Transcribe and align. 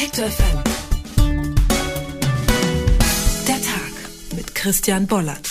Detektor 0.00 0.30
FM. 0.30 0.64
Der 3.46 3.56
Tag 3.56 3.92
mit 4.34 4.54
Christian 4.54 5.06
Bollert. 5.06 5.46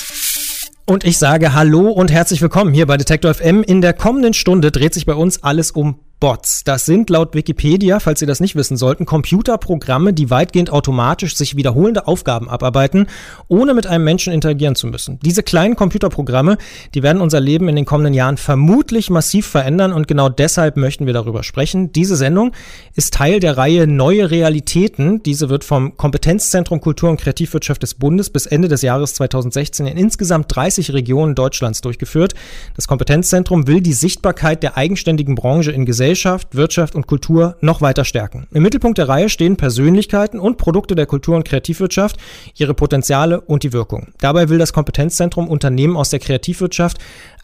Und 0.88 1.04
ich 1.04 1.20
sage 1.20 1.54
Hallo 1.54 1.92
und 1.92 2.10
herzlich 2.10 2.42
willkommen 2.42 2.74
hier 2.74 2.88
bei 2.88 2.98
Detektor 2.98 3.32
FM. 3.32 3.62
In 3.62 3.82
der 3.82 3.94
kommenden 3.94 4.34
Stunde 4.34 4.72
dreht 4.72 4.96
sich 4.96 5.06
bei 5.06 5.14
uns 5.14 5.44
alles 5.44 5.70
um 5.70 6.00
Bots. 6.20 6.66
Das 6.66 6.86
sind 6.86 7.10
laut 7.10 7.34
Wikipedia, 7.34 8.02
falls 8.02 8.20
Sie 8.20 8.26
das 8.26 8.42
nicht 8.42 8.58
wissen 8.58 8.76
sollten, 8.76 9.06
Computerprogramme, 9.06 10.12
die 10.12 10.30
weitgehend 10.30 10.70
automatisch 10.70 11.38
sich 11.38 11.56
wiederholende 11.56 12.08
Aufgaben 12.08 12.50
abarbeiten, 12.50 13.08
ohne 13.48 13.74
mit 13.74 13.88
einem 13.88 14.04
Menschen 14.04 14.34
interagieren 14.34 14.76
zu 14.76 14.88
müssen. 14.88 15.18
Diese 15.24 15.44
kleinen 15.44 15.78
Computerprogramme, 15.78 16.58
die 16.94 17.04
werden 17.04 17.22
unser 17.22 17.40
Leben 17.40 17.70
in 17.70 17.78
den 17.78 17.86
kommenden 17.86 18.14
Jahren 18.14 18.36
vermutlich 18.36 19.10
massiv 19.10 19.48
verändern 19.48 19.94
und 19.94 20.10
genau 20.10 20.28
deshalb 20.28 20.76
möchten 20.76 21.06
wir 21.06 21.14
darüber 21.14 21.44
sprechen. 21.44 21.94
Diese 21.94 22.18
Sendung 22.18 22.52
ist 22.96 23.14
Teil 23.14 23.40
der 23.40 23.56
Reihe 23.56 23.88
Neue 23.88 24.30
Realitäten. 24.30 25.24
Diese 25.24 25.50
wird 25.50 25.64
vom 25.64 25.96
Kompetenzzentrum 25.96 26.82
Kultur 26.82 27.10
und 27.12 27.22
Kreativwirtschaft 27.22 27.82
des 27.82 27.94
Bundes 27.94 28.30
bis 28.30 28.46
Ende 28.46 28.68
des 28.68 28.82
Jahres 28.82 29.14
2016 29.14 29.88
in 29.88 29.98
insgesamt 29.98 30.54
30 30.54 30.92
Regionen 30.92 31.34
Deutschlands 31.34 31.80
durchgeführt. 31.80 32.34
Das 32.76 32.90
Kompetenzzentrum 32.90 33.68
will 33.68 33.80
die 33.80 33.94
Sichtbarkeit 33.94 34.64
der 34.64 34.76
eigenständigen 34.76 35.36
Branche 35.36 35.72
in 35.72 35.86
Gesellschaft 35.86 36.09
Gesellschaft, 36.10 36.56
Wirtschaft 36.56 36.96
und 36.96 37.06
Kultur 37.06 37.56
noch 37.62 37.82
weiter 37.82 38.04
stärken. 38.04 38.48
Im 38.52 38.64
Mittelpunkt 38.64 38.98
der 38.98 39.08
Reihe 39.08 39.30
stehen 39.30 39.58
Persönlichkeiten 39.58 40.40
und 40.40 40.58
Produkte 40.58 40.96
der 40.96 41.06
Kultur- 41.06 41.36
und 41.36 41.48
Kreativwirtschaft, 41.48 42.18
ihre 42.56 42.74
Potenziale 42.74 43.42
und 43.42 43.62
die 43.62 43.74
Wirkung. 43.74 44.08
Dabei 44.20 44.50
will 44.50 44.58
das 44.58 44.74
Kompetenzzentrum 44.74 45.48
Unternehmen 45.48 45.96
aus 45.96 46.10
der 46.10 46.18
Kreativwirtschaft 46.18 46.98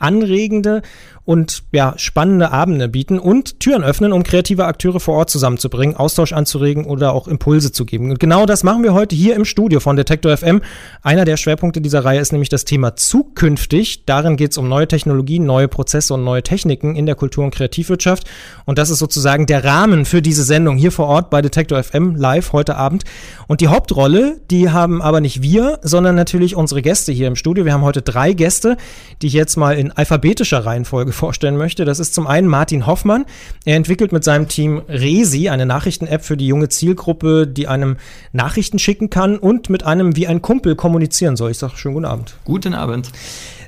anregende 0.05 0.83
und 1.25 1.63
ja, 1.71 1.95
spannende 1.97 2.51
Abende 2.51 2.87
bieten 2.87 3.17
und 3.17 3.59
Türen 3.59 3.83
öffnen, 3.83 4.13
um 4.13 4.21
kreative 4.21 4.65
Akteure 4.65 4.99
vor 4.99 5.15
Ort 5.15 5.31
zusammenzubringen, 5.31 5.95
Austausch 5.95 6.33
anzuregen 6.33 6.85
oder 6.85 7.13
auch 7.13 7.27
Impulse 7.27 7.71
zu 7.71 7.83
geben. 7.83 8.11
Und 8.11 8.19
genau 8.19 8.45
das 8.45 8.63
machen 8.63 8.83
wir 8.83 8.93
heute 8.93 9.15
hier 9.15 9.35
im 9.35 9.43
Studio 9.43 9.79
von 9.79 9.95
Detektor 9.95 10.37
FM. 10.37 10.61
Einer 11.01 11.25
der 11.25 11.37
Schwerpunkte 11.37 11.81
dieser 11.81 12.05
Reihe 12.05 12.19
ist 12.19 12.31
nämlich 12.31 12.49
das 12.49 12.63
Thema 12.63 12.95
zukünftig. 12.95 14.05
Darin 14.05 14.37
geht 14.37 14.51
es 14.51 14.59
um 14.59 14.69
neue 14.69 14.87
Technologien, 14.87 15.45
neue 15.45 15.67
Prozesse 15.67 16.13
und 16.13 16.23
neue 16.23 16.43
Techniken 16.43 16.95
in 16.95 17.07
der 17.07 17.15
Kultur- 17.15 17.43
und 17.43 17.55
Kreativwirtschaft. 17.55 18.27
Und 18.65 18.77
das 18.77 18.91
ist 18.91 18.99
sozusagen 18.99 19.47
der 19.47 19.63
Rahmen 19.63 20.05
für 20.05 20.21
diese 20.21 20.43
Sendung 20.43 20.77
hier 20.77 20.91
vor 20.91 21.07
Ort 21.07 21.31
bei 21.31 21.41
Detektor 21.41 21.81
FM 21.81 22.15
live 22.15 22.53
heute 22.53 22.75
Abend. 22.75 23.03
Und 23.47 23.61
die 23.61 23.67
Hauptrolle, 23.67 24.41
die 24.51 24.69
haben 24.69 25.01
aber 25.01 25.21
nicht 25.21 25.41
wir, 25.41 25.79
sondern 25.81 26.13
natürlich 26.13 26.55
unsere 26.55 26.83
Gäste 26.83 27.11
hier 27.11 27.27
im 27.27 27.35
Studio. 27.35 27.65
Wir 27.65 27.73
haben 27.73 27.81
heute 27.81 28.03
drei 28.03 28.33
Gäste, 28.33 28.77
die 29.23 29.27
ich 29.27 29.33
jetzt 29.33 29.55
mal 29.55 29.75
in 29.75 29.91
alphabetischer 29.95 30.65
Reihenfolge 30.65 31.11
vorstellen 31.13 31.57
möchte. 31.57 31.85
Das 31.85 31.99
ist 31.99 32.13
zum 32.13 32.27
einen 32.27 32.47
Martin 32.47 32.85
Hoffmann. 32.85 33.25
Er 33.65 33.75
entwickelt 33.75 34.11
mit 34.11 34.23
seinem 34.23 34.47
Team 34.47 34.81
Resi, 34.87 35.49
eine 35.49 35.65
Nachrichten-App 35.65 36.23
für 36.23 36.37
die 36.37 36.47
junge 36.47 36.69
Zielgruppe, 36.69 37.47
die 37.47 37.67
einem 37.67 37.97
Nachrichten 38.31 38.79
schicken 38.79 39.09
kann 39.09 39.37
und 39.37 39.69
mit 39.69 39.83
einem 39.83 40.15
wie 40.15 40.27
ein 40.27 40.41
Kumpel 40.41 40.75
kommunizieren 40.75 41.35
soll. 41.35 41.51
Ich 41.51 41.57
sage 41.57 41.77
schönen 41.77 41.95
guten 41.95 42.05
Abend. 42.05 42.35
Guten 42.45 42.73
Abend. 42.73 43.11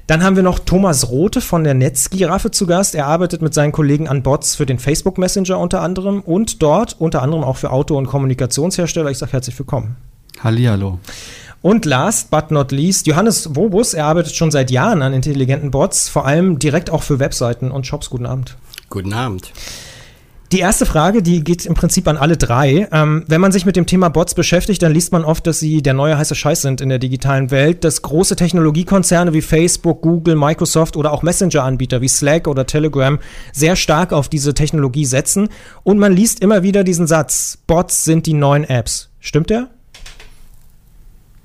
Dann 0.08 0.24
haben 0.24 0.38
wir 0.38 0.44
noch 0.44 0.60
Thomas 0.60 1.10
Rote 1.10 1.42
von 1.42 1.66
der 1.66 1.74
Netzgiraffe 1.74 2.50
zu 2.50 2.66
Gast. 2.66 2.96
Er 2.96 3.08
arbeitet 3.08 3.42
mit 3.42 3.54
seinen 3.54 3.74
Kollegen 3.74 4.08
an 4.08 4.24
Bots 4.24 4.56
für 4.56 4.66
den 4.66 4.80
Facebook 4.80 5.18
Messenger 5.18 5.60
unter 5.60 5.82
anderem 5.82 6.22
und 6.22 6.62
dort 6.62 6.96
unter 6.98 7.22
anderem 7.22 7.44
auch 7.44 7.58
für 7.58 7.72
Auto- 7.72 7.98
und 7.98 8.08
Kommunikationshersteller. 8.08 9.12
Ich 9.12 9.18
sage 9.18 9.34
herzlich 9.34 9.60
willkommen. 9.60 9.98
Hallihallo. 10.42 11.00
Und 11.62 11.86
last 11.86 12.30
but 12.30 12.52
not 12.52 12.72
least, 12.72 13.08
Johannes 13.08 13.56
Wobus, 13.56 13.94
er 13.94 14.06
arbeitet 14.06 14.36
schon 14.36 14.52
seit 14.52 14.72
Jahren 14.72 15.02
an 15.02 15.14
intelligenten 15.14 15.72
Bots, 15.72 16.08
vor 16.08 16.26
allem 16.26 16.60
direkt 16.60 16.90
auch 16.90 17.04
für 17.04 17.20
Webseiten 17.20 17.72
und 17.72 17.88
Shops. 17.88 18.10
Guten 18.10 18.26
Abend. 18.26 18.56
Guten 18.90 19.14
Abend. 19.14 19.52
Die 20.54 20.60
erste 20.60 20.86
Frage, 20.86 21.22
die 21.22 21.44
geht 21.44 21.66
im 21.66 21.74
Prinzip 21.74 22.08
an 22.08 22.16
alle 22.16 22.38
drei. 22.38 22.88
Ähm, 22.94 23.26
wenn 23.28 23.42
man 23.42 23.52
sich 23.52 23.66
mit 23.66 23.76
dem 23.76 23.86
Thema 23.86 24.08
Bots 24.08 24.34
beschäftigt, 24.34 24.82
dann 24.82 24.94
liest 24.94 25.12
man 25.12 25.26
oft, 25.26 25.46
dass 25.46 25.60
sie 25.60 25.82
der 25.82 25.94
neue 25.94 26.18
heiße 26.18 26.36
Scheiß 26.36 26.62
sind 26.62 26.80
in 26.80 26.88
der 26.88 27.00
digitalen 27.00 27.52
Welt, 27.52 27.84
dass 27.84 28.02
große 28.02 28.38
Technologiekonzerne 28.38 29.34
wie 29.34 29.42
Facebook, 29.42 30.02
Google, 30.02 30.38
Microsoft 30.38 30.96
oder 30.96 31.12
auch 31.12 31.22
Messenger-Anbieter 31.22 32.00
wie 32.00 32.08
Slack 32.08 32.48
oder 32.48 32.66
Telegram 32.66 33.20
sehr 33.52 33.76
stark 33.76 34.14
auf 34.14 34.30
diese 34.30 34.54
Technologie 34.54 35.06
setzen. 35.06 35.50
Und 35.84 36.00
man 36.00 36.14
liest 36.14 36.40
immer 36.40 36.64
wieder 36.64 36.86
diesen 36.86 37.08
Satz, 37.08 37.58
Bots 37.68 38.06
sind 38.06 38.26
die 38.26 38.34
neuen 38.34 38.64
Apps. 38.64 39.10
Stimmt 39.20 39.50
der? 39.50 39.68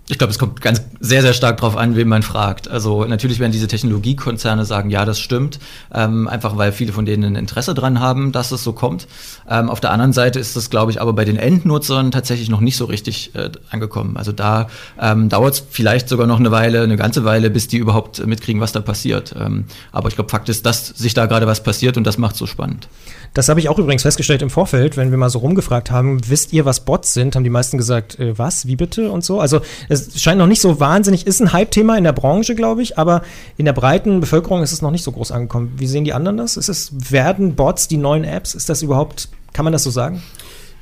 Ich 0.08 0.18
glaube, 0.18 0.32
es 0.32 0.38
kommt 0.38 0.60
ganz 0.60 0.82
sehr, 0.98 1.22
sehr 1.22 1.32
stark 1.32 1.58
darauf 1.58 1.76
an, 1.76 1.94
wen 1.94 2.08
man 2.08 2.22
fragt. 2.22 2.68
Also 2.68 3.04
natürlich 3.04 3.38
werden 3.38 3.52
diese 3.52 3.68
Technologiekonzerne 3.68 4.64
sagen, 4.64 4.90
ja, 4.90 5.04
das 5.04 5.20
stimmt, 5.20 5.60
ähm, 5.94 6.26
einfach 6.26 6.56
weil 6.56 6.72
viele 6.72 6.92
von 6.92 7.06
denen 7.06 7.24
ein 7.24 7.36
Interesse 7.36 7.72
dran 7.72 8.00
haben, 8.00 8.32
dass 8.32 8.50
es 8.50 8.64
so 8.64 8.72
kommt. 8.72 9.06
Ähm, 9.48 9.70
auf 9.70 9.78
der 9.78 9.92
anderen 9.92 10.12
Seite 10.12 10.40
ist 10.40 10.56
das, 10.56 10.70
glaube 10.70 10.90
ich, 10.90 11.00
aber 11.00 11.12
bei 11.12 11.24
den 11.24 11.36
Endnutzern 11.36 12.10
tatsächlich 12.10 12.48
noch 12.50 12.60
nicht 12.60 12.76
so 12.76 12.86
richtig 12.86 13.34
äh, 13.34 13.50
angekommen. 13.70 14.16
Also 14.16 14.32
da 14.32 14.68
ähm, 15.00 15.28
dauert 15.28 15.54
es 15.54 15.64
vielleicht 15.70 16.08
sogar 16.08 16.26
noch 16.26 16.40
eine 16.40 16.50
Weile, 16.50 16.82
eine 16.82 16.96
ganze 16.96 17.24
Weile, 17.24 17.48
bis 17.48 17.68
die 17.68 17.78
überhaupt 17.78 18.26
mitkriegen, 18.26 18.60
was 18.60 18.72
da 18.72 18.80
passiert. 18.80 19.34
Ähm, 19.38 19.66
aber 19.92 20.08
ich 20.08 20.16
glaube, 20.16 20.30
Fakt 20.30 20.48
ist, 20.48 20.66
dass 20.66 20.88
sich 20.88 21.14
da 21.14 21.26
gerade 21.26 21.46
was 21.46 21.62
passiert 21.62 21.96
und 21.96 22.04
das 22.04 22.18
macht 22.18 22.34
so 22.34 22.46
spannend. 22.46 22.88
Das 23.34 23.48
habe 23.48 23.60
ich 23.60 23.68
auch 23.68 23.78
übrigens 23.78 24.02
festgestellt 24.02 24.42
im 24.42 24.50
Vorfeld, 24.50 24.96
wenn 24.96 25.10
wir 25.10 25.16
mal 25.16 25.30
so 25.30 25.38
rumgefragt 25.38 25.90
haben, 25.90 26.20
wisst 26.28 26.52
ihr, 26.52 26.66
was 26.66 26.80
Bots 26.80 27.14
sind? 27.14 27.34
Haben 27.34 27.44
die 27.44 27.50
meisten 27.50 27.78
gesagt, 27.78 28.18
äh, 28.18 28.38
was, 28.38 28.66
wie 28.66 28.76
bitte 28.76 29.10
und 29.10 29.24
so. 29.24 29.40
Also 29.40 29.60
es 29.88 30.20
scheint 30.20 30.38
noch 30.38 30.46
nicht 30.46 30.60
so 30.60 30.80
wahnsinnig, 30.80 31.26
ist 31.26 31.40
ein 31.40 31.52
Hype-Thema 31.52 31.96
in 31.96 32.04
der 32.04 32.12
Branche, 32.12 32.54
glaube 32.54 32.82
ich, 32.82 32.98
aber 32.98 33.22
in 33.56 33.64
der 33.64 33.72
breiten 33.72 34.20
Bevölkerung 34.20 34.62
ist 34.62 34.72
es 34.72 34.82
noch 34.82 34.90
nicht 34.90 35.04
so 35.04 35.12
groß 35.12 35.32
angekommen. 35.32 35.72
Wie 35.76 35.86
sehen 35.86 36.04
die 36.04 36.12
anderen 36.12 36.36
das? 36.36 36.56
Ist 36.56 36.68
es, 36.68 36.92
werden 37.10 37.54
Bots 37.54 37.88
die 37.88 37.96
neuen 37.96 38.24
Apps? 38.24 38.54
Ist 38.54 38.68
das 38.68 38.82
überhaupt, 38.82 39.28
kann 39.54 39.64
man 39.64 39.72
das 39.72 39.82
so 39.82 39.90
sagen? 39.90 40.22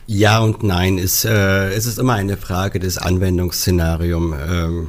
Ja 0.06 0.40
und 0.40 0.64
nein. 0.64 0.98
Es, 0.98 1.24
äh, 1.24 1.68
es 1.68 1.86
ist 1.86 2.00
immer 2.00 2.14
eine 2.14 2.36
Frage 2.36 2.80
des 2.80 2.98
Anwendungsszenariums. 2.98 4.34
Ähm 4.50 4.88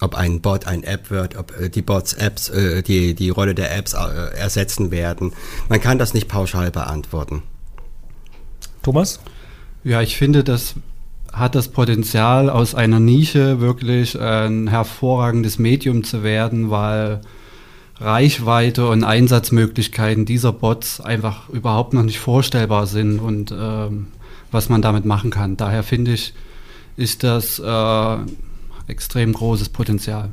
ob 0.00 0.14
ein 0.14 0.40
Bot 0.40 0.66
ein 0.66 0.84
App 0.84 1.10
wird, 1.10 1.36
ob 1.36 1.58
äh, 1.58 1.68
die 1.68 1.82
Bots 1.82 2.12
Apps, 2.12 2.48
äh, 2.48 2.82
die, 2.82 3.14
die 3.14 3.30
Rolle 3.30 3.54
der 3.54 3.76
Apps 3.76 3.94
äh, 3.94 4.36
ersetzen 4.36 4.90
werden. 4.90 5.32
Man 5.68 5.80
kann 5.80 5.98
das 5.98 6.14
nicht 6.14 6.28
pauschal 6.28 6.70
beantworten. 6.70 7.42
Thomas? 8.82 9.20
Ja, 9.84 10.02
ich 10.02 10.16
finde, 10.16 10.44
das 10.44 10.74
hat 11.32 11.54
das 11.54 11.68
Potenzial, 11.68 12.50
aus 12.50 12.74
einer 12.74 13.00
Nische 13.00 13.60
wirklich 13.60 14.18
ein 14.18 14.68
hervorragendes 14.68 15.58
Medium 15.58 16.04
zu 16.04 16.22
werden, 16.22 16.70
weil 16.70 17.20
Reichweite 18.00 18.88
und 18.88 19.04
Einsatzmöglichkeiten 19.04 20.24
dieser 20.24 20.52
Bots 20.52 21.00
einfach 21.00 21.48
überhaupt 21.48 21.92
noch 21.94 22.04
nicht 22.04 22.20
vorstellbar 22.20 22.86
sind 22.86 23.18
und 23.18 23.52
ähm, 23.52 24.08
was 24.50 24.68
man 24.68 24.82
damit 24.82 25.04
machen 25.04 25.30
kann. 25.30 25.56
Daher 25.56 25.82
finde 25.82 26.12
ich, 26.12 26.32
ist 26.96 27.24
das 27.24 27.58
äh, 27.58 28.16
extrem 28.88 29.32
großes 29.32 29.68
Potenzial. 29.68 30.30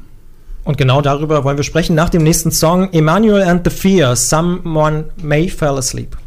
Und 0.64 0.78
genau 0.78 1.02
darüber 1.02 1.44
wollen 1.44 1.58
wir 1.58 1.64
sprechen 1.64 1.96
nach 1.96 2.10
dem 2.10 2.24
nächsten 2.24 2.50
Song 2.50 2.92
Emmanuel 2.92 3.44
and 3.44 3.64
the 3.64 3.70
Fear, 3.70 4.16
Someone 4.16 5.06
May 5.22 5.48
Fall 5.48 5.78
Asleep. 5.78 6.18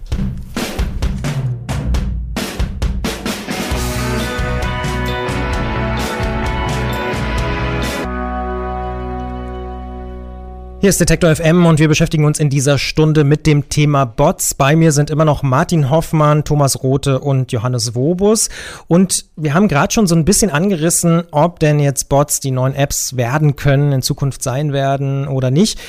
Hier 10.80 10.90
ist 10.90 11.00
Detektor 11.00 11.34
FM 11.34 11.66
und 11.66 11.80
wir 11.80 11.88
beschäftigen 11.88 12.24
uns 12.24 12.38
in 12.38 12.50
dieser 12.50 12.78
Stunde 12.78 13.24
mit 13.24 13.48
dem 13.48 13.68
Thema 13.68 14.04
Bots. 14.04 14.54
Bei 14.54 14.76
mir 14.76 14.92
sind 14.92 15.10
immer 15.10 15.24
noch 15.24 15.42
Martin 15.42 15.90
Hoffmann, 15.90 16.44
Thomas 16.44 16.84
Rote 16.84 17.18
und 17.18 17.50
Johannes 17.50 17.96
Wobus. 17.96 18.48
Und 18.86 19.24
wir 19.34 19.54
haben 19.54 19.66
gerade 19.66 19.92
schon 19.92 20.06
so 20.06 20.14
ein 20.14 20.24
bisschen 20.24 20.50
angerissen, 20.50 21.24
ob 21.32 21.58
denn 21.58 21.80
jetzt 21.80 22.08
Bots 22.08 22.38
die 22.38 22.52
neuen 22.52 22.76
Apps 22.76 23.16
werden 23.16 23.56
können, 23.56 23.90
in 23.90 24.02
Zukunft 24.02 24.44
sein 24.44 24.72
werden 24.72 25.26
oder 25.26 25.50
nicht. 25.50 25.80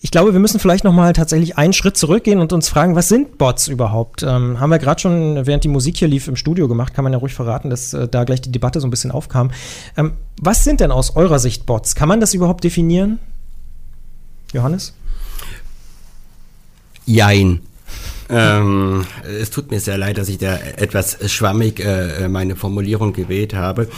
Ich 0.00 0.10
glaube, 0.10 0.32
wir 0.32 0.40
müssen 0.40 0.58
vielleicht 0.58 0.84
nochmal 0.84 1.12
tatsächlich 1.12 1.58
einen 1.58 1.74
Schritt 1.74 1.98
zurückgehen 1.98 2.38
und 2.38 2.54
uns 2.54 2.70
fragen, 2.70 2.96
was 2.96 3.08
sind 3.08 3.36
Bots 3.36 3.68
überhaupt? 3.68 4.22
Ähm, 4.22 4.58
haben 4.58 4.70
wir 4.70 4.78
gerade 4.78 4.98
schon, 4.98 5.44
während 5.44 5.64
die 5.64 5.68
Musik 5.68 5.98
hier 5.98 6.08
lief, 6.08 6.26
im 6.26 6.36
Studio 6.36 6.68
gemacht, 6.68 6.94
kann 6.94 7.04
man 7.04 7.12
ja 7.12 7.18
ruhig 7.18 7.34
verraten, 7.34 7.68
dass 7.68 7.92
äh, 7.92 8.08
da 8.08 8.24
gleich 8.24 8.40
die 8.40 8.52
Debatte 8.52 8.80
so 8.80 8.86
ein 8.86 8.90
bisschen 8.90 9.10
aufkam. 9.10 9.50
Ähm, 9.98 10.12
was 10.40 10.64
sind 10.64 10.80
denn 10.80 10.90
aus 10.90 11.16
eurer 11.16 11.38
Sicht 11.38 11.66
Bots? 11.66 11.94
Kann 11.94 12.08
man 12.08 12.20
das 12.20 12.32
überhaupt 12.32 12.64
definieren? 12.64 13.18
Johannes? 14.52 14.94
Jein. 17.06 17.60
ähm, 18.28 19.06
es 19.24 19.50
tut 19.50 19.70
mir 19.70 19.80
sehr 19.80 19.96
leid, 19.96 20.18
dass 20.18 20.28
ich 20.28 20.38
da 20.38 20.56
etwas 20.56 21.18
schwammig 21.32 21.80
äh, 21.80 22.28
meine 22.28 22.56
Formulierung 22.56 23.14
gewählt 23.14 23.54
habe. 23.54 23.88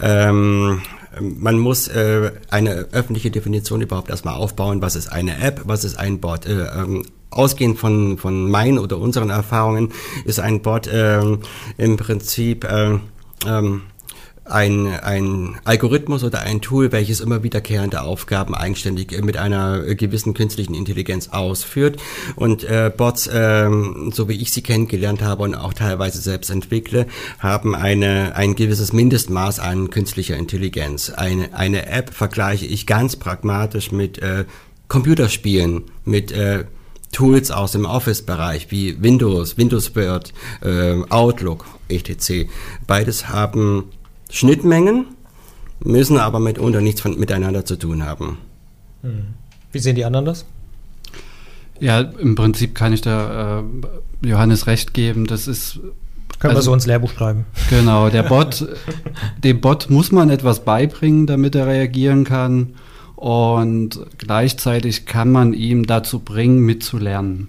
Ähm, 0.00 0.82
man 1.20 1.58
muss 1.58 1.88
äh, 1.88 2.30
eine 2.50 2.86
öffentliche 2.92 3.30
Definition 3.30 3.80
überhaupt 3.80 4.10
erstmal 4.10 4.34
aufbauen. 4.34 4.80
Was 4.80 4.94
ist 4.94 5.08
eine 5.08 5.42
App? 5.42 5.62
Was 5.64 5.84
ist 5.84 5.98
ein 5.98 6.20
Bot? 6.20 6.46
Äh, 6.46 6.66
ähm, 6.66 7.04
ausgehend 7.30 7.78
von, 7.78 8.18
von 8.18 8.50
meinen 8.50 8.78
oder 8.78 8.98
unseren 8.98 9.30
Erfahrungen 9.30 9.92
ist 10.24 10.40
ein 10.40 10.62
Bot 10.62 10.88
ähm, 10.92 11.40
im 11.76 11.96
Prinzip 11.96 12.66
ähm, 12.70 13.02
ähm, 13.46 13.82
ein, 14.50 14.86
ein 14.86 15.58
Algorithmus 15.64 16.24
oder 16.24 16.40
ein 16.40 16.60
Tool, 16.60 16.92
welches 16.92 17.20
immer 17.20 17.42
wiederkehrende 17.42 18.02
Aufgaben 18.02 18.54
eigenständig 18.54 19.18
mit 19.22 19.36
einer 19.36 19.94
gewissen 19.94 20.34
künstlichen 20.34 20.74
Intelligenz 20.74 21.28
ausführt. 21.28 22.00
Und 22.36 22.64
äh, 22.64 22.92
Bots, 22.94 23.26
äh, 23.26 23.70
so 24.12 24.28
wie 24.28 24.40
ich 24.40 24.52
sie 24.52 24.62
kennengelernt 24.62 25.22
habe 25.22 25.42
und 25.42 25.54
auch 25.54 25.74
teilweise 25.74 26.20
selbst 26.20 26.50
entwickle, 26.50 27.06
haben 27.38 27.74
eine, 27.74 28.36
ein 28.36 28.54
gewisses 28.54 28.92
Mindestmaß 28.92 29.60
an 29.60 29.90
künstlicher 29.90 30.36
Intelligenz. 30.36 31.10
Eine, 31.10 31.54
eine 31.54 31.86
App 31.86 32.12
vergleiche 32.14 32.66
ich 32.66 32.86
ganz 32.86 33.16
pragmatisch 33.16 33.92
mit 33.92 34.18
äh, 34.18 34.44
Computerspielen, 34.88 35.84
mit 36.04 36.32
äh, 36.32 36.64
Tools 37.12 37.50
aus 37.50 37.72
dem 37.72 37.84
Office-Bereich 37.84 38.70
wie 38.70 39.02
Windows, 39.02 39.56
Windows 39.56 39.96
Word, 39.96 40.32
äh, 40.62 41.02
Outlook, 41.08 41.64
etc. 41.88 42.48
Beides 42.86 43.28
haben 43.28 43.90
Schnittmengen, 44.30 45.06
müssen 45.82 46.18
aber 46.18 46.40
mitunter 46.40 46.80
nichts 46.80 47.00
von, 47.00 47.18
miteinander 47.18 47.64
zu 47.64 47.76
tun 47.76 48.04
haben. 48.04 48.38
Wie 49.72 49.78
sehen 49.78 49.96
die 49.96 50.04
anderen 50.04 50.24
das? 50.24 50.44
Ja, 51.78 52.00
im 52.00 52.34
Prinzip 52.34 52.74
kann 52.74 52.92
ich 52.92 53.00
da 53.00 53.60
äh, 53.60 54.26
Johannes 54.26 54.66
recht 54.66 54.92
geben. 54.92 55.26
Das 55.26 55.48
ist 55.48 55.80
können 56.40 56.56
also, 56.56 56.70
wir 56.70 56.70
so 56.70 56.74
ins 56.74 56.86
Lehrbuch 56.86 57.12
schreiben. 57.12 57.44
Genau, 57.68 58.08
der 58.08 58.22
Bot, 58.24 58.66
dem 59.44 59.60
Bot 59.60 59.90
muss 59.90 60.10
man 60.10 60.30
etwas 60.30 60.64
beibringen, 60.64 61.26
damit 61.26 61.54
er 61.54 61.66
reagieren 61.66 62.24
kann. 62.24 62.74
Und 63.14 64.00
gleichzeitig 64.16 65.04
kann 65.04 65.30
man 65.30 65.52
ihm 65.52 65.86
dazu 65.86 66.20
bringen, 66.20 66.60
mitzulernen. 66.60 67.48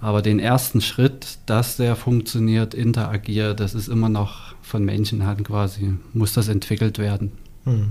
Aber 0.00 0.20
den 0.20 0.40
ersten 0.40 0.80
Schritt, 0.80 1.38
dass 1.46 1.76
der 1.76 1.94
funktioniert, 1.94 2.74
interagiert, 2.74 3.60
das 3.60 3.74
ist 3.74 3.88
immer 3.88 4.08
noch 4.08 4.53
von 4.74 4.84
Menschenhand 4.84 5.44
quasi, 5.44 5.94
muss 6.14 6.32
das 6.32 6.48
entwickelt 6.48 6.98
werden. 6.98 7.30
Hm. 7.62 7.90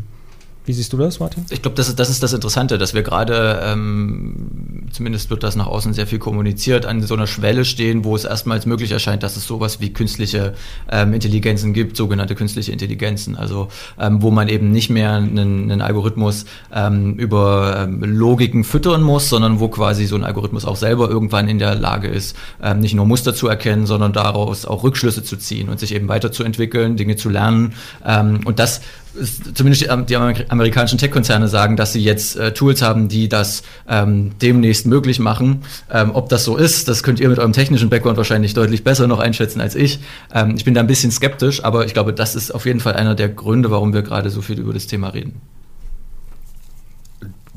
Wie 0.65 0.71
siehst 0.71 0.93
du 0.93 0.97
das, 0.97 1.19
Martin? 1.19 1.45
Ich 1.49 1.61
glaube, 1.61 1.75
das 1.75 1.89
ist, 1.89 1.99
das 1.99 2.09
ist 2.09 2.23
das 2.23 2.31
Interessante, 2.31 2.77
dass 2.77 2.93
wir 2.93 3.03
gerade, 3.03 3.61
ähm, 3.65 4.83
zumindest 4.91 5.29
wird 5.29 5.43
das 5.43 5.57
nach 5.57 5.67
außen 5.67 5.93
sehr 5.93 6.07
viel 6.07 6.19
kommuniziert, 6.19 6.85
an 6.85 7.01
so 7.01 7.15
einer 7.15 7.27
Schwelle 7.27 7.65
stehen, 7.65 8.05
wo 8.05 8.15
es 8.15 8.23
erstmals 8.23 8.65
möglich 8.65 8.91
erscheint, 8.91 9.23
dass 9.23 9.35
es 9.35 9.45
sowas 9.45 9.81
wie 9.81 9.91
künstliche 9.91 10.53
ähm, 10.89 11.13
Intelligenzen 11.13 11.73
gibt, 11.73 11.97
sogenannte 11.97 12.33
künstliche 12.35 12.71
Intelligenzen. 12.71 13.35
Also 13.35 13.67
ähm, 13.99 14.21
wo 14.21 14.31
man 14.31 14.47
eben 14.47 14.71
nicht 14.71 14.89
mehr 14.89 15.11
einen, 15.11 15.37
einen 15.37 15.81
Algorithmus 15.81 16.45
ähm, 16.73 17.15
über 17.15 17.83
ähm, 17.83 18.01
Logiken 18.01 18.63
füttern 18.63 19.03
muss, 19.03 19.27
sondern 19.27 19.59
wo 19.59 19.67
quasi 19.67 20.05
so 20.05 20.15
ein 20.15 20.23
Algorithmus 20.23 20.63
auch 20.63 20.77
selber 20.77 21.09
irgendwann 21.09 21.49
in 21.49 21.59
der 21.59 21.75
Lage 21.75 22.07
ist, 22.07 22.37
ähm, 22.61 22.79
nicht 22.79 22.93
nur 22.93 23.05
Muster 23.05 23.35
zu 23.35 23.49
erkennen, 23.49 23.85
sondern 23.85 24.13
daraus 24.13 24.65
auch 24.65 24.83
Rückschlüsse 24.83 25.23
zu 25.23 25.35
ziehen 25.35 25.67
und 25.67 25.81
sich 25.81 25.93
eben 25.93 26.07
weiterzuentwickeln, 26.07 26.95
Dinge 26.95 27.17
zu 27.17 27.29
lernen. 27.29 27.73
Ähm, 28.05 28.39
und 28.45 28.59
das 28.59 28.79
zumindest 29.53 29.83
die, 29.83 30.15
amerikanischen 30.15 30.97
Tech-Konzerne 30.97 31.47
sagen, 31.47 31.77
dass 31.77 31.93
sie 31.93 32.03
jetzt 32.03 32.35
äh, 32.35 32.53
Tools 32.53 32.81
haben, 32.81 33.09
die 33.09 33.29
das 33.29 33.63
ähm, 33.87 34.31
demnächst 34.41 34.85
möglich 34.87 35.19
machen. 35.19 35.63
Ähm, 35.91 36.11
ob 36.13 36.29
das 36.29 36.43
so 36.43 36.57
ist, 36.57 36.87
das 36.87 37.03
könnt 37.03 37.19
ihr 37.19 37.29
mit 37.29 37.39
eurem 37.39 37.53
technischen 37.53 37.89
Background 37.89 38.17
wahrscheinlich 38.17 38.53
deutlich 38.53 38.83
besser 38.83 39.07
noch 39.07 39.19
einschätzen 39.19 39.61
als 39.61 39.75
ich. 39.75 39.99
Ähm, 40.33 40.55
ich 40.55 40.65
bin 40.65 40.73
da 40.73 40.81
ein 40.81 40.87
bisschen 40.87 41.11
skeptisch, 41.11 41.63
aber 41.63 41.85
ich 41.85 41.93
glaube, 41.93 42.13
das 42.13 42.35
ist 42.35 42.51
auf 42.51 42.65
jeden 42.65 42.79
Fall 42.79 42.93
einer 42.93 43.15
der 43.15 43.29
Gründe, 43.29 43.69
warum 43.71 43.93
wir 43.93 44.01
gerade 44.01 44.29
so 44.29 44.41
viel 44.41 44.59
über 44.59 44.73
das 44.73 44.87
Thema 44.87 45.09
reden. 45.09 45.41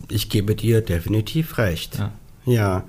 Ich 0.09 0.29
gebe 0.29 0.55
dir 0.55 0.83
definitiv 0.83 1.59
recht. 1.59 1.99
Ja. 1.99 2.13
ja. 2.45 2.85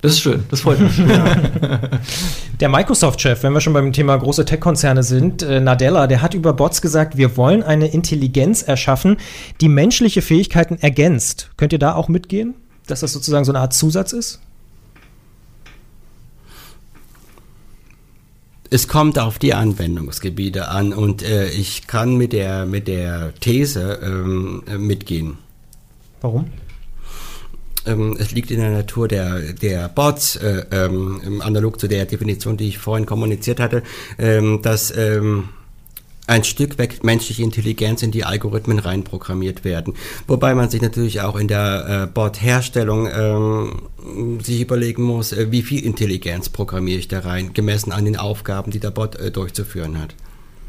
Das 0.00 0.12
ist 0.12 0.20
schön, 0.20 0.44
das 0.48 0.60
freut 0.60 0.78
mich. 0.78 0.92
Der 2.60 2.68
Microsoft-Chef, 2.68 3.42
wenn 3.42 3.52
wir 3.52 3.60
schon 3.60 3.72
beim 3.72 3.92
Thema 3.92 4.16
große 4.16 4.44
Tech-Konzerne 4.44 5.02
sind, 5.02 5.42
äh, 5.42 5.60
Nadella, 5.60 6.06
der 6.06 6.22
hat 6.22 6.34
über 6.34 6.52
Bots 6.52 6.80
gesagt, 6.80 7.16
wir 7.16 7.36
wollen 7.36 7.64
eine 7.64 7.88
Intelligenz 7.88 8.62
erschaffen, 8.62 9.16
die 9.60 9.68
menschliche 9.68 10.22
Fähigkeiten 10.22 10.76
ergänzt. 10.76 11.50
Könnt 11.56 11.72
ihr 11.72 11.80
da 11.80 11.94
auch 11.94 12.08
mitgehen, 12.08 12.54
dass 12.86 13.00
das 13.00 13.12
sozusagen 13.12 13.44
so 13.44 13.50
eine 13.50 13.58
Art 13.58 13.74
Zusatz 13.74 14.12
ist? 14.12 14.40
Es 18.70 18.86
kommt 18.86 19.18
auf 19.18 19.38
die 19.38 19.54
Anwendungsgebiete 19.54 20.68
an 20.68 20.92
und 20.92 21.22
äh, 21.22 21.48
ich 21.48 21.86
kann 21.86 22.16
mit 22.16 22.32
der, 22.32 22.66
mit 22.66 22.86
der 22.86 23.34
These 23.40 23.98
ähm, 24.02 24.62
mitgehen. 24.78 25.38
Warum? 26.20 26.50
Ähm, 27.88 28.16
es 28.18 28.32
liegt 28.32 28.50
in 28.50 28.60
der 28.60 28.70
Natur 28.70 29.08
der, 29.08 29.52
der 29.52 29.88
Bots, 29.88 30.36
äh, 30.36 30.64
ähm, 30.70 31.42
analog 31.42 31.80
zu 31.80 31.88
der 31.88 32.06
Definition, 32.06 32.56
die 32.56 32.68
ich 32.68 32.78
vorhin 32.78 33.06
kommuniziert 33.06 33.60
hatte, 33.60 33.82
ähm, 34.18 34.60
dass 34.62 34.96
ähm, 34.96 35.48
ein 36.28 36.44
Stück 36.44 36.76
weg 36.78 37.02
menschliche 37.02 37.42
Intelligenz 37.42 38.02
in 38.02 38.10
die 38.10 38.24
Algorithmen 38.24 38.78
reinprogrammiert 38.78 39.64
werden. 39.64 39.94
Wobei 40.26 40.54
man 40.54 40.68
sich 40.68 40.82
natürlich 40.82 41.22
auch 41.22 41.36
in 41.36 41.48
der 41.48 42.04
äh, 42.04 42.06
Bot-Herstellung 42.06 43.08
ähm, 43.10 44.40
sich 44.42 44.60
überlegen 44.60 45.02
muss, 45.02 45.32
äh, 45.32 45.50
wie 45.50 45.62
viel 45.62 45.84
Intelligenz 45.84 46.50
programmiere 46.50 46.98
ich 46.98 47.08
da 47.08 47.20
rein, 47.20 47.54
gemessen 47.54 47.92
an 47.92 48.04
den 48.04 48.16
Aufgaben, 48.16 48.70
die 48.70 48.80
der 48.80 48.90
Bot 48.90 49.16
äh, 49.16 49.30
durchzuführen 49.30 49.98
hat. 49.98 50.14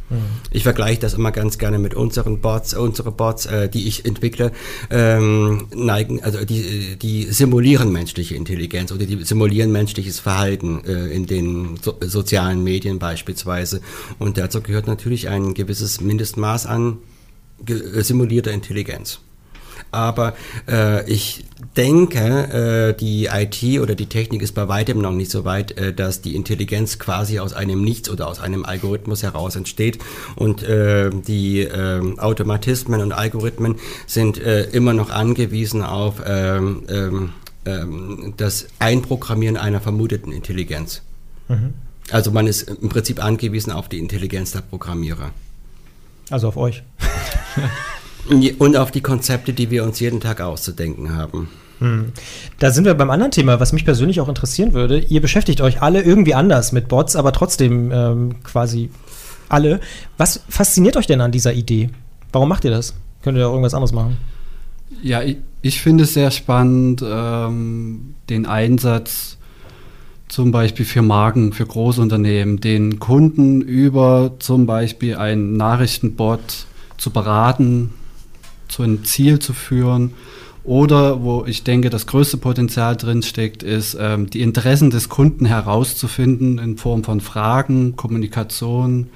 Mhm. 0.10 0.18
Ich 0.52 0.64
vergleiche 0.64 1.00
das 1.00 1.14
immer 1.14 1.32
ganz 1.32 1.58
gerne 1.58 1.80
mit 1.80 1.94
unseren 1.94 2.40
Bots, 2.42 2.74
unsere 2.74 3.12
Bots, 3.12 3.46
äh, 3.46 3.70
die 3.70 3.88
ich 3.88 4.06
entwickle, 4.06 4.52
ähm, 4.90 5.68
neigen, 5.74 6.24
also 6.24 6.44
die, 6.46 6.98
die 6.98 7.24
simulieren 7.24 7.92
menschliche 7.92 8.36
Intelligenz 8.36 8.92
oder 8.92 9.06
die 9.06 9.24
simulieren 9.24 9.72
menschliches 9.72 10.20
Verhalten 10.20 10.84
äh, 10.86 11.08
in 11.08 11.26
den 11.26 11.78
so, 11.82 11.96
sozialen 12.02 12.64
Medien 12.64 13.00
beispielsweise. 13.00 13.82
Und 14.18 14.38
dazu 14.38 14.62
gehört 14.62 14.88
natürlich 14.88 15.30
ein 15.30 15.54
gewisses 15.54 16.02
Mindestmaß 16.02 16.66
an 16.66 16.98
simulierter 18.02 18.52
Intelligenz. 18.52 19.20
Aber 19.92 20.34
äh, 20.68 21.10
ich 21.10 21.46
denke, 21.76 22.94
äh, 22.94 23.00
die 23.00 23.26
IT 23.26 23.80
oder 23.82 23.96
die 23.96 24.08
Technik 24.08 24.42
ist 24.42 24.54
bei 24.54 24.68
weitem 24.68 25.02
noch 25.02 25.12
nicht 25.12 25.32
so 25.32 25.46
weit, 25.46 25.72
äh, 25.78 25.94
dass 25.94 26.22
die 26.22 26.36
Intelligenz 26.36 27.00
quasi 27.00 27.40
aus 27.40 27.54
einem 27.54 27.84
Nichts 27.84 28.10
oder 28.10 28.28
aus 28.28 28.40
einem 28.40 28.66
Algorithmus 28.66 29.24
heraus 29.24 29.56
entsteht. 29.56 30.00
Und 30.36 30.64
äh, 30.64 31.10
die 31.10 31.62
äh, 31.62 32.18
Automatismen 32.18 33.02
und 33.02 33.12
Algorithmen 33.12 33.76
sind 34.08 34.40
äh, 34.40 34.64
immer 34.72 34.94
noch 34.94 35.10
angewiesen 35.10 35.84
auf 35.84 36.22
ähm, 36.26 36.84
ähm, 36.90 37.30
ähm, 37.66 38.34
das 38.38 38.68
Einprogrammieren 38.80 39.58
einer 39.58 39.82
vermuteten 39.82 40.32
Intelligenz. 40.32 41.02
Mhm. 41.48 41.74
Also 42.12 42.32
man 42.32 42.48
ist 42.48 42.64
im 42.64 42.90
Prinzip 42.90 43.24
angewiesen 43.24 43.72
auf 43.72 43.90
die 43.90 44.00
Intelligenz 44.00 44.52
der 44.52 44.62
Programmierer. 44.62 45.32
Also 46.30 46.48
auf 46.48 46.58
euch. 46.58 46.84
Und 48.60 48.78
auf 48.78 48.92
die 48.92 49.02
Konzepte, 49.02 49.54
die 49.54 49.72
wir 49.72 49.84
uns 49.84 50.00
jeden 50.00 50.20
Tag 50.20 50.42
auszudenken 50.42 51.16
haben. 51.16 51.50
Hm. 51.80 52.12
Da 52.60 52.72
sind 52.72 52.86
wir 52.86 52.94
beim 52.94 53.10
anderen 53.10 53.32
Thema, 53.32 53.60
was 53.60 53.74
mich 53.74 53.86
persönlich 53.86 54.20
auch 54.20 54.28
interessieren 54.28 54.74
würde. 54.74 55.00
Ihr 55.00 55.22
beschäftigt 55.22 55.62
euch 55.62 55.82
alle 55.82 56.02
irgendwie 56.02 56.34
anders 56.34 56.72
mit 56.72 56.88
Bots, 56.90 57.16
aber 57.16 57.32
trotzdem 57.32 57.92
ähm, 57.92 58.44
quasi 58.44 58.90
alle. 59.48 59.80
Was 60.18 60.44
fasziniert 60.50 60.98
euch 60.98 61.08
denn 61.08 61.22
an 61.22 61.32
dieser 61.32 61.54
Idee? 61.54 61.90
Warum 62.32 62.50
macht 62.50 62.66
ihr 62.66 62.72
das? 62.72 62.94
Könnt 63.24 63.38
ihr 63.38 63.48
auch 63.48 63.52
irgendwas 63.52 63.74
anderes 63.74 63.94
machen? 63.94 64.18
Ja, 65.02 65.22
ich, 65.22 65.38
ich 65.62 65.82
finde 65.82 66.04
es 66.04 66.14
sehr 66.14 66.32
spannend, 66.32 67.04
ähm, 67.06 68.16
den 68.30 68.46
Einsatz 68.46 69.38
zum 70.28 70.52
Beispiel 70.52 70.86
für 70.86 71.02
Marken, 71.02 71.54
für 71.54 71.66
Großunternehmen, 71.66 72.60
den 72.60 73.00
Kunden 73.00 73.62
über 73.62 74.36
zum 74.40 74.66
Beispiel 74.66 75.16
einen 75.16 75.58
Nachrichtenbot 75.58 76.68
zu 76.98 77.10
beraten, 77.10 77.94
zu 78.70 78.84
einem 78.84 79.04
Ziel 79.04 79.40
zu 79.40 79.54
führen. 79.54 80.14
Oder 80.64 81.24
wo 81.24 81.46
ich 81.46 81.64
denke, 81.64 81.90
das 81.90 82.06
größte 82.06 82.38
Potenzial 82.38 82.96
drin 82.96 83.24
steckt, 83.24 83.64
ist, 83.64 83.98
ähm, 84.00 84.30
die 84.30 84.42
Interessen 84.42 84.90
des 84.90 85.10
Kunden 85.10 85.46
herauszufinden 85.46 86.60
in 86.60 86.78
Form 86.78 87.04
von 87.04 87.22
Fragen, 87.22 87.96
Kommunikation, 87.96 89.10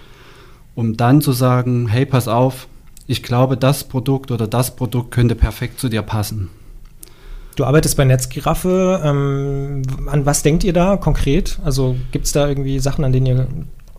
um 0.75 0.97
dann 0.97 1.21
zu 1.21 1.31
sagen, 1.31 1.87
hey, 1.87 2.05
pass 2.05 2.27
auf, 2.27 2.67
ich 3.05 3.21
glaube, 3.21 3.57
das 3.57 3.83
Produkt 3.83 4.31
oder 4.31 4.47
das 4.47 4.75
Produkt 4.75 5.11
könnte 5.11 5.35
perfekt 5.35 5.79
zu 5.79 5.89
dir 5.89 6.01
passen. 6.01 6.49
Du 7.55 7.65
arbeitest 7.65 7.97
bei 7.97 8.05
Netzgiraffe. 8.05 9.01
Ähm, 9.03 9.83
an 10.07 10.25
was 10.25 10.41
denkt 10.41 10.63
ihr 10.63 10.73
da 10.73 10.97
konkret? 10.97 11.59
Also 11.63 11.95
gibt 12.11 12.25
es 12.25 12.31
da 12.31 12.47
irgendwie 12.47 12.79
Sachen, 12.79 13.03
an 13.03 13.13
denen 13.13 13.25
ihr 13.25 13.47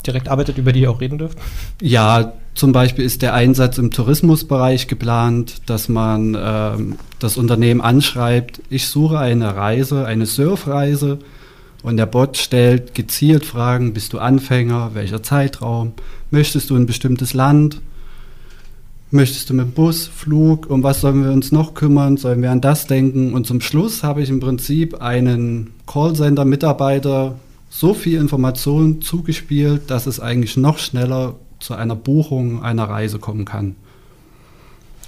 direkt 0.04 0.28
arbeitet, 0.28 0.58
über 0.58 0.73
die 0.73 0.80
ihr 0.80 0.90
auch 0.90 1.00
reden 1.00 1.18
dürft? 1.18 1.38
Ja, 1.80 2.32
zum 2.54 2.73
Beispiel 2.73 3.04
ist 3.04 3.23
der 3.23 3.34
Einsatz 3.34 3.78
im 3.78 3.90
Tourismusbereich 3.90 4.87
geplant, 4.87 5.56
dass 5.66 5.88
man 5.88 6.37
ähm, 6.38 6.96
das 7.18 7.37
Unternehmen 7.37 7.80
anschreibt, 7.80 8.61
ich 8.70 8.87
suche 8.87 9.18
eine 9.18 9.56
Reise, 9.56 10.06
eine 10.06 10.26
Surfreise. 10.26 11.18
Und 11.82 11.99
der 11.99 12.06
Bot 12.06 12.38
stellt 12.38 12.94
gezielt 12.94 13.44
Fragen, 13.44 13.92
bist 13.92 14.14
du 14.14 14.18
Anfänger, 14.18 14.92
welcher 14.94 15.23
Zeitraum, 15.23 15.92
möchtest 16.30 16.70
du 16.70 16.76
ein 16.76 16.87
bestimmtes 16.87 17.34
Land, 17.34 17.82
möchtest 19.11 19.50
du 19.50 19.54
mit 19.54 19.75
Bus, 19.75 20.06
Flug, 20.06 20.70
um 20.70 20.82
was 20.82 21.02
sollen 21.02 21.23
wir 21.25 21.30
uns 21.30 21.52
noch 21.52 21.75
kümmern, 21.75 22.16
sollen 22.16 22.40
wir 22.40 22.50
an 22.50 22.62
das 22.62 22.87
denken? 22.87 23.34
Und 23.34 23.46
zum 23.46 23.61
Schluss 23.61 24.02
habe 24.02 24.23
ich 24.23 24.30
im 24.30 24.40
Prinzip 24.40 25.02
einen 25.02 25.75
Callcenter-Mitarbeiter 25.87 27.34
so 27.68 27.92
viel 27.92 28.18
Information 28.18 29.02
zugespielt, 29.02 29.90
dass 29.90 30.06
es 30.06 30.20
eigentlich 30.20 30.56
noch 30.56 30.78
schneller 30.78 31.34
zu 31.64 31.75
einer 31.75 31.97
Buchung 31.97 32.62
einer 32.62 32.85
Reise 32.85 33.18
kommen 33.18 33.44
kann. 33.44 33.76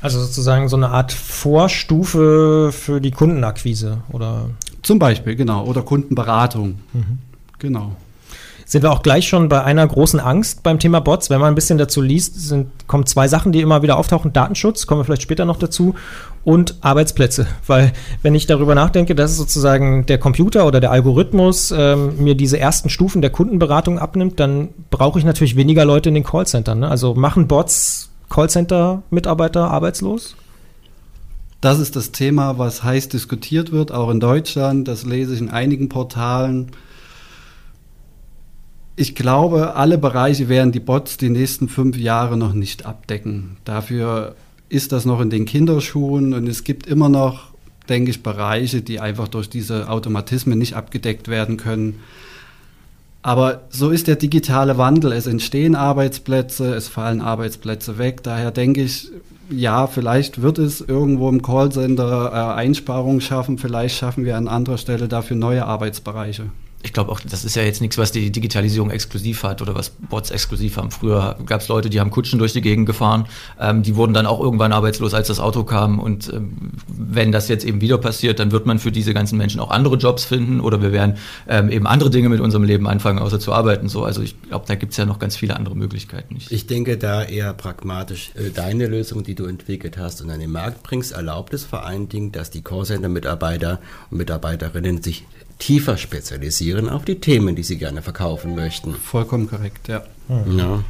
Also 0.01 0.21
sozusagen 0.21 0.69
so 0.69 0.77
eine 0.77 0.91
Art 0.91 1.13
Vorstufe 1.13 2.71
für 2.73 3.01
die 3.01 3.11
Kundenakquise, 3.11 3.99
oder? 4.13 4.51
Zum 4.83 4.99
Beispiel, 4.99 5.37
genau. 5.37 5.65
Oder 5.65 5.83
Kundenberatung. 5.83 6.79
Mhm. 6.93 7.19
Genau 7.59 7.97
sind 8.67 8.83
wir 8.83 8.91
auch 8.91 9.03
gleich 9.03 9.29
schon 9.29 9.49
bei 9.49 9.63
einer 9.63 9.87
großen 9.87 10.19
Angst 10.19 10.65
beim 10.65 10.81
Thema 10.81 11.01
Bots. 11.01 11.31
Wenn 11.31 11.41
man 11.41 11.53
ein 11.53 11.55
bisschen 11.55 11.79
dazu 11.79 12.03
liest, 12.03 12.41
sind, 12.49 12.67
kommen 12.89 13.07
zwei 13.07 13.29
Sachen, 13.29 13.53
die 13.53 13.61
immer 13.61 13.83
wieder 13.83 13.97
auftauchen. 13.97 14.33
Datenschutz, 14.33 14.89
kommen 14.89 15.01
wir 15.01 15.05
vielleicht 15.05 15.23
später 15.23 15.45
noch 15.45 15.57
dazu, 15.57 15.95
und 16.43 16.77
Arbeitsplätze. 16.81 17.47
Weil 17.67 17.93
wenn 18.23 18.35
ich 18.35 18.47
darüber 18.47 18.75
nachdenke, 18.75 19.15
dass 19.15 19.37
sozusagen 19.37 20.05
der 20.07 20.19
Computer 20.19 20.67
oder 20.67 20.81
der 20.81 20.91
Algorithmus 20.91 21.73
ähm, 21.77 22.23
mir 22.23 22.35
diese 22.35 22.59
ersten 22.59 22.89
Stufen 22.89 23.23
der 23.23 23.31
Kundenberatung 23.31 24.01
abnimmt, 24.01 24.41
dann 24.41 24.69
brauche 24.91 25.19
ich 25.19 25.25
natürlich 25.25 25.57
weniger 25.57 25.85
Leute 25.85 26.09
in 26.09 26.15
den 26.17 26.25
Callcentern. 26.25 26.81
Ne? 26.81 26.89
Also 26.89 27.15
machen 27.15 27.47
Bots 27.47 28.11
Callcenter-Mitarbeiter 28.31 29.71
arbeitslos? 29.71 30.35
Das 31.61 31.79
ist 31.79 31.97
das 31.97 32.13
Thema, 32.13 32.59
was 32.59 32.83
heiß 32.83 33.09
diskutiert 33.09 33.73
wird, 33.73 33.91
auch 33.93 34.11
in 34.11 34.21
Deutschland. 34.21 34.89
Das 34.89 35.05
lese 35.05 35.35
ich 35.35 35.41
in 35.41 35.51
einigen 35.51 35.89
Portalen. 35.89 36.73
Ich 38.99 39.15
glaube, 39.15 39.76
alle 39.76 39.99
Bereiche 39.99 40.49
werden 40.49 40.73
die 40.73 40.81
Bots 40.81 41.19
die 41.19 41.29
nächsten 41.29 41.69
fünf 41.69 41.99
Jahre 41.99 42.38
noch 42.38 42.55
nicht 42.55 42.87
abdecken. 42.87 43.59
Dafür 43.65 44.35
ist 44.71 44.91
das 44.91 45.05
noch 45.05 45.21
in 45.21 45.29
den 45.29 45.45
Kinderschuhen 45.45 46.33
und 46.33 46.47
es 46.47 46.65
gibt 46.65 46.87
immer 46.87 47.11
noch, 47.11 47.50
denke 47.91 48.11
ich, 48.11 48.23
Bereiche, 48.23 48.81
die 48.81 48.99
einfach 48.99 49.29
durch 49.29 49.50
diese 49.50 49.91
Automatismen 49.91 50.59
nicht 50.59 50.75
abgedeckt 50.75 51.29
werden 51.29 51.59
können. 51.59 52.00
Aber 53.21 53.65
so 53.69 53.91
ist 53.91 54.07
der 54.07 54.17
digitale 54.17 54.79
Wandel. 54.79 55.12
Es 55.12 55.26
entstehen 55.26 55.75
Arbeitsplätze, 55.75 56.75
es 56.75 56.88
fallen 56.88 57.21
Arbeitsplätze 57.21 57.99
weg. 57.99 58.23
Daher 58.23 58.50
denke 58.50 58.83
ich, 58.83 59.11
ja, 59.50 59.88
vielleicht 59.88 60.41
wird 60.41 60.57
es 60.57 60.81
irgendwo 60.81 61.29
im 61.29 61.43
Callcenter 61.43 62.33
äh, 62.33 62.55
Einsparungen 62.55 63.21
schaffen. 63.21 63.59
Vielleicht 63.59 63.99
schaffen 63.99 64.25
wir 64.25 64.38
an 64.38 64.49
anderer 64.49 64.79
Stelle 64.79 65.07
dafür 65.07 65.37
neue 65.37 65.67
Arbeitsbereiche 65.67 66.45
ich 66.87 66.93
glaube 66.93 67.11
auch, 67.11 67.21
das 67.21 67.45
ist 67.45 67.57
ja 67.57 67.62
jetzt 67.62 67.81
nichts, 67.81 67.99
was 67.99 68.12
die 68.12 68.31
Digitalisierung 68.31 68.90
exklusiv 68.90 69.43
hat 69.43 69.61
oder 69.61 69.75
was 69.75 69.90
Bots 69.90 70.31
exklusiv 70.31 70.76
haben. 70.76 70.93
Früher 70.93 71.37
gab 71.45 71.61
es 71.61 71.69
Leute, 71.69 71.90
die 71.90 71.99
haben 71.99 72.11
Kutschen 72.11 72.38
durch 72.38 72.52
die 72.52 72.61
Gegend 72.61 72.87
gefahren, 72.87 73.26
ähm, 73.61 73.83
die 73.83 73.97
wurden 73.97 74.14
dann 74.14 74.25
auch 74.25 74.40
irgendwann 74.40 74.73
arbeitslos, 74.73 75.12
als 75.12 75.26
das 75.26 75.40
Auto 75.40 75.64
kam. 75.64 75.99
Und 75.99 76.33
ähm, 76.33 76.71
wenn 76.87 77.33
das 77.33 77.49
jetzt 77.49 77.64
eben 77.64 77.81
wieder 77.81 77.99
passiert, 77.99 78.38
dann 78.38 78.52
wird 78.52 78.66
man 78.66 78.78
für 78.78 78.93
diese 78.93 79.14
ganzen 79.14 79.37
Menschen 79.37 79.61
auch 79.61 79.71
andere 79.71 79.97
Jobs 79.97 80.25
finden 80.25 80.61
oder 80.61 80.81
wir 80.81 80.93
werden 80.93 81.16
ähm, 81.49 81.71
eben 81.71 81.88
andere 81.88 82.09
Dinge 82.09 82.28
mit 82.28 82.40
unserem 82.40 82.62
Leben 82.62 82.87
anfangen, 82.87 83.19
außer 83.19 83.40
zu 83.40 83.52
arbeiten. 83.52 83.88
So, 83.88 84.05
also 84.05 84.23
ich 84.23 84.40
glaube, 84.43 84.64
da 84.69 84.76
gibt 84.76 84.93
es 84.93 84.97
ja 84.97 85.07
noch 85.07 85.19
ganz 85.19 85.37
viele 85.37 85.57
andere 85.57 85.75
Möglichkeiten. 85.75 86.37
Ich, 86.37 86.52
ich 86.52 86.66
denke 86.69 86.99
da 86.99 87.25
eher 87.25 87.52
pragmatisch. 87.52 88.31
Äh, 88.37 88.50
deine 88.50 88.87
Lösung, 88.87 89.25
die 89.25 89.35
du 89.35 89.47
entwickelt 89.47 89.99
hast 89.99 90.23
und 90.23 90.31
an 90.31 90.38
den 90.38 90.52
Markt 90.52 90.85
bringst, 90.85 91.12
erlaubt 91.12 91.52
es 91.52 91.64
vor 91.64 91.85
allen 91.85 92.09
Dingen, 92.09 92.31
dass 92.31 92.50
die 92.50 92.62
Callcenter-Mitarbeiter 92.62 93.81
und 94.11 94.19
Mitarbeiterinnen 94.19 95.02
sich 95.02 95.25
tiefer 95.59 95.97
spezialisieren 95.97 96.89
auf 96.89 97.05
die 97.05 97.21
Themen, 97.21 97.57
die 97.57 97.63
sie 97.63 97.79
gerne 97.79 98.03
verkaufen 98.03 98.55
möchten. 98.55 98.95
Vollkommen 98.95 99.49
korrekt, 99.49 99.89
ja. 99.89 100.03
Ja. 100.29 100.85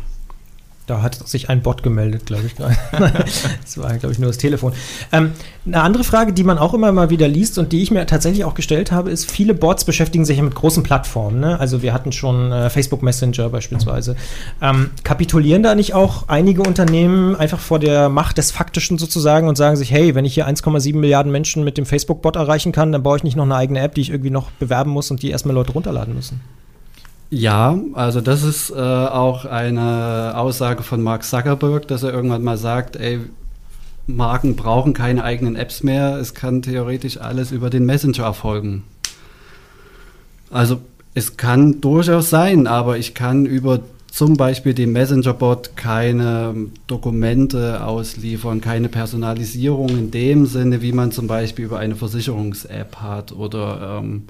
Da 0.87 1.03
hat 1.03 1.27
sich 1.27 1.49
ein 1.49 1.63
Bot 1.63 1.83
gemeldet, 1.83 2.27
glaube 2.27 2.45
ich. 2.47 2.55
das 2.93 3.77
war, 3.77 3.93
glaube 3.99 4.13
ich, 4.13 4.21
nur 4.21 4.29
das 4.29 4.39
Telefon. 4.39 4.73
Ähm, 5.11 5.33
eine 5.67 5.81
andere 5.81 6.05
Frage, 6.05 6.33
die 6.33 6.45
man 6.45 6.59
auch 6.59 6.75
immer 6.75 6.93
mal 6.93 7.11
wieder 7.11 7.27
liest 7.27 7.59
und 7.59 7.73
die 7.73 7.83
ich 7.83 7.91
mir 7.91 8.07
tatsächlich 8.07 8.45
auch 8.45 8.55
gestellt 8.55 8.93
habe, 8.93 9.11
ist, 9.11 9.29
viele 9.29 9.53
Bots 9.53 9.85
beschäftigen 9.85 10.25
sich 10.25 10.37
ja 10.37 10.45
mit 10.45 10.55
großen 10.55 10.85
Plattformen. 10.85 11.41
Ne? 11.41 11.59
Also 11.59 11.83
wir 11.83 11.93
hatten 11.93 12.13
schon 12.13 12.53
äh, 12.53 12.71
Facebook 12.71 13.03
Messenger 13.03 13.49
beispielsweise. 13.49 14.15
Ähm, 14.63 14.91
kapitulieren 15.03 15.65
da 15.65 15.75
nicht 15.75 15.93
auch 15.93 16.29
einige 16.29 16.63
Unternehmen 16.63 17.35
einfach 17.35 17.59
vor 17.59 17.81
der 17.81 18.09
Macht 18.09 18.39
des 18.39 18.53
Faktischen 18.53 18.97
sozusagen 18.97 19.49
und 19.49 19.57
sagen 19.57 19.75
sich, 19.75 19.91
hey, 19.91 20.15
wenn 20.15 20.25
ich 20.25 20.35
hier 20.35 20.49
1,7 20.49 20.95
Milliarden 20.97 21.33
Menschen 21.33 21.65
mit 21.65 21.79
dem 21.79 21.87
Facebook-Bot 21.87 22.37
erreichen 22.37 22.71
kann, 22.71 22.93
dann 22.93 23.03
baue 23.03 23.17
ich 23.17 23.25
nicht 23.25 23.37
noch 23.37 23.45
eine 23.45 23.57
eigene 23.57 23.81
App, 23.81 23.97
die 23.97 24.03
ich 24.03 24.11
irgendwie 24.11 24.31
noch 24.31 24.53
bewerben 24.53 24.93
muss 24.93 25.11
und 25.11 25.21
die 25.23 25.31
erstmal 25.31 25.57
Leute 25.57 25.73
runterladen 25.73 26.15
müssen? 26.15 26.41
Ja, 27.31 27.77
also 27.95 28.21
das 28.21 28.45
ist 28.45 28.71
äh, 28.71 28.75
auch 28.75 29.45
eine 29.45 30.35
Aussage 30.37 30.83
von 30.83 31.03
Mark 31.03 31.25
Zuckerberg, 31.25 31.89
dass 31.89 32.05
er 32.05 32.13
irgendwann 32.13 32.45
mal 32.45 32.57
sagt, 32.57 32.97
ey, 32.97 33.21
Marken 34.07 34.55
brauchen 34.55 34.93
keine 34.93 35.25
eigenen 35.25 35.57
Apps 35.57 35.83
mehr, 35.83 36.17
es 36.19 36.35
kann 36.35 36.63
theoretisch 36.63 37.19
alles 37.19 37.51
über 37.51 37.71
den 37.71 37.85
Messenger 37.85 38.23
erfolgen. 38.25 38.85
Also 40.51 40.81
es 41.15 41.37
kann 41.37 41.81
durchaus 41.81 42.31
sein, 42.31 42.69
aber 42.69 42.99
ich 42.99 43.15
kann 43.15 43.47
über 43.47 43.81
zum 44.17 44.39
Beispiel 44.39 44.73
dem 44.73 44.93
Messenger-Bot 44.93 45.77
keine 45.77 46.55
Dokumente 46.87 47.85
ausliefern, 47.85 48.63
keine 48.63 48.89
Personalisierung 48.89 49.91
in 49.91 50.11
dem 50.11 50.47
Sinne, 50.47 50.81
wie 50.81 50.93
man 50.93 51.13
zum 51.13 51.27
Beispiel 51.27 51.67
über 51.67 51.81
eine 51.81 51.97
Versicherungs-App 51.97 52.97
hat. 52.97 53.33
Oder 53.33 54.01
ähm, 54.01 54.23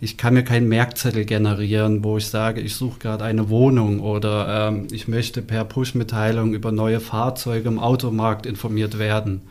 ich 0.00 0.16
kann 0.16 0.32
mir 0.32 0.44
keinen 0.44 0.66
Merkzettel 0.70 1.26
generieren, 1.26 2.02
wo 2.02 2.16
ich 2.16 2.28
sage, 2.28 2.62
ich 2.62 2.74
suche 2.74 3.00
gerade 3.00 3.24
eine 3.24 3.50
Wohnung 3.50 4.00
oder 4.00 4.68
ähm, 4.68 4.86
ich 4.90 5.08
möchte 5.08 5.42
per 5.42 5.66
Push-Mitteilung 5.66 6.54
über 6.54 6.72
neue 6.72 7.00
Fahrzeuge 7.00 7.68
im 7.68 7.78
Automarkt 7.78 8.46
informiert 8.46 8.98
werden. 8.98 9.42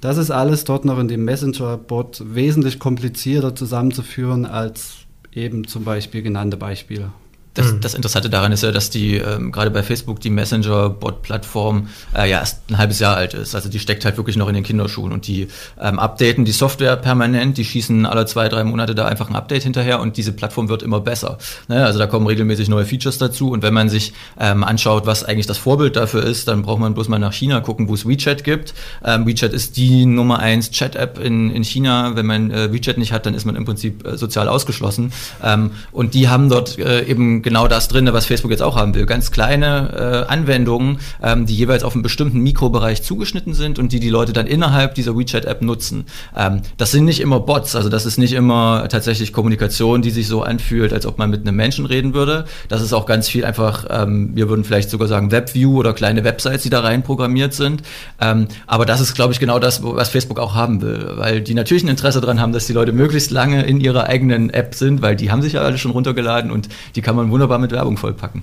Das 0.00 0.16
ist 0.16 0.30
alles 0.30 0.64
dort 0.64 0.86
noch 0.86 0.98
in 0.98 1.08
dem 1.08 1.26
Messenger-Bot 1.26 2.22
wesentlich 2.24 2.78
komplizierter 2.78 3.54
zusammenzuführen 3.54 4.46
als 4.46 4.94
eben 5.30 5.66
zum 5.66 5.84
Beispiel 5.84 6.22
genannte 6.22 6.56
Beispiele. 6.56 7.10
Das, 7.56 7.72
mhm. 7.72 7.80
das 7.80 7.94
Interessante 7.94 8.30
daran 8.30 8.52
ist 8.52 8.62
ja, 8.62 8.70
dass 8.70 8.90
die 8.90 9.16
ähm, 9.16 9.50
gerade 9.50 9.70
bei 9.70 9.82
Facebook 9.82 10.20
die 10.20 10.30
Messenger-Bot-Plattform 10.30 11.88
äh, 12.14 12.30
ja 12.30 12.38
erst 12.38 12.70
ein 12.70 12.78
halbes 12.78 13.00
Jahr 13.00 13.16
alt 13.16 13.34
ist. 13.34 13.54
Also 13.54 13.68
die 13.68 13.78
steckt 13.78 14.04
halt 14.04 14.16
wirklich 14.16 14.36
noch 14.36 14.48
in 14.48 14.54
den 14.54 14.62
Kinderschuhen 14.62 15.12
und 15.12 15.26
die 15.26 15.48
ähm, 15.80 15.98
updaten 15.98 16.44
die 16.44 16.52
Software 16.52 16.96
permanent, 16.96 17.56
die 17.58 17.64
schießen 17.64 18.06
alle 18.06 18.26
zwei, 18.26 18.48
drei 18.48 18.62
Monate 18.62 18.94
da 18.94 19.06
einfach 19.06 19.28
ein 19.28 19.36
Update 19.36 19.62
hinterher 19.62 20.00
und 20.00 20.16
diese 20.16 20.32
Plattform 20.32 20.68
wird 20.68 20.82
immer 20.82 21.00
besser. 21.00 21.38
Ne? 21.68 21.84
Also 21.84 21.98
da 21.98 22.06
kommen 22.06 22.26
regelmäßig 22.26 22.68
neue 22.68 22.84
Features 22.84 23.18
dazu 23.18 23.50
und 23.50 23.62
wenn 23.62 23.74
man 23.74 23.88
sich 23.88 24.12
ähm, 24.38 24.62
anschaut, 24.62 25.06
was 25.06 25.24
eigentlich 25.24 25.46
das 25.46 25.58
Vorbild 25.58 25.96
dafür 25.96 26.22
ist, 26.22 26.48
dann 26.48 26.62
braucht 26.62 26.80
man 26.80 26.94
bloß 26.94 27.08
mal 27.08 27.18
nach 27.18 27.32
China 27.32 27.60
gucken, 27.60 27.88
wo 27.88 27.94
es 27.94 28.06
WeChat 28.06 28.44
gibt. 28.44 28.74
Ähm, 29.04 29.26
WeChat 29.26 29.52
ist 29.52 29.76
die 29.78 30.04
Nummer 30.04 30.40
eins 30.40 30.70
Chat-App 30.70 31.18
in, 31.18 31.50
in 31.50 31.64
China. 31.64 32.16
Wenn 32.16 32.26
man 32.26 32.50
äh, 32.50 32.72
WeChat 32.72 32.98
nicht 32.98 33.12
hat, 33.12 33.24
dann 33.24 33.34
ist 33.34 33.46
man 33.46 33.56
im 33.56 33.64
Prinzip 33.64 34.06
äh, 34.06 34.16
sozial 34.18 34.48
ausgeschlossen. 34.48 35.12
Ähm, 35.42 35.70
und 35.92 36.14
die 36.14 36.28
haben 36.28 36.48
dort 36.48 36.78
äh, 36.78 37.04
eben 37.04 37.42
genau 37.46 37.68
das 37.68 37.86
drin, 37.86 38.08
was 38.12 38.26
Facebook 38.26 38.50
jetzt 38.50 38.60
auch 38.60 38.74
haben 38.74 38.92
will. 38.96 39.06
Ganz 39.06 39.30
kleine 39.30 40.24
äh, 40.26 40.32
Anwendungen, 40.32 40.98
ähm, 41.22 41.46
die 41.46 41.54
jeweils 41.54 41.84
auf 41.84 41.94
einen 41.94 42.02
bestimmten 42.02 42.40
Mikrobereich 42.40 43.04
zugeschnitten 43.04 43.54
sind 43.54 43.78
und 43.78 43.92
die 43.92 44.00
die 44.00 44.10
Leute 44.10 44.32
dann 44.32 44.48
innerhalb 44.48 44.96
dieser 44.96 45.16
WeChat-App 45.16 45.62
nutzen. 45.62 46.06
Ähm, 46.36 46.62
das 46.76 46.90
sind 46.90 47.04
nicht 47.04 47.20
immer 47.20 47.38
Bots, 47.38 47.76
also 47.76 47.88
das 47.88 48.04
ist 48.04 48.18
nicht 48.18 48.32
immer 48.32 48.88
tatsächlich 48.88 49.32
Kommunikation, 49.32 50.02
die 50.02 50.10
sich 50.10 50.26
so 50.26 50.42
anfühlt, 50.42 50.92
als 50.92 51.06
ob 51.06 51.18
man 51.18 51.30
mit 51.30 51.42
einem 51.42 51.54
Menschen 51.54 51.86
reden 51.86 52.14
würde. 52.14 52.46
Das 52.68 52.82
ist 52.82 52.92
auch 52.92 53.06
ganz 53.06 53.28
viel 53.28 53.44
einfach, 53.44 53.84
ähm, 53.90 54.32
wir 54.34 54.48
würden 54.48 54.64
vielleicht 54.64 54.90
sogar 54.90 55.06
sagen 55.06 55.30
WebView 55.30 55.78
oder 55.78 55.92
kleine 55.92 56.24
Websites, 56.24 56.64
die 56.64 56.70
da 56.70 56.80
rein 56.80 57.04
programmiert 57.04 57.54
sind. 57.54 57.84
Ähm, 58.20 58.48
aber 58.66 58.86
das 58.86 59.00
ist, 59.00 59.14
glaube 59.14 59.32
ich, 59.32 59.38
genau 59.38 59.60
das, 59.60 59.84
was 59.84 60.08
Facebook 60.08 60.40
auch 60.40 60.56
haben 60.56 60.82
will, 60.82 61.12
weil 61.14 61.42
die 61.42 61.54
natürlich 61.54 61.84
ein 61.84 61.90
Interesse 61.90 62.20
daran 62.20 62.40
haben, 62.40 62.52
dass 62.52 62.66
die 62.66 62.72
Leute 62.72 62.90
möglichst 62.90 63.30
lange 63.30 63.62
in 63.62 63.80
ihrer 63.80 64.08
eigenen 64.08 64.50
App 64.50 64.74
sind, 64.74 65.00
weil 65.00 65.14
die 65.14 65.30
haben 65.30 65.42
sich 65.42 65.52
ja 65.52 65.60
alle 65.60 65.78
schon 65.78 65.92
runtergeladen 65.92 66.50
und 66.50 66.68
die 66.96 67.02
kann 67.02 67.14
man 67.14 67.35
wunderbar 67.36 67.58
mit 67.58 67.70
Werbung 67.70 67.98
vollpacken. 67.98 68.42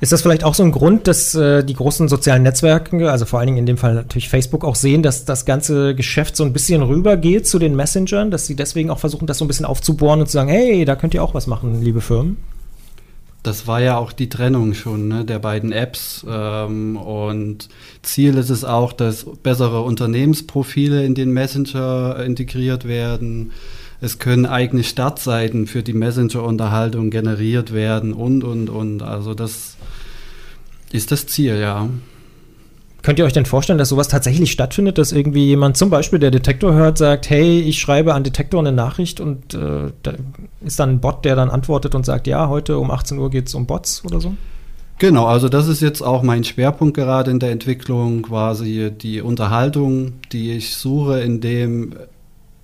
Ist 0.00 0.12
das 0.12 0.22
vielleicht 0.22 0.44
auch 0.44 0.54
so 0.54 0.62
ein 0.62 0.70
Grund, 0.70 1.08
dass 1.08 1.34
äh, 1.34 1.64
die 1.64 1.74
großen 1.74 2.08
sozialen 2.08 2.42
Netzwerke, 2.42 3.10
also 3.10 3.24
vor 3.24 3.40
allen 3.40 3.46
Dingen 3.46 3.58
in 3.58 3.66
dem 3.66 3.76
Fall 3.76 3.94
natürlich 3.94 4.28
Facebook, 4.28 4.64
auch 4.64 4.76
sehen, 4.76 5.02
dass 5.02 5.24
das 5.24 5.44
ganze 5.44 5.94
Geschäft 5.94 6.36
so 6.36 6.44
ein 6.44 6.52
bisschen 6.52 6.82
rübergeht 6.82 7.48
zu 7.48 7.58
den 7.58 7.74
Messengern, 7.74 8.30
dass 8.30 8.46
sie 8.46 8.54
deswegen 8.54 8.90
auch 8.90 8.98
versuchen, 9.00 9.26
das 9.26 9.38
so 9.38 9.44
ein 9.44 9.48
bisschen 9.48 9.66
aufzubohren 9.66 10.20
und 10.20 10.26
zu 10.26 10.34
sagen, 10.34 10.50
hey, 10.50 10.84
da 10.84 10.94
könnt 10.94 11.14
ihr 11.14 11.22
auch 11.22 11.34
was 11.34 11.48
machen, 11.48 11.82
liebe 11.82 12.00
Firmen? 12.00 12.36
Das 13.42 13.66
war 13.66 13.80
ja 13.80 13.98
auch 13.98 14.12
die 14.12 14.30
Trennung 14.30 14.72
schon 14.72 15.08
ne, 15.08 15.24
der 15.24 15.38
beiden 15.38 15.72
Apps. 15.72 16.24
Ähm, 16.28 16.96
und 16.96 17.68
Ziel 18.02 18.38
ist 18.38 18.50
es 18.50 18.64
auch, 18.64 18.92
dass 18.92 19.26
bessere 19.42 19.82
Unternehmensprofile 19.82 21.04
in 21.04 21.14
den 21.14 21.30
Messenger 21.32 22.22
integriert 22.24 22.86
werden 22.86 23.52
es 24.00 24.18
können 24.18 24.46
eigene 24.46 24.84
Startseiten 24.84 25.66
für 25.66 25.82
die 25.82 25.92
Messenger-Unterhaltung 25.92 27.10
generiert 27.10 27.72
werden 27.72 28.12
und, 28.12 28.44
und, 28.44 28.68
und. 28.70 29.02
Also 29.02 29.34
das 29.34 29.76
ist 30.92 31.12
das 31.12 31.26
Ziel, 31.26 31.58
ja. 31.58 31.88
Könnt 33.02 33.18
ihr 33.18 33.26
euch 33.26 33.34
denn 33.34 33.44
vorstellen, 33.44 33.78
dass 33.78 33.90
sowas 33.90 34.08
tatsächlich 34.08 34.50
stattfindet, 34.50 34.96
dass 34.96 35.12
irgendwie 35.12 35.44
jemand 35.44 35.76
zum 35.76 35.90
Beispiel, 35.90 36.18
der 36.18 36.30
Detektor 36.30 36.72
hört, 36.72 36.96
sagt, 36.96 37.28
hey, 37.28 37.60
ich 37.60 37.78
schreibe 37.78 38.14
an 38.14 38.24
Detektor 38.24 38.60
eine 38.60 38.72
Nachricht 38.72 39.20
und 39.20 39.52
äh, 39.52 39.92
da 40.02 40.14
ist 40.64 40.80
dann 40.80 40.88
ein 40.88 41.00
Bot, 41.00 41.22
der 41.26 41.36
dann 41.36 41.50
antwortet 41.50 41.94
und 41.94 42.06
sagt, 42.06 42.26
ja, 42.26 42.48
heute 42.48 42.78
um 42.78 42.90
18 42.90 43.18
Uhr 43.18 43.28
geht 43.28 43.48
es 43.48 43.54
um 43.54 43.66
Bots 43.66 44.02
oder 44.06 44.22
so? 44.22 44.34
Genau, 44.98 45.26
also 45.26 45.50
das 45.50 45.68
ist 45.68 45.82
jetzt 45.82 46.00
auch 46.00 46.22
mein 46.22 46.44
Schwerpunkt 46.44 46.96
gerade 46.96 47.30
in 47.30 47.40
der 47.40 47.50
Entwicklung, 47.50 48.22
quasi 48.22 48.90
die 48.90 49.20
Unterhaltung, 49.20 50.14
die 50.32 50.52
ich 50.52 50.74
suche, 50.74 51.20
indem 51.20 51.94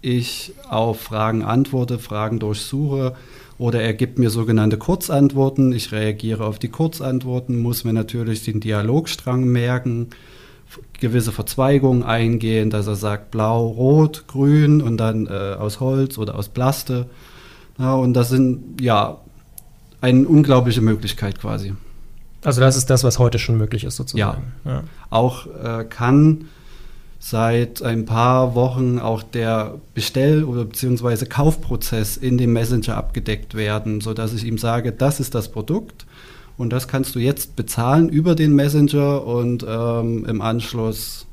ich 0.03 0.53
auf 0.69 1.01
Fragen 1.01 1.43
antworte, 1.43 1.99
Fragen 1.99 2.39
durchsuche 2.39 3.15
Oder 3.61 3.83
er 3.83 3.93
gibt 3.93 4.19
mir 4.19 4.31
sogenannte 4.31 4.79
Kurzantworten. 4.79 5.73
Ich 5.73 5.93
reagiere 5.93 6.47
auf 6.47 6.59
die 6.59 6.71
Kurzantworten, 6.71 7.61
muss 7.61 7.85
mir 7.85 7.93
natürlich 7.93 8.43
den 8.43 8.59
Dialogstrang 8.61 9.45
merken, 9.45 10.09
gewisse 10.99 11.31
Verzweigungen 11.31 12.03
eingehen, 12.03 12.71
dass 12.71 12.87
er 12.87 12.95
sagt 12.95 13.31
blau, 13.31 13.67
rot, 13.67 14.25
grün 14.29 14.81
und 14.81 14.97
dann 14.97 15.27
äh, 15.27 15.57
aus 15.59 15.79
Holz 15.81 16.17
oder 16.17 16.37
aus 16.37 16.49
Plaste. 16.49 17.11
Ja, 17.79 17.93
und 17.95 18.15
das 18.15 18.31
sind 18.31 18.81
ja 18.81 19.19
eine 20.01 20.27
unglaubliche 20.27 20.81
Möglichkeit 20.81 21.39
quasi. 21.39 21.75
Also 22.43 22.63
das 22.63 22.79
ist 22.79 22.89
das, 22.89 23.05
was 23.05 23.19
heute 23.19 23.39
schon 23.39 23.59
möglich 23.59 23.85
ist 23.85 23.97
sozusagen. 23.97 24.53
Ja. 24.65 24.71
ja. 24.73 24.85
Auch 25.11 25.47
äh, 25.47 25.85
kann 25.85 26.47
seit 27.23 27.83
ein 27.83 28.07
paar 28.07 28.55
Wochen 28.55 28.99
auch 28.99 29.23
der 29.23 29.75
Bestell- 29.95 30.43
oder 30.43 30.65
beziehungsweise 30.65 31.27
Kaufprozess 31.27 32.17
in 32.17 32.39
dem 32.39 32.55
Messenger 32.55 32.97
abgedeckt 32.97 33.55
werden, 33.55 34.01
sodass 34.01 34.33
ich 34.33 34.45
ihm 34.45 34.57
sage, 34.57 34.91
das 34.91 35.21
ist 35.21 35.35
das 35.35 35.53
Produkt 35.53 36.07
und 36.57 36.73
das 36.73 36.89
kannst 36.89 37.15
du 37.15 37.19
jetzt 37.19 37.57
bezahlen 37.57 38.09
über 38.09 38.35
den 38.35 38.55
Messenger 38.55 39.27
und 39.27 39.65
ähm, 39.69 40.25
im 40.25 40.41
Anschluss 40.41 41.27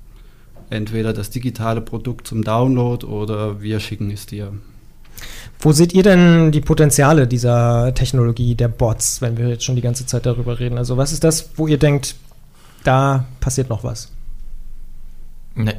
entweder 0.69 1.13
das 1.13 1.29
digitale 1.29 1.79
Produkt 1.79 2.27
zum 2.27 2.43
Download 2.43 3.05
oder 3.05 3.61
wir 3.61 3.79
schicken 3.79 4.11
es 4.11 4.25
dir. 4.25 4.51
Wo 5.57 5.71
seht 5.71 5.93
ihr 5.93 6.03
denn 6.03 6.51
die 6.51 6.61
Potenziale 6.61 7.27
dieser 7.27 7.93
Technologie 7.93 8.55
der 8.55 8.67
Bots, 8.67 9.21
wenn 9.21 9.37
wir 9.37 9.47
jetzt 9.47 9.63
schon 9.63 9.77
die 9.77 9.81
ganze 9.81 10.05
Zeit 10.05 10.25
darüber 10.25 10.59
reden? 10.59 10.77
Also 10.77 10.97
was 10.97 11.13
ist 11.13 11.23
das, 11.23 11.49
wo 11.55 11.65
ihr 11.65 11.79
denkt, 11.79 12.15
da 12.83 13.25
passiert 13.39 13.69
noch 13.69 13.85
was? 13.85 14.11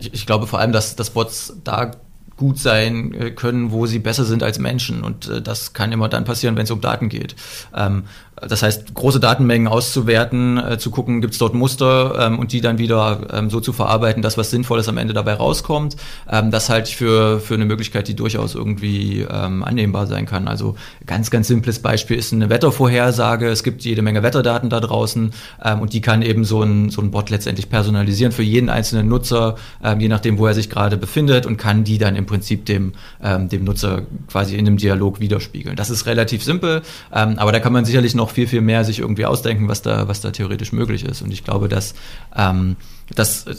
Ich 0.00 0.26
glaube 0.26 0.46
vor 0.46 0.58
allem, 0.58 0.72
dass, 0.72 0.96
dass 0.96 1.10
Bots 1.10 1.54
da 1.64 1.92
gut 2.38 2.58
sein 2.58 3.12
äh, 3.12 3.30
können, 3.32 3.72
wo 3.72 3.84
sie 3.84 3.98
besser 3.98 4.24
sind 4.24 4.42
als 4.42 4.58
Menschen. 4.58 5.02
Und 5.02 5.28
äh, 5.28 5.42
das 5.42 5.74
kann 5.74 5.92
immer 5.92 6.08
dann 6.08 6.24
passieren, 6.24 6.56
wenn 6.56 6.64
es 6.64 6.70
um 6.70 6.80
Daten 6.80 7.10
geht. 7.10 7.36
Ähm, 7.76 8.04
das 8.40 8.62
heißt, 8.62 8.94
große 8.94 9.18
Datenmengen 9.18 9.66
auszuwerten, 9.66 10.58
äh, 10.58 10.78
zu 10.78 10.92
gucken, 10.92 11.20
gibt 11.20 11.32
es 11.32 11.40
dort 11.40 11.54
Muster 11.54 12.26
ähm, 12.26 12.38
und 12.38 12.52
die 12.52 12.60
dann 12.60 12.78
wieder 12.78 13.26
ähm, 13.32 13.50
so 13.50 13.58
zu 13.58 13.72
verarbeiten, 13.72 14.22
dass 14.22 14.38
was 14.38 14.50
Sinnvolles 14.50 14.88
am 14.88 14.96
Ende 14.96 15.12
dabei 15.12 15.34
rauskommt. 15.34 15.96
Das 16.26 16.68
halte 16.68 16.88
ich 16.88 16.96
für, 16.96 17.40
für 17.40 17.54
eine 17.54 17.64
Möglichkeit, 17.64 18.06
die 18.06 18.14
durchaus 18.14 18.54
irgendwie 18.54 19.26
annehmbar 19.26 20.06
sein 20.06 20.26
kann. 20.26 20.46
Also 20.46 20.76
ganz, 21.06 21.30
ganz 21.30 21.48
simples 21.48 21.80
Beispiel 21.80 22.16
ist 22.16 22.32
eine 22.32 22.48
Wettervorhersage. 22.48 23.48
Es 23.48 23.64
gibt 23.64 23.82
jede 23.82 24.02
Menge 24.02 24.22
Wetterdaten 24.22 24.70
da 24.70 24.78
draußen 24.78 25.32
und 25.80 25.92
die 25.92 26.00
kann 26.00 26.22
eben 26.22 26.44
so 26.44 26.62
ein, 26.62 26.90
so 26.90 27.02
ein 27.02 27.10
Bot 27.10 27.30
letztendlich 27.30 27.68
personalisieren 27.68 28.30
für 28.30 28.44
jeden 28.44 28.68
einzelnen 28.68 29.08
Nutzer, 29.08 29.56
je 29.98 30.08
nachdem, 30.08 30.38
wo 30.38 30.46
er 30.46 30.54
sich 30.54 30.70
gerade 30.70 30.96
befindet 30.96 31.46
und 31.46 31.56
kann 31.56 31.82
die 31.82 31.98
dann 31.98 32.14
im 32.14 32.26
Prinzip 32.28 32.64
dem, 32.66 32.92
ähm, 33.22 33.48
dem 33.48 33.64
Nutzer 33.64 34.02
quasi 34.28 34.54
in 34.54 34.66
einem 34.66 34.76
Dialog 34.76 35.18
widerspiegeln. 35.18 35.74
Das 35.74 35.90
ist 35.90 36.06
relativ 36.06 36.44
simpel, 36.44 36.82
ähm, 37.12 37.38
aber 37.38 37.50
da 37.50 37.58
kann 37.58 37.72
man 37.72 37.84
sicherlich 37.84 38.14
noch 38.14 38.30
viel, 38.30 38.46
viel 38.46 38.60
mehr 38.60 38.84
sich 38.84 39.00
irgendwie 39.00 39.26
ausdenken, 39.26 39.66
was 39.66 39.82
da, 39.82 40.06
was 40.06 40.20
da 40.20 40.30
theoretisch 40.30 40.72
möglich 40.72 41.04
ist. 41.04 41.22
Und 41.22 41.32
ich 41.32 41.42
glaube, 41.42 41.68
dass 41.68 41.94
ähm, 42.36 42.76
dass 43.14 43.46
äh, 43.46 43.54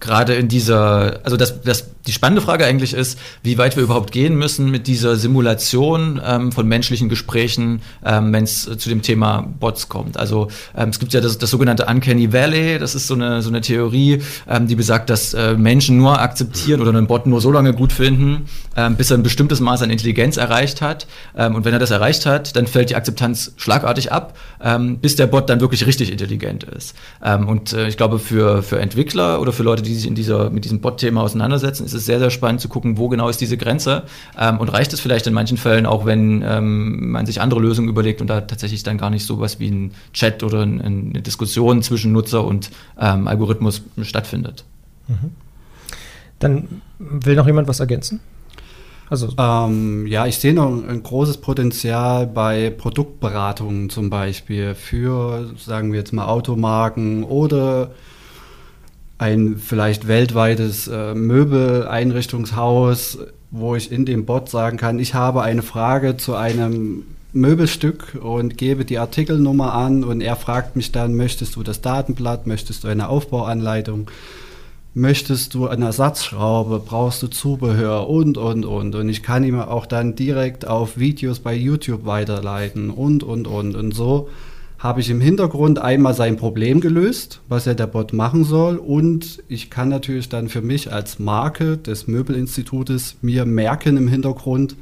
gerade 0.00 0.34
in 0.34 0.48
dieser, 0.48 1.20
also 1.24 1.36
dass, 1.36 1.62
dass 1.62 1.86
die 2.06 2.12
spannende 2.12 2.40
Frage 2.40 2.64
eigentlich 2.64 2.94
ist, 2.94 3.18
wie 3.42 3.58
weit 3.58 3.76
wir 3.76 3.82
überhaupt 3.82 4.12
gehen 4.12 4.36
müssen 4.36 4.70
mit 4.70 4.86
dieser 4.86 5.16
Simulation 5.16 6.20
ähm, 6.24 6.52
von 6.52 6.66
menschlichen 6.68 7.08
Gesprächen, 7.08 7.82
ähm, 8.04 8.32
wenn 8.32 8.44
es 8.44 8.62
zu 8.62 8.88
dem 8.88 9.02
Thema 9.02 9.40
Bots 9.58 9.88
kommt. 9.88 10.16
Also 10.16 10.48
ähm, 10.76 10.90
es 10.90 11.00
gibt 11.00 11.12
ja 11.12 11.20
das, 11.20 11.38
das 11.38 11.50
sogenannte 11.50 11.86
Uncanny 11.86 12.32
Valley, 12.32 12.78
das 12.78 12.94
ist 12.94 13.08
so 13.08 13.14
eine, 13.14 13.42
so 13.42 13.48
eine 13.48 13.60
Theorie, 13.60 14.22
ähm, 14.48 14.68
die 14.68 14.76
besagt, 14.76 15.10
dass 15.10 15.34
äh, 15.34 15.54
Menschen 15.54 15.96
nur 15.96 16.20
akzeptieren 16.20 16.80
oder 16.80 16.90
einen 16.90 17.06
Bot 17.06 17.26
nur 17.26 17.40
so 17.40 17.50
lange 17.50 17.72
gut 17.72 17.92
finden, 17.92 18.46
ähm, 18.76 18.96
bis 18.96 19.10
er 19.10 19.18
ein 19.18 19.22
bestimmtes 19.22 19.60
Maß 19.60 19.82
an 19.82 19.90
Intelligenz 19.90 20.36
erreicht 20.36 20.80
hat. 20.82 21.06
Ähm, 21.36 21.54
und 21.54 21.64
wenn 21.64 21.72
er 21.72 21.80
das 21.80 21.90
erreicht 21.90 22.26
hat, 22.26 22.54
dann 22.54 22.66
fällt 22.66 22.90
die 22.90 22.96
Akzeptanz 22.96 23.52
schlagartig 23.56 24.12
ab, 24.12 24.36
ähm, 24.62 24.98
bis 24.98 25.16
der 25.16 25.26
Bot 25.26 25.50
dann 25.50 25.60
wirklich 25.60 25.86
richtig 25.86 26.12
intelligent 26.12 26.64
ist. 26.64 26.94
Ähm, 27.22 27.48
und 27.48 27.72
äh, 27.72 27.88
ich 27.88 27.96
glaube, 27.96 28.18
für, 28.18 28.62
für 28.62 28.78
Entwickler 28.86 29.40
oder 29.40 29.52
für 29.52 29.62
Leute, 29.62 29.82
die 29.82 29.94
sich 29.94 30.06
in 30.06 30.14
dieser, 30.14 30.50
mit 30.50 30.64
diesem 30.64 30.80
Bot-Thema 30.80 31.22
auseinandersetzen, 31.22 31.84
ist 31.84 31.92
es 31.92 32.06
sehr, 32.06 32.18
sehr 32.18 32.30
spannend 32.30 32.60
zu 32.60 32.68
gucken, 32.68 32.96
wo 32.96 33.08
genau 33.08 33.28
ist 33.28 33.40
diese 33.40 33.56
Grenze 33.56 34.04
ähm, 34.38 34.58
und 34.58 34.68
reicht 34.68 34.92
es 34.92 35.00
vielleicht 35.00 35.26
in 35.26 35.34
manchen 35.34 35.56
Fällen 35.56 35.86
auch, 35.86 36.06
wenn 36.06 36.42
ähm, 36.46 37.10
man 37.10 37.26
sich 37.26 37.40
andere 37.40 37.60
Lösungen 37.60 37.88
überlegt 37.88 38.20
und 38.20 38.28
da 38.28 38.40
tatsächlich 38.40 38.82
dann 38.82 38.98
gar 38.98 39.10
nicht 39.10 39.26
so 39.26 39.40
was 39.40 39.60
wie 39.60 39.70
ein 39.70 39.92
Chat 40.12 40.42
oder 40.42 40.62
ein, 40.62 40.80
eine 40.80 41.22
Diskussion 41.22 41.82
zwischen 41.82 42.12
Nutzer 42.12 42.44
und 42.44 42.70
ähm, 42.98 43.28
Algorithmus 43.28 43.82
stattfindet. 44.02 44.64
Mhm. 45.08 45.32
Dann 46.38 46.82
will 46.98 47.36
noch 47.36 47.46
jemand 47.46 47.68
was 47.68 47.80
ergänzen? 47.80 48.20
Also 49.08 49.32
ähm, 49.38 50.06
ja, 50.06 50.26
ich 50.26 50.38
sehe 50.38 50.52
noch 50.52 50.68
ein 50.68 51.02
großes 51.02 51.38
Potenzial 51.38 52.26
bei 52.26 52.70
Produktberatungen 52.70 53.88
zum 53.88 54.10
Beispiel 54.10 54.74
für, 54.74 55.50
sagen 55.56 55.92
wir 55.92 56.00
jetzt 56.00 56.12
mal, 56.12 56.26
Automarken 56.26 57.22
oder 57.22 57.92
ein 59.18 59.56
vielleicht 59.56 60.08
weltweites 60.08 60.88
äh, 60.88 61.14
Möbeleinrichtungshaus, 61.14 63.18
wo 63.50 63.74
ich 63.74 63.90
in 63.90 64.04
dem 64.04 64.26
Bot 64.26 64.50
sagen 64.50 64.76
kann, 64.76 64.98
ich 64.98 65.14
habe 65.14 65.42
eine 65.42 65.62
Frage 65.62 66.16
zu 66.16 66.34
einem 66.34 67.04
Möbelstück 67.32 68.18
und 68.20 68.58
gebe 68.58 68.84
die 68.84 68.98
Artikelnummer 68.98 69.74
an 69.74 70.04
und 70.04 70.20
er 70.20 70.36
fragt 70.36 70.76
mich 70.76 70.92
dann, 70.92 71.14
möchtest 71.14 71.56
du 71.56 71.62
das 71.62 71.80
Datenblatt, 71.80 72.46
möchtest 72.46 72.84
du 72.84 72.88
eine 72.88 73.08
Aufbauanleitung, 73.08 74.10
möchtest 74.94 75.54
du 75.54 75.68
eine 75.68 75.86
Ersatzschraube, 75.86 76.82
brauchst 76.84 77.22
du 77.22 77.28
Zubehör 77.28 78.08
und, 78.08 78.38
und, 78.38 78.64
und. 78.64 78.94
Und 78.94 79.08
ich 79.08 79.22
kann 79.22 79.44
ihm 79.44 79.60
auch 79.60 79.86
dann 79.86 80.16
direkt 80.16 80.66
auf 80.66 80.98
Videos 80.98 81.40
bei 81.40 81.54
YouTube 81.54 82.06
weiterleiten 82.06 82.90
und, 82.90 83.22
und, 83.22 83.46
und. 83.46 83.76
Und 83.76 83.92
so 83.92 84.28
habe 84.78 85.00
ich 85.00 85.10
im 85.10 85.20
Hintergrund 85.20 85.78
einmal 85.78 86.14
sein 86.14 86.36
Problem 86.36 86.80
gelöst, 86.80 87.40
was 87.48 87.64
ja 87.64 87.74
der 87.74 87.86
Bot 87.86 88.12
machen 88.12 88.44
soll. 88.44 88.76
Und 88.76 89.42
ich 89.48 89.70
kann 89.70 89.88
natürlich 89.88 90.28
dann 90.28 90.48
für 90.48 90.60
mich 90.60 90.92
als 90.92 91.18
Marke 91.18 91.78
des 91.78 92.06
Möbelinstitutes 92.06 93.16
mir 93.22 93.46
merken 93.46 93.96
im 93.96 94.08
Hintergrund, 94.08 94.76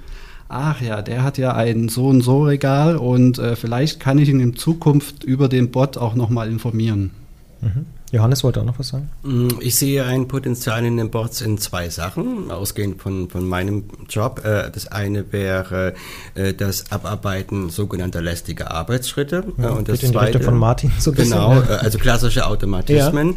ach 0.48 0.80
ja, 0.80 1.00
der 1.02 1.22
hat 1.22 1.38
ja 1.38 1.54
ein 1.54 1.88
so 1.88 2.08
und 2.08 2.22
so 2.22 2.44
Regal 2.44 2.96
und 2.96 3.38
äh, 3.38 3.56
vielleicht 3.56 4.00
kann 4.00 4.18
ich 4.18 4.28
ihn 4.28 4.40
in 4.40 4.56
Zukunft 4.56 5.24
über 5.24 5.48
den 5.48 5.70
Bot 5.70 5.96
auch 5.96 6.14
nochmal 6.14 6.50
informieren. 6.50 7.10
Mhm. 7.60 7.86
Johannes 8.14 8.44
wollte 8.44 8.60
auch 8.60 8.64
noch 8.64 8.78
was 8.78 8.88
sagen. 8.88 9.10
Mm, 9.22 9.48
ich 9.60 9.74
sehe 9.76 10.04
ein 10.04 10.28
Potenzial 10.28 10.84
in 10.84 10.96
den 10.96 11.10
Bots 11.10 11.40
in 11.40 11.58
zwei 11.58 11.88
Sachen, 11.88 12.50
ausgehend 12.50 13.02
von, 13.02 13.28
von 13.28 13.46
meinem 13.46 13.84
Job. 14.08 14.42
Äh, 14.44 14.70
das 14.70 14.86
eine 14.86 15.32
wäre 15.32 15.94
äh, 16.34 16.54
das 16.54 16.92
Abarbeiten 16.92 17.70
sogenannter 17.70 18.22
lästiger 18.22 18.70
Arbeitsschritte. 18.70 19.44
Ja, 19.58 19.70
und 19.70 19.88
das 19.88 20.00
zweite 20.00 20.40
von 20.40 20.56
Martin 20.56 20.92
so 20.98 21.10
ein 21.10 21.16
Genau, 21.16 21.60
bisschen, 21.60 21.76
also 21.76 21.98
klassische 21.98 22.46
Automatismen. 22.46 23.36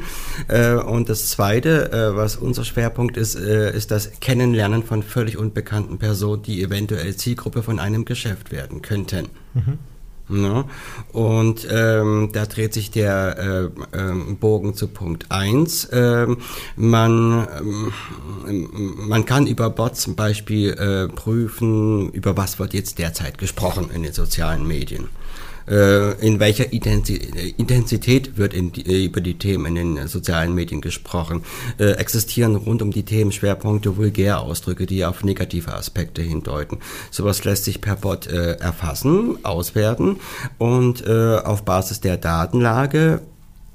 Ja. 0.50 0.82
Und 0.82 1.10
das 1.10 1.28
zweite, 1.28 2.14
was 2.16 2.36
unser 2.36 2.64
Schwerpunkt 2.64 3.18
ist, 3.18 3.36
ist 3.36 3.92
das 3.92 4.20
Kennenlernen 4.20 4.84
von 4.84 5.04
völlig 5.04 5.38
unbekannten 5.38 5.98
Personen, 5.98 6.44
die 6.44 6.62
eventuell 6.62 7.16
Zielgruppe 7.16 7.64
von 7.64 7.80
einem 7.80 8.06
Geschäft 8.06 8.52
werden 8.52 8.82
könnten. 8.82 9.28
Mhm. 9.54 9.80
Ne? 10.30 10.66
Und 11.14 11.68
ähm, 11.72 12.30
da 12.34 12.46
dreht 12.46 12.74
sich 12.74 12.92
der 12.92 13.72
äh, 13.94 13.98
äh, 13.98 14.36
Bogen 14.40 14.74
zu 14.74 14.88
Punkt 14.88 15.28
1. 15.30 15.90
Ähm, 15.94 16.38
man, 16.76 17.48
ähm, 18.48 18.98
man 19.08 19.26
kann 19.26 19.48
über 19.48 19.70
Bots 19.70 20.02
zum 20.02 20.16
Beispiel 20.16 20.72
äh, 20.74 21.08
prüfen, 21.14 22.12
über 22.12 22.36
was 22.36 22.60
wird 22.60 22.74
jetzt 22.74 23.00
derzeit 23.00 23.38
gesprochen 23.38 23.90
in 23.94 24.04
den 24.04 24.14
sozialen 24.14 24.68
Medien 24.68 25.10
in 25.68 26.40
welcher 26.40 26.72
Intensität 26.72 28.38
wird 28.38 28.54
in 28.54 28.72
die, 28.72 28.86
äh, 28.86 29.06
über 29.06 29.22
die 29.22 29.38
Themen 29.38 29.76
in 29.76 29.96
den 29.96 30.08
sozialen 30.08 30.54
Medien 30.54 30.82
gesprochen. 30.82 31.44
Äh, 31.78 31.92
existieren 31.92 32.56
rund 32.56 32.82
um 32.82 32.92
die 32.92 33.04
Themen 33.04 33.32
Schwerpunkte 33.32 33.98
Vulgärausdrücke, 33.98 34.86
die 34.86 35.06
auf 35.06 35.24
negative 35.24 35.74
Aspekte 35.74 36.22
hindeuten. 36.22 36.78
Sowas 37.12 37.44
lässt 37.44 37.66
sich 37.66 37.82
per 37.82 37.98
Bot 37.98 38.28
äh, 38.28 38.54
erfassen, 38.54 39.44
auswerten 39.44 40.18
und 40.58 41.06
äh, 41.06 41.38
auf 41.38 41.64
Basis 41.64 42.00
der 42.00 42.18
Datenlage 42.18 43.22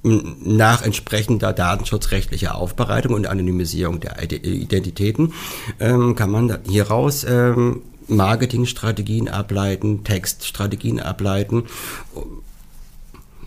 nach 0.02 0.82
entsprechender 0.82 1.52
datenschutzrechtlicher 1.52 2.56
Aufbereitung 2.56 3.14
und 3.14 3.28
Anonymisierung 3.28 4.00
der 4.00 4.20
Identitäten 4.20 5.32
ähm, 5.78 6.16
kann 6.16 6.30
man 6.30 6.58
hieraus 6.68 7.24
ähm, 7.24 7.82
Marketingstrategien 8.16 9.28
ableiten, 9.28 10.04
Textstrategien 10.04 11.00
ableiten. 11.00 11.64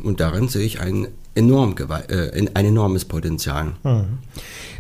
Und 0.03 0.19
darin 0.19 0.47
sehe 0.47 0.65
ich 0.65 0.79
ein, 0.79 1.07
enorm, 1.35 1.75
äh, 2.07 2.47
ein 2.53 2.65
enormes 2.65 3.05
Potenzial. 3.05 3.73
Mhm. 3.83 4.19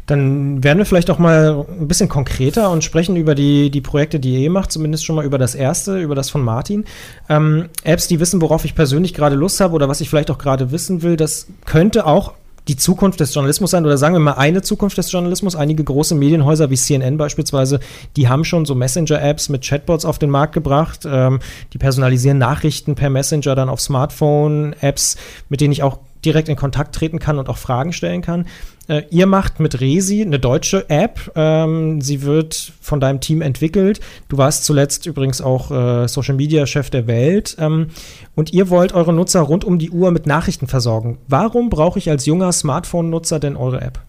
Dann 0.05 0.63
werden 0.63 0.77
wir 0.77 0.85
vielleicht 0.85 1.09
auch 1.09 1.17
mal 1.17 1.65
ein 1.67 1.87
bisschen 1.87 2.09
konkreter 2.09 2.69
und 2.69 2.83
sprechen 2.83 3.15
über 3.15 3.33
die, 3.33 3.71
die 3.71 3.81
Projekte, 3.81 4.19
die 4.19 4.43
ihr 4.43 4.51
macht, 4.51 4.71
zumindest 4.71 5.03
schon 5.03 5.15
mal 5.15 5.25
über 5.25 5.39
das 5.39 5.55
erste, 5.55 5.99
über 5.99 6.13
das 6.13 6.29
von 6.29 6.43
Martin. 6.43 6.85
Ähm, 7.27 7.69
Apps, 7.83 8.07
die 8.07 8.19
wissen, 8.19 8.39
worauf 8.41 8.65
ich 8.65 8.75
persönlich 8.75 9.15
gerade 9.15 9.35
Lust 9.35 9.59
habe 9.61 9.73
oder 9.73 9.89
was 9.89 10.01
ich 10.01 10.09
vielleicht 10.09 10.29
auch 10.29 10.37
gerade 10.37 10.71
wissen 10.71 11.01
will, 11.01 11.17
das 11.17 11.47
könnte 11.65 12.05
auch 12.05 12.33
die 12.67 12.75
Zukunft 12.75 13.19
des 13.19 13.33
Journalismus 13.33 13.71
sein 13.71 13.85
oder 13.85 13.97
sagen 13.97 14.15
wir 14.15 14.19
mal 14.19 14.33
eine 14.33 14.61
Zukunft 14.61 14.97
des 14.97 15.11
Journalismus. 15.11 15.55
Einige 15.55 15.83
große 15.83 16.15
Medienhäuser 16.15 16.69
wie 16.69 16.75
CNN 16.75 17.17
beispielsweise, 17.17 17.79
die 18.15 18.27
haben 18.27 18.43
schon 18.43 18.65
so 18.65 18.75
Messenger-Apps 18.75 19.49
mit 19.49 19.63
Chatbots 19.63 20.05
auf 20.05 20.19
den 20.19 20.29
Markt 20.29 20.53
gebracht. 20.53 21.05
Ähm, 21.05 21.39
die 21.73 21.77
personalisieren 21.77 22.37
Nachrichten 22.37 22.95
per 22.95 23.09
Messenger 23.09 23.55
dann 23.55 23.69
auf 23.69 23.81
Smartphone, 23.81 24.73
Apps, 24.81 25.17
mit 25.49 25.61
denen 25.61 25.71
ich 25.71 25.83
auch 25.83 25.99
direkt 26.25 26.49
in 26.49 26.55
Kontakt 26.55 26.95
treten 26.95 27.19
kann 27.19 27.37
und 27.37 27.49
auch 27.49 27.57
Fragen 27.57 27.93
stellen 27.93 28.21
kann. 28.21 28.45
Äh, 28.87 29.03
ihr 29.09 29.25
macht 29.25 29.59
mit 29.59 29.79
Resi 29.79 30.21
eine 30.21 30.39
deutsche 30.39 30.89
App. 30.89 31.31
Ähm, 31.35 32.01
sie 32.01 32.21
wird 32.21 32.73
von 32.81 32.99
deinem 32.99 33.19
Team 33.19 33.41
entwickelt. 33.41 33.99
Du 34.27 34.37
warst 34.37 34.65
zuletzt 34.65 35.05
übrigens 35.05 35.41
auch 35.41 35.71
äh, 35.71 36.07
Social 36.07 36.35
Media 36.35 36.65
Chef 36.65 36.89
der 36.89 37.07
Welt. 37.07 37.55
Ähm, 37.59 37.87
und 38.35 38.53
ihr 38.53 38.69
wollt 38.69 38.93
eure 38.93 39.13
Nutzer 39.13 39.41
rund 39.41 39.63
um 39.63 39.79
die 39.79 39.91
Uhr 39.91 40.11
mit 40.11 40.27
Nachrichten 40.27 40.67
versorgen. 40.67 41.17
Warum 41.27 41.69
brauche 41.69 41.99
ich 41.99 42.09
als 42.09 42.25
junger 42.25 42.51
Smartphone-Nutzer 42.51 43.39
denn 43.39 43.55
eure 43.55 43.81
App? 43.81 43.99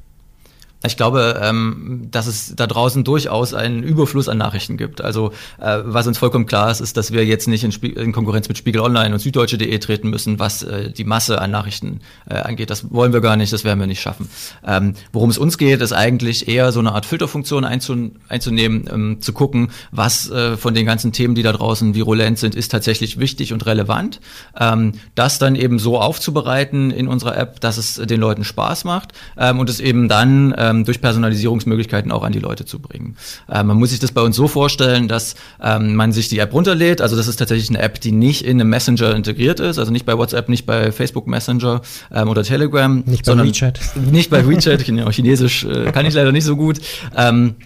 Ich 0.86 0.96
glaube, 0.96 1.40
ähm, 1.42 2.08
dass 2.10 2.26
es 2.26 2.54
da 2.56 2.66
draußen 2.66 3.04
durchaus 3.04 3.54
einen 3.54 3.82
Überfluss 3.82 4.28
an 4.28 4.38
Nachrichten 4.38 4.76
gibt. 4.76 5.00
Also 5.00 5.32
äh, 5.60 5.78
was 5.84 6.06
uns 6.06 6.18
vollkommen 6.18 6.46
klar 6.46 6.70
ist, 6.70 6.80
ist, 6.80 6.96
dass 6.96 7.12
wir 7.12 7.24
jetzt 7.24 7.48
nicht 7.48 7.64
in, 7.64 7.72
in 7.92 8.12
Konkurrenz 8.12 8.48
mit 8.48 8.58
Spiegel 8.58 8.80
Online 8.80 9.14
und 9.14 9.20
Süddeutsche.de 9.20 9.78
treten 9.78 10.10
müssen, 10.10 10.38
was 10.38 10.62
äh, 10.62 10.90
die 10.90 11.04
Masse 11.04 11.40
an 11.40 11.50
Nachrichten 11.50 12.00
äh, 12.28 12.34
angeht. 12.34 12.70
Das 12.70 12.90
wollen 12.92 13.12
wir 13.12 13.20
gar 13.20 13.36
nicht, 13.36 13.52
das 13.52 13.64
werden 13.64 13.80
wir 13.80 13.86
nicht 13.86 14.00
schaffen. 14.00 14.28
Ähm, 14.66 14.94
worum 15.12 15.30
es 15.30 15.38
uns 15.38 15.58
geht, 15.58 15.80
ist 15.80 15.92
eigentlich 15.92 16.48
eher 16.48 16.72
so 16.72 16.80
eine 16.80 16.92
Art 16.92 17.06
Filterfunktion 17.06 17.64
einzun 17.64 18.16
einzunehmen, 18.28 18.88
ähm, 18.92 19.20
zu 19.20 19.32
gucken, 19.32 19.70
was 19.90 20.30
äh, 20.30 20.56
von 20.56 20.74
den 20.74 20.86
ganzen 20.86 21.12
Themen, 21.12 21.34
die 21.34 21.42
da 21.42 21.52
draußen 21.52 21.94
virulent 21.94 22.38
sind, 22.38 22.54
ist 22.54 22.70
tatsächlich 22.70 23.18
wichtig 23.18 23.52
und 23.52 23.66
relevant. 23.66 24.20
Ähm, 24.58 24.92
das 25.14 25.38
dann 25.38 25.54
eben 25.56 25.78
so 25.78 26.00
aufzubereiten 26.00 26.90
in 26.90 27.08
unserer 27.08 27.36
App, 27.36 27.60
dass 27.60 27.78
es 27.78 27.96
den 27.96 28.20
Leuten 28.20 28.44
Spaß 28.44 28.84
macht 28.84 29.12
ähm, 29.36 29.58
und 29.58 29.70
es 29.70 29.80
eben 29.80 30.08
dann 30.08 30.52
äh, 30.52 30.75
ähm, 30.76 30.84
durch 30.84 31.00
Personalisierungsmöglichkeiten 31.00 32.12
auch 32.12 32.22
an 32.22 32.32
die 32.32 32.38
Leute 32.38 32.64
zu 32.64 32.78
bringen. 32.78 33.16
Äh, 33.48 33.62
man 33.62 33.76
muss 33.76 33.90
sich 33.90 33.98
das 33.98 34.12
bei 34.12 34.20
uns 34.20 34.36
so 34.36 34.48
vorstellen, 34.48 35.08
dass 35.08 35.34
ähm, 35.62 35.94
man 35.94 36.12
sich 36.12 36.28
die 36.28 36.38
App 36.38 36.52
runterlädt. 36.52 37.00
Also 37.00 37.16
das 37.16 37.28
ist 37.28 37.36
tatsächlich 37.36 37.70
eine 37.70 37.80
App, 37.80 38.00
die 38.00 38.12
nicht 38.12 38.42
in 38.42 38.60
einem 38.60 38.70
Messenger 38.70 39.14
integriert 39.14 39.60
ist, 39.60 39.78
also 39.78 39.92
nicht 39.92 40.06
bei 40.06 40.16
WhatsApp, 40.16 40.48
nicht 40.48 40.66
bei 40.66 40.92
Facebook 40.92 41.26
Messenger 41.26 41.80
ähm, 42.12 42.28
oder 42.28 42.42
Telegram. 42.42 43.02
Nicht 43.06 43.26
bei 43.26 43.36
WeChat. 43.36 43.80
Nicht 44.10 44.30
bei 44.30 44.46
WeChat, 44.46 44.84
genau, 44.84 45.10
Chinesisch 45.10 45.64
äh, 45.64 45.90
kann 45.92 46.06
ich 46.06 46.14
leider 46.14 46.32
nicht 46.32 46.44
so 46.44 46.56
gut. 46.56 46.78
Ähm, 47.16 47.56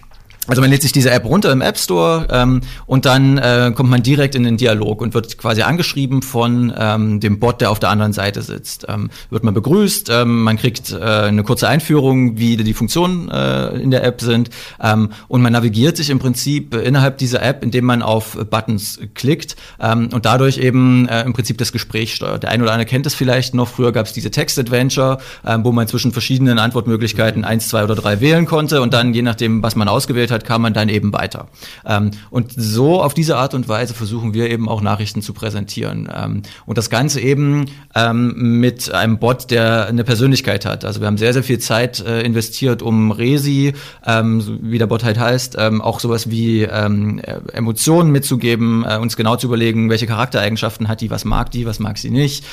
also 0.50 0.60
man 0.60 0.70
lädt 0.70 0.82
sich 0.82 0.92
diese 0.92 1.10
App 1.10 1.24
runter 1.24 1.52
im 1.52 1.60
App 1.60 1.78
Store 1.78 2.26
ähm, 2.30 2.60
und 2.86 3.06
dann 3.06 3.38
äh, 3.38 3.72
kommt 3.74 3.88
man 3.88 4.02
direkt 4.02 4.34
in 4.34 4.42
den 4.42 4.56
Dialog 4.56 5.00
und 5.00 5.14
wird 5.14 5.38
quasi 5.38 5.62
angeschrieben 5.62 6.22
von 6.22 6.72
ähm, 6.76 7.20
dem 7.20 7.38
Bot, 7.38 7.60
der 7.60 7.70
auf 7.70 7.78
der 7.78 7.90
anderen 7.90 8.12
Seite 8.12 8.42
sitzt. 8.42 8.86
Ähm, 8.88 9.10
wird 9.30 9.44
man 9.44 9.54
begrüßt, 9.54 10.10
ähm, 10.10 10.42
man 10.42 10.56
kriegt 10.56 10.92
äh, 10.92 10.96
eine 10.96 11.44
kurze 11.44 11.68
Einführung, 11.68 12.36
wie 12.36 12.56
die 12.56 12.74
Funktionen 12.74 13.30
äh, 13.30 13.68
in 13.76 13.90
der 13.90 14.02
App 14.04 14.20
sind 14.20 14.50
ähm, 14.82 15.10
und 15.28 15.40
man 15.40 15.52
navigiert 15.52 15.96
sich 15.96 16.10
im 16.10 16.18
Prinzip 16.18 16.74
innerhalb 16.74 17.18
dieser 17.18 17.42
App, 17.42 17.62
indem 17.62 17.84
man 17.84 18.02
auf 18.02 18.36
Buttons 18.50 18.98
klickt 19.14 19.54
ähm, 19.80 20.08
und 20.12 20.26
dadurch 20.26 20.58
eben 20.58 21.08
äh, 21.08 21.22
im 21.22 21.32
Prinzip 21.32 21.58
das 21.58 21.70
Gespräch 21.70 22.14
steuert. 22.14 22.42
Der 22.42 22.50
eine 22.50 22.64
oder 22.64 22.72
andere 22.72 22.86
kennt 22.86 23.06
es 23.06 23.14
vielleicht 23.14 23.54
noch, 23.54 23.68
früher 23.68 23.92
gab 23.92 24.06
es 24.06 24.12
diese 24.12 24.32
Text-Adventure, 24.32 25.18
äh, 25.44 25.58
wo 25.62 25.70
man 25.70 25.86
zwischen 25.86 26.10
verschiedenen 26.10 26.58
Antwortmöglichkeiten 26.58 27.44
eins, 27.44 27.68
zwei 27.68 27.84
oder 27.84 27.94
drei 27.94 28.20
wählen 28.20 28.46
konnte 28.46 28.82
und 28.82 28.92
dann 28.92 29.14
je 29.14 29.22
nachdem, 29.22 29.62
was 29.62 29.76
man 29.76 29.86
ausgewählt 29.86 30.32
hat, 30.32 30.39
hat, 30.40 30.46
kam 30.46 30.62
man 30.62 30.74
dann 30.74 30.88
eben 30.88 31.12
weiter. 31.12 31.48
Ähm, 31.84 32.10
und 32.30 32.52
so 32.56 33.02
auf 33.02 33.14
diese 33.14 33.36
Art 33.36 33.54
und 33.54 33.68
Weise 33.68 33.94
versuchen 33.94 34.34
wir 34.34 34.50
eben 34.50 34.68
auch 34.68 34.80
Nachrichten 34.80 35.22
zu 35.22 35.32
präsentieren. 35.32 36.08
Ähm, 36.14 36.42
und 36.66 36.78
das 36.78 36.90
Ganze 36.90 37.20
eben 37.20 37.66
ähm, 37.94 38.60
mit 38.60 38.92
einem 38.92 39.18
Bot, 39.18 39.50
der 39.50 39.86
eine 39.86 40.04
Persönlichkeit 40.04 40.64
hat. 40.64 40.84
Also 40.84 41.00
wir 41.00 41.06
haben 41.06 41.18
sehr, 41.18 41.32
sehr 41.32 41.42
viel 41.42 41.58
Zeit 41.58 42.00
äh, 42.00 42.22
investiert, 42.22 42.82
um 42.82 43.10
Resi, 43.10 43.74
ähm, 44.06 44.58
wie 44.62 44.78
der 44.78 44.86
Bot 44.86 45.04
halt 45.04 45.18
heißt, 45.18 45.56
ähm, 45.58 45.80
auch 45.82 46.00
sowas 46.00 46.30
wie 46.30 46.62
ähm, 46.62 47.20
Emotionen 47.52 48.10
mitzugeben, 48.10 48.84
äh, 48.88 48.96
uns 48.96 49.16
genau 49.16 49.36
zu 49.36 49.46
überlegen, 49.46 49.90
welche 49.90 50.06
Charaktereigenschaften 50.06 50.88
hat 50.88 51.00
die, 51.00 51.10
was 51.10 51.24
mag 51.24 51.50
die, 51.50 51.66
was 51.66 51.78
mag 51.78 51.98
sie 51.98 52.10
nicht, 52.10 52.44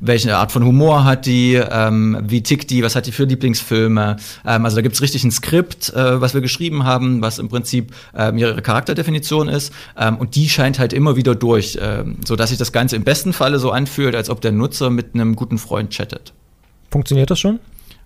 welche 0.00 0.36
Art 0.36 0.52
von 0.52 0.64
Humor 0.64 1.04
hat 1.04 1.26
die, 1.26 1.54
wie 1.54 2.42
tickt 2.42 2.70
die, 2.70 2.82
was 2.82 2.96
hat 2.96 3.06
die 3.06 3.12
für 3.12 3.24
Lieblingsfilme. 3.24 4.16
Also 4.44 4.76
da 4.76 4.82
gibt's 4.82 5.00
richtig 5.00 5.24
ein 5.24 5.30
Skript, 5.30 5.92
äh, 5.94 6.20
was 6.20 6.34
wir 6.34 6.40
geschrieben 6.40 6.84
haben 6.84 6.87
haben, 6.88 7.22
was 7.22 7.38
im 7.38 7.48
Prinzip 7.48 7.94
ähm, 8.16 8.38
ihre 8.38 8.60
Charakterdefinition 8.60 9.48
ist. 9.48 9.72
Ähm, 9.96 10.16
und 10.16 10.34
die 10.34 10.48
scheint 10.48 10.78
halt 10.78 10.92
immer 10.92 11.14
wieder 11.14 11.34
durch, 11.36 11.78
ähm, 11.80 12.16
so 12.26 12.34
dass 12.34 12.48
sich 12.48 12.58
das 12.58 12.72
Ganze 12.72 12.96
im 12.96 13.04
besten 13.04 13.32
Falle 13.32 13.58
so 13.60 13.70
anfühlt, 13.70 14.16
als 14.16 14.30
ob 14.30 14.40
der 14.40 14.52
Nutzer 14.52 14.90
mit 14.90 15.14
einem 15.14 15.36
guten 15.36 15.58
Freund 15.58 15.90
chattet. 15.90 16.32
Funktioniert 16.90 17.30
das 17.30 17.38
schon? 17.38 17.60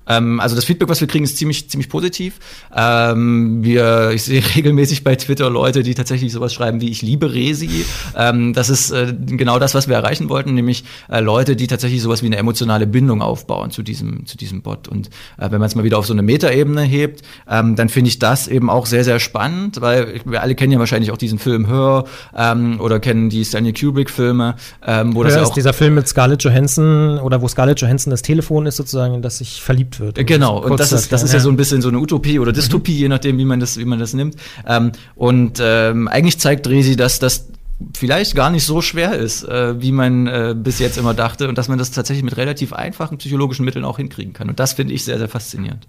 Ähm, 0.07 0.41
also 0.41 0.57
das 0.57 0.65
Feedback, 0.65 0.89
was 0.89 1.01
wir 1.01 1.09
kriegen, 1.09 1.25
ist 1.25 1.37
ziemlich, 1.37 1.69
ziemlich 1.71 1.89
positiv. 1.89 2.39
Ähm, 2.75 3.63
wir, 3.63 4.11
ich 4.11 4.25
sehe 4.25 4.43
regelmäßig 4.57 5.05
bei 5.05 5.17
Twitter 5.17 5.51
Leute, 5.51 5.83
die 5.83 5.95
tatsächlich 5.95 6.33
sowas 6.33 6.53
schreiben 6.53 6.81
wie 6.81 6.91
ich 6.91 7.03
liebe 7.03 7.33
Resi. 7.33 7.85
Ähm, 8.17 8.53
das 8.53 8.69
ist 8.69 8.91
äh, 8.91 9.15
genau 9.27 9.59
das, 9.59 9.75
was 9.75 9.89
wir 9.89 9.97
erreichen 9.97 10.29
wollten, 10.29 10.55
nämlich 10.55 10.85
äh, 11.09 11.21
Leute, 11.21 11.57
die 11.57 11.67
tatsächlich 11.67 12.03
sowas 12.03 12.23
wie 12.23 12.27
eine 12.27 12.37
emotionale 12.37 12.87
Bindung 12.87 13.23
aufbauen 13.23 13.71
zu 13.71 13.83
diesem, 13.83 14.27
zu 14.27 14.37
diesem 14.37 14.63
Bot. 14.63 14.89
Und 14.89 15.09
äh, 15.39 15.51
wenn 15.51 15.61
man 15.61 15.65
es 15.65 15.75
mal 15.75 15.85
wieder 15.85 15.99
auf 15.99 16.07
so 16.07 16.13
eine 16.13 16.23
Metaebene 16.23 16.83
hebt, 16.83 17.23
ähm, 17.49 17.77
dann 17.77 17.89
finde 17.89 18.09
ich 18.09 18.19
das 18.19 18.49
eben 18.49 18.71
auch 18.71 18.87
sehr, 18.87 19.05
sehr 19.05 19.21
spannend, 19.21 19.81
weil 19.81 20.21
wir 20.25 20.43
alle 20.43 20.55
kennen 20.55 20.73
ja 20.73 20.79
wahrscheinlich 20.79 21.11
auch 21.11 21.17
diesen 21.17 21.39
Film 21.39 21.67
Hör 21.67 22.05
ähm, 22.37 22.81
oder 22.81 23.01
kennen 23.01 23.31
die 23.31 23.45
Stanley 23.45 23.73
Kubrick-Filme, 23.73 24.57
ähm, 24.87 25.15
wo 25.15 25.21
Hör 25.21 25.25
das 25.25 25.35
ja 25.35 25.43
auch 25.43 25.49
ist 25.49 25.55
dieser 25.55 25.73
Film 25.73 25.95
mit 25.95 26.09
Scarlett 26.09 26.43
Johansson 26.43 27.19
oder 27.19 27.41
wo 27.43 27.49
Scarlett 27.49 27.81
Johansson 27.81 28.11
das 28.11 28.23
Telefon 28.23 28.67
ist 28.67 28.77
sozusagen, 28.77 29.23
das 29.23 29.39
sich 29.39 29.63
verliebt 29.63 29.92
geliebt 29.99 30.17
wird. 30.17 30.27
Genau, 30.27 30.59
und 30.59 30.79
das 30.79 30.93
ist, 30.93 31.13
das 31.13 31.23
ist 31.23 31.33
ja 31.33 31.41
so 31.41 31.51
ein 31.51 31.57
bisschen 31.57 31.83
so 31.83 31.89
eine 31.89 31.99
Utopie 31.99 32.39
oder 32.39 32.53
Dystopie, 32.53 32.93
mhm. 32.95 32.99
je 32.99 33.09
nachdem, 33.09 33.39
wie 33.39 33.45
man 33.45 33.61
das, 33.61 33.79
wie 33.79 33.85
man 33.85 33.99
das 33.99 34.15
nimmt. 34.15 34.37
Ähm, 34.67 34.93
und 35.15 35.59
ähm, 35.61 36.09
eigentlich 36.09 36.39
zeigt 36.39 36.67
Resi, 36.67 36.97
dass 36.97 37.19
das 37.19 37.49
vielleicht 37.97 38.35
gar 38.35 38.51
nicht 38.51 38.65
so 38.65 38.81
schwer 38.81 39.15
ist, 39.15 39.45
äh, 39.45 39.81
wie 39.81 39.93
man 39.93 40.27
äh, 40.27 40.55
bis 40.57 40.79
jetzt 40.79 40.99
immer 40.99 41.15
dachte 41.15 41.49
und 41.49 41.59
dass 41.59 41.69
man 41.69 41.79
das 41.79 41.91
tatsächlich 41.91 42.25
mit 42.25 42.37
relativ 42.37 42.73
einfachen 42.73 43.19
psychologischen 43.19 43.65
Mitteln 43.65 43.85
auch 43.85 43.97
hinkriegen 43.97 44.33
kann. 44.33 44.49
Und 44.49 44.61
das 44.61 44.75
finde 44.75 44.95
ich 44.95 45.05
sehr, 45.05 45.19
sehr 45.19 45.29
faszinierend. 45.29 45.87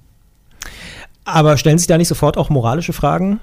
Aber 1.25 1.57
stellen 1.57 1.77
sich 1.77 1.87
da 1.87 1.97
nicht 1.97 2.07
sofort 2.07 2.37
auch 2.37 2.49
moralische 2.49 2.93
Fragen? 2.93 3.39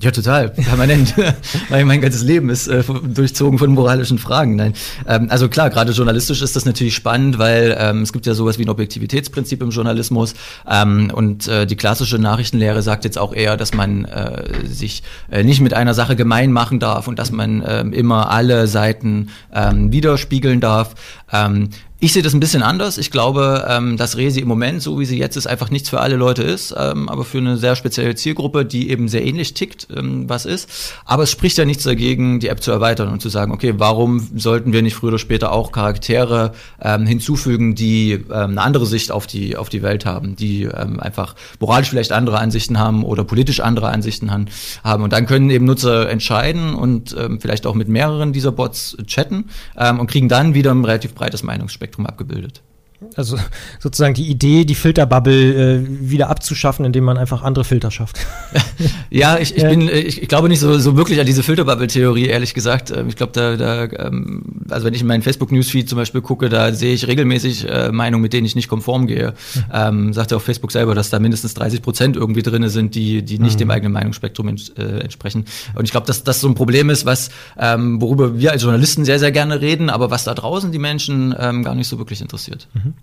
Ja, 0.00 0.10
total, 0.10 0.48
permanent. 0.48 1.14
Weil 1.68 1.84
mein 1.84 2.00
ganzes 2.00 2.22
Leben 2.22 2.50
ist 2.50 2.66
äh, 2.66 2.82
durchzogen 2.82 3.58
von 3.58 3.70
moralischen 3.70 4.18
Fragen. 4.18 4.56
Nein. 4.56 4.74
Ähm, 5.06 5.28
also 5.30 5.48
klar, 5.48 5.70
gerade 5.70 5.92
journalistisch 5.92 6.42
ist 6.42 6.56
das 6.56 6.64
natürlich 6.64 6.96
spannend, 6.96 7.38
weil 7.38 7.76
ähm, 7.78 8.02
es 8.02 8.12
gibt 8.12 8.26
ja 8.26 8.34
sowas 8.34 8.58
wie 8.58 8.64
ein 8.64 8.70
Objektivitätsprinzip 8.70 9.62
im 9.62 9.70
Journalismus. 9.70 10.34
Ähm, 10.68 11.12
und 11.14 11.46
äh, 11.46 11.64
die 11.66 11.76
klassische 11.76 12.18
Nachrichtenlehre 12.18 12.82
sagt 12.82 13.04
jetzt 13.04 13.18
auch 13.18 13.32
eher, 13.32 13.56
dass 13.56 13.72
man 13.72 14.04
äh, 14.04 14.66
sich 14.66 15.04
äh, 15.30 15.44
nicht 15.44 15.60
mit 15.60 15.74
einer 15.74 15.94
Sache 15.94 16.16
gemein 16.16 16.50
machen 16.50 16.80
darf 16.80 17.06
und 17.06 17.20
dass 17.20 17.30
man 17.30 17.62
äh, 17.62 17.82
immer 17.82 18.30
alle 18.30 18.66
Seiten 18.66 19.28
äh, 19.52 19.70
widerspiegeln 19.74 20.60
darf. 20.60 20.96
Ich 22.04 22.12
sehe 22.12 22.22
das 22.22 22.34
ein 22.34 22.40
bisschen 22.40 22.62
anders. 22.62 22.98
Ich 22.98 23.10
glaube, 23.10 23.64
ähm, 23.66 23.96
dass 23.96 24.18
Resi 24.18 24.40
im 24.40 24.48
Moment, 24.48 24.82
so 24.82 25.00
wie 25.00 25.06
sie 25.06 25.16
jetzt 25.16 25.36
ist, 25.36 25.46
einfach 25.46 25.70
nichts 25.70 25.88
für 25.88 26.00
alle 26.00 26.16
Leute 26.16 26.42
ist, 26.42 26.74
ähm, 26.76 27.08
aber 27.08 27.24
für 27.24 27.38
eine 27.38 27.56
sehr 27.56 27.76
spezielle 27.76 28.14
Zielgruppe, 28.14 28.66
die 28.66 28.90
eben 28.90 29.08
sehr 29.08 29.24
ähnlich 29.24 29.54
tickt, 29.54 29.88
ähm, 29.96 30.28
was 30.28 30.44
ist. 30.44 30.68
Aber 31.06 31.22
es 31.22 31.30
spricht 31.30 31.56
ja 31.56 31.64
nichts 31.64 31.84
dagegen, 31.84 32.40
die 32.40 32.48
App 32.48 32.62
zu 32.62 32.72
erweitern 32.72 33.08
und 33.08 33.22
zu 33.22 33.30
sagen, 33.30 33.52
okay, 33.52 33.76
warum 33.78 34.20
sollten 34.36 34.74
wir 34.74 34.82
nicht 34.82 34.96
früher 34.96 35.08
oder 35.08 35.18
später 35.18 35.50
auch 35.50 35.72
Charaktere 35.72 36.52
ähm, 36.78 37.06
hinzufügen, 37.06 37.74
die 37.74 38.12
ähm, 38.12 38.28
eine 38.30 38.60
andere 38.60 38.84
Sicht 38.84 39.10
auf 39.10 39.26
die, 39.26 39.56
auf 39.56 39.70
die 39.70 39.80
Welt 39.82 40.04
haben, 40.04 40.36
die 40.36 40.64
ähm, 40.64 41.00
einfach 41.00 41.34
moralisch 41.58 41.88
vielleicht 41.88 42.12
andere 42.12 42.38
Ansichten 42.38 42.78
haben 42.78 43.02
oder 43.02 43.24
politisch 43.24 43.60
andere 43.60 43.88
Ansichten 43.88 44.30
haben. 44.30 45.02
Und 45.02 45.14
dann 45.14 45.24
können 45.24 45.48
eben 45.48 45.64
Nutzer 45.64 46.10
entscheiden 46.10 46.74
und 46.74 47.16
ähm, 47.18 47.40
vielleicht 47.40 47.66
auch 47.66 47.74
mit 47.74 47.88
mehreren 47.88 48.34
dieser 48.34 48.52
Bots 48.52 48.94
chatten 49.06 49.46
ähm, 49.78 50.00
und 50.00 50.10
kriegen 50.10 50.28
dann 50.28 50.52
wieder 50.52 50.70
ein 50.70 50.84
relativ 50.84 51.14
breites 51.14 51.42
Meinungsspektrum. 51.42 51.93
Spektrum 51.94 52.06
abgebildet. 52.06 52.62
Also 53.16 53.38
sozusagen 53.80 54.14
die 54.14 54.28
Idee, 54.28 54.64
die 54.64 54.74
Filterbubble 54.74 55.74
äh, 55.76 55.86
wieder 55.88 56.30
abzuschaffen, 56.30 56.84
indem 56.84 57.04
man 57.04 57.18
einfach 57.18 57.42
andere 57.42 57.64
Filter 57.64 57.90
schafft. 57.90 58.18
ja, 59.10 59.38
ich, 59.38 59.56
ich 59.56 59.62
bin, 59.62 59.82
ich, 59.82 60.22
ich, 60.22 60.28
glaube 60.28 60.48
nicht 60.48 60.60
so, 60.60 60.78
so 60.78 60.96
wirklich 60.96 61.20
an 61.20 61.26
diese 61.26 61.42
Filterbubble-Theorie, 61.42 62.26
ehrlich 62.26 62.54
gesagt. 62.54 62.90
Ähm, 62.90 63.08
ich 63.08 63.16
glaube, 63.16 63.32
da, 63.32 63.56
da 63.56 63.84
ähm, 63.84 64.64
also 64.70 64.86
wenn 64.86 64.94
ich 64.94 65.00
in 65.00 65.06
meinen 65.06 65.22
Facebook-Newsfeed 65.22 65.88
zum 65.88 65.96
Beispiel 65.96 66.20
gucke, 66.20 66.48
da 66.48 66.72
sehe 66.72 66.94
ich 66.94 67.06
regelmäßig 67.06 67.68
äh, 67.68 67.92
Meinungen, 67.92 68.22
mit 68.22 68.32
denen 68.32 68.46
ich 68.46 68.54
nicht 68.54 68.68
konform 68.68 69.06
gehe. 69.06 69.34
Mhm. 69.54 69.62
Ähm, 69.72 70.12
sagt 70.12 70.30
ja 70.30 70.36
auf 70.36 70.42
Facebook 70.42 70.72
selber, 70.72 70.94
dass 70.94 71.10
da 71.10 71.18
mindestens 71.18 71.54
30 71.54 71.82
Prozent 71.82 72.16
irgendwie 72.16 72.42
drin 72.42 72.68
sind, 72.68 72.94
die, 72.94 73.22
die 73.22 73.38
nicht 73.38 73.54
mhm. 73.54 73.58
dem 73.58 73.70
eigenen 73.70 73.92
Meinungsspektrum 73.92 74.48
ents, 74.48 74.70
äh, 74.70 75.00
entsprechen. 75.00 75.44
Und 75.74 75.84
ich 75.84 75.90
glaube, 75.90 76.06
dass 76.06 76.24
das 76.24 76.40
so 76.40 76.48
ein 76.48 76.54
Problem 76.54 76.90
ist, 76.90 77.06
was, 77.06 77.30
ähm, 77.58 78.00
worüber 78.00 78.38
wir 78.38 78.52
als 78.52 78.62
Journalisten 78.62 79.04
sehr, 79.04 79.18
sehr 79.18 79.32
gerne 79.32 79.60
reden, 79.60 79.90
aber 79.90 80.10
was 80.10 80.24
da 80.24 80.34
draußen 80.34 80.72
die 80.72 80.78
Menschen 80.78 81.34
ähm, 81.38 81.62
gar 81.62 81.74
nicht 81.74 81.88
so 81.88 81.98
wirklich 81.98 82.20
interessiert. 82.20 82.68
Mhm. 82.74 82.93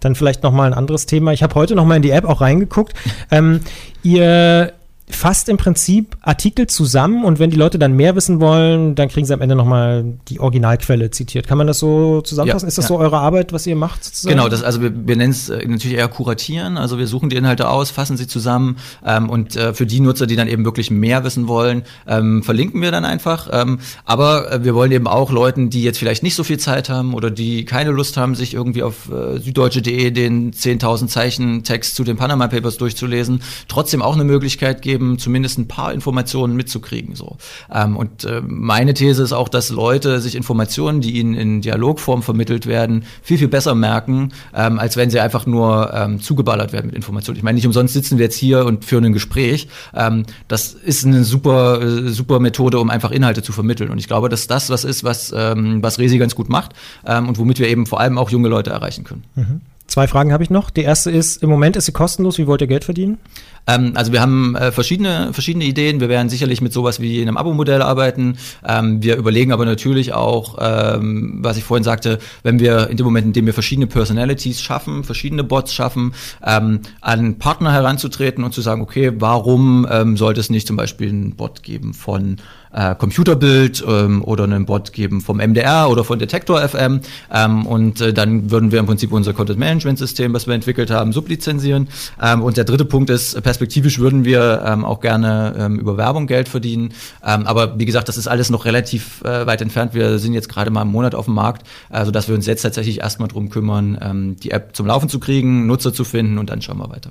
Dann 0.00 0.14
vielleicht 0.14 0.42
noch 0.42 0.52
mal 0.52 0.66
ein 0.66 0.74
anderes 0.74 1.06
Thema. 1.06 1.32
Ich 1.32 1.42
habe 1.42 1.54
heute 1.54 1.74
noch 1.74 1.84
mal 1.84 1.96
in 1.96 2.02
die 2.02 2.10
App 2.10 2.24
auch 2.24 2.40
reingeguckt. 2.40 2.94
ähm, 3.30 3.60
ihr 4.02 4.72
fasst 5.14 5.48
im 5.48 5.56
Prinzip 5.56 6.16
Artikel 6.22 6.66
zusammen 6.66 7.24
und 7.24 7.38
wenn 7.38 7.50
die 7.50 7.56
Leute 7.56 7.78
dann 7.78 7.94
mehr 7.94 8.16
wissen 8.16 8.40
wollen, 8.40 8.94
dann 8.94 9.08
kriegen 9.08 9.26
sie 9.26 9.34
am 9.34 9.40
Ende 9.40 9.54
nochmal 9.54 10.04
die 10.28 10.40
Originalquelle 10.40 11.10
zitiert. 11.10 11.46
Kann 11.46 11.58
man 11.58 11.66
das 11.66 11.78
so 11.78 12.20
zusammenfassen? 12.22 12.66
Ja, 12.66 12.68
ist 12.68 12.78
das 12.78 12.84
ja. 12.84 12.88
so 12.88 12.98
eure 12.98 13.18
Arbeit, 13.18 13.52
was 13.52 13.66
ihr 13.66 13.76
macht? 13.76 14.04
Sozusagen? 14.04 14.36
Genau, 14.36 14.48
das, 14.48 14.62
also 14.62 14.82
wir, 14.82 14.92
wir 15.06 15.16
nennen 15.16 15.32
es 15.32 15.48
äh, 15.48 15.66
natürlich 15.66 15.96
eher 15.96 16.08
kuratieren. 16.08 16.76
Also 16.76 16.98
wir 16.98 17.06
suchen 17.06 17.28
die 17.28 17.36
Inhalte 17.36 17.68
aus, 17.68 17.90
fassen 17.90 18.16
sie 18.16 18.26
zusammen 18.26 18.76
ähm, 19.04 19.28
und 19.28 19.56
äh, 19.56 19.74
für 19.74 19.86
die 19.86 20.00
Nutzer, 20.00 20.26
die 20.26 20.36
dann 20.36 20.48
eben 20.48 20.64
wirklich 20.64 20.90
mehr 20.90 21.24
wissen 21.24 21.48
wollen, 21.48 21.82
ähm, 22.06 22.42
verlinken 22.42 22.82
wir 22.82 22.90
dann 22.90 23.04
einfach. 23.04 23.48
Ähm, 23.52 23.78
aber 24.04 24.52
äh, 24.52 24.64
wir 24.64 24.74
wollen 24.74 24.92
eben 24.92 25.06
auch 25.06 25.30
Leuten, 25.30 25.70
die 25.70 25.82
jetzt 25.82 25.98
vielleicht 25.98 26.22
nicht 26.22 26.34
so 26.34 26.44
viel 26.44 26.58
Zeit 26.58 26.88
haben 26.88 27.14
oder 27.14 27.30
die 27.30 27.64
keine 27.64 27.90
Lust 27.90 28.16
haben, 28.16 28.34
sich 28.34 28.54
irgendwie 28.54 28.82
auf 28.82 29.10
äh, 29.10 29.38
süddeutsche.de 29.38 30.10
den 30.10 30.52
10.000 30.52 31.08
Zeichen 31.08 31.64
Text 31.64 31.94
zu 31.94 32.04
den 32.04 32.16
Panama 32.16 32.48
Papers 32.48 32.76
durchzulesen, 32.76 33.42
trotzdem 33.68 34.02
auch 34.02 34.14
eine 34.14 34.24
Möglichkeit 34.24 34.82
geben, 34.82 34.99
geben, 35.00 35.18
zumindest 35.18 35.58
ein 35.58 35.66
paar 35.66 35.92
Informationen 35.92 36.54
mitzukriegen. 36.54 37.14
So. 37.14 37.36
Ähm, 37.72 37.96
und 37.96 38.24
äh, 38.24 38.42
meine 38.46 38.94
These 38.94 39.22
ist 39.22 39.32
auch, 39.32 39.48
dass 39.48 39.70
Leute 39.70 40.20
sich 40.20 40.36
Informationen, 40.36 41.00
die 41.00 41.18
ihnen 41.18 41.34
in 41.34 41.60
Dialogform 41.62 42.22
vermittelt 42.22 42.66
werden, 42.66 43.04
viel, 43.22 43.38
viel 43.38 43.48
besser 43.48 43.74
merken, 43.74 44.32
ähm, 44.54 44.78
als 44.78 44.96
wenn 44.96 45.10
sie 45.10 45.20
einfach 45.20 45.46
nur 45.46 45.92
ähm, 45.94 46.20
zugeballert 46.20 46.72
werden 46.72 46.86
mit 46.86 46.94
Informationen. 46.94 47.38
Ich 47.38 47.42
meine, 47.42 47.56
nicht 47.56 47.66
umsonst 47.66 47.94
sitzen 47.94 48.18
wir 48.18 48.26
jetzt 48.26 48.36
hier 48.36 48.66
und 48.66 48.84
führen 48.84 49.06
ein 49.06 49.12
Gespräch. 49.12 49.68
Ähm, 49.94 50.24
das 50.48 50.74
ist 50.74 51.06
eine 51.06 51.24
super, 51.24 51.80
äh, 51.80 52.08
super 52.10 52.38
Methode, 52.40 52.78
um 52.78 52.90
einfach 52.90 53.10
Inhalte 53.10 53.42
zu 53.42 53.52
vermitteln. 53.52 53.90
Und 53.90 53.98
ich 53.98 54.06
glaube, 54.06 54.28
dass 54.28 54.46
das 54.46 54.70
was 54.70 54.84
ist, 54.84 55.02
was, 55.02 55.32
ähm, 55.34 55.82
was 55.82 55.98
Resi 55.98 56.18
ganz 56.18 56.34
gut 56.34 56.48
macht 56.48 56.72
ähm, 57.06 57.28
und 57.28 57.38
womit 57.38 57.58
wir 57.58 57.68
eben 57.68 57.86
vor 57.86 58.00
allem 58.00 58.18
auch 58.18 58.30
junge 58.30 58.48
Leute 58.48 58.70
erreichen 58.70 59.04
können. 59.04 59.24
Mhm. 59.34 59.60
Zwei 59.90 60.06
Fragen 60.06 60.32
habe 60.32 60.44
ich 60.44 60.50
noch. 60.50 60.70
Die 60.70 60.82
erste 60.82 61.10
ist, 61.10 61.42
im 61.42 61.50
Moment 61.50 61.74
ist 61.74 61.86
sie 61.86 61.92
kostenlos. 61.92 62.38
Wie 62.38 62.46
wollt 62.46 62.60
ihr 62.60 62.68
Geld 62.68 62.84
verdienen? 62.84 63.18
Ähm, 63.66 63.90
also 63.96 64.12
wir 64.12 64.20
haben 64.20 64.54
äh, 64.54 64.70
verschiedene, 64.70 65.32
verschiedene 65.32 65.64
Ideen. 65.64 65.98
Wir 65.98 66.08
werden 66.08 66.28
sicherlich 66.28 66.60
mit 66.60 66.72
sowas 66.72 67.00
wie 67.00 67.20
einem 67.20 67.36
Abo-Modell 67.36 67.82
arbeiten. 67.82 68.36
Ähm, 68.64 69.02
wir 69.02 69.16
überlegen 69.16 69.52
aber 69.52 69.64
natürlich 69.64 70.12
auch, 70.12 70.58
ähm, 70.60 71.40
was 71.42 71.56
ich 71.56 71.64
vorhin 71.64 71.82
sagte, 71.82 72.20
wenn 72.44 72.60
wir 72.60 72.88
in 72.88 72.98
dem 72.98 73.04
Moment, 73.04 73.26
in 73.26 73.32
dem 73.32 73.46
wir 73.46 73.52
verschiedene 73.52 73.88
Personalities 73.88 74.62
schaffen, 74.62 75.02
verschiedene 75.02 75.42
Bots 75.42 75.74
schaffen, 75.74 76.14
ähm, 76.46 76.82
an 77.00 77.38
Partner 77.38 77.72
heranzutreten 77.72 78.44
und 78.44 78.54
zu 78.54 78.60
sagen, 78.60 78.82
okay, 78.82 79.10
warum 79.16 79.88
ähm, 79.90 80.16
sollte 80.16 80.38
es 80.38 80.50
nicht 80.50 80.68
zum 80.68 80.76
Beispiel 80.76 81.08
einen 81.08 81.34
Bot 81.34 81.64
geben 81.64 81.94
von 81.94 82.36
äh, 82.72 82.94
Computerbild 82.94 83.84
ähm, 83.86 84.22
oder 84.24 84.44
einen 84.44 84.66
Bot 84.66 84.92
geben 84.92 85.20
vom 85.20 85.38
MDR 85.38 85.90
oder 85.90 86.04
von 86.04 86.18
Detektor 86.18 86.60
FM 86.66 87.00
ähm, 87.32 87.66
und 87.66 88.00
äh, 88.00 88.12
dann 88.12 88.50
würden 88.50 88.72
wir 88.72 88.78
im 88.78 88.86
Prinzip 88.86 89.12
unser 89.12 89.32
Content 89.32 89.58
Management 89.58 89.98
System, 89.98 90.32
was 90.32 90.46
wir 90.46 90.54
entwickelt 90.54 90.90
haben, 90.90 91.12
sublizenzieren. 91.12 91.88
Ähm, 92.22 92.42
und 92.42 92.56
der 92.56 92.64
dritte 92.64 92.84
Punkt 92.84 93.10
ist, 93.10 93.40
perspektivisch 93.42 93.98
würden 93.98 94.24
wir 94.24 94.62
ähm, 94.66 94.84
auch 94.84 95.00
gerne 95.00 95.54
ähm, 95.58 95.78
über 95.78 95.96
Werbung 95.96 96.26
Geld 96.26 96.48
verdienen. 96.48 96.92
Ähm, 97.24 97.46
aber 97.46 97.78
wie 97.78 97.84
gesagt, 97.84 98.08
das 98.08 98.16
ist 98.16 98.28
alles 98.28 98.50
noch 98.50 98.64
relativ 98.64 99.22
äh, 99.24 99.46
weit 99.46 99.62
entfernt. 99.62 99.94
Wir 99.94 100.18
sind 100.18 100.34
jetzt 100.34 100.48
gerade 100.48 100.70
mal 100.70 100.82
einen 100.82 100.90
Monat 100.90 101.14
auf 101.14 101.26
dem 101.26 101.34
Markt, 101.34 101.66
also 101.88 102.10
dass 102.10 102.28
wir 102.28 102.34
uns 102.34 102.46
jetzt 102.46 102.62
tatsächlich 102.62 103.00
erstmal 103.00 103.28
drum 103.28 103.50
kümmern, 103.50 103.98
ähm, 104.00 104.36
die 104.36 104.50
App 104.50 104.76
zum 104.76 104.86
Laufen 104.86 105.08
zu 105.08 105.20
kriegen, 105.20 105.66
Nutzer 105.66 105.92
zu 105.92 106.04
finden 106.04 106.38
und 106.38 106.50
dann 106.50 106.62
schauen 106.62 106.78
wir 106.78 106.90
weiter. 106.90 107.10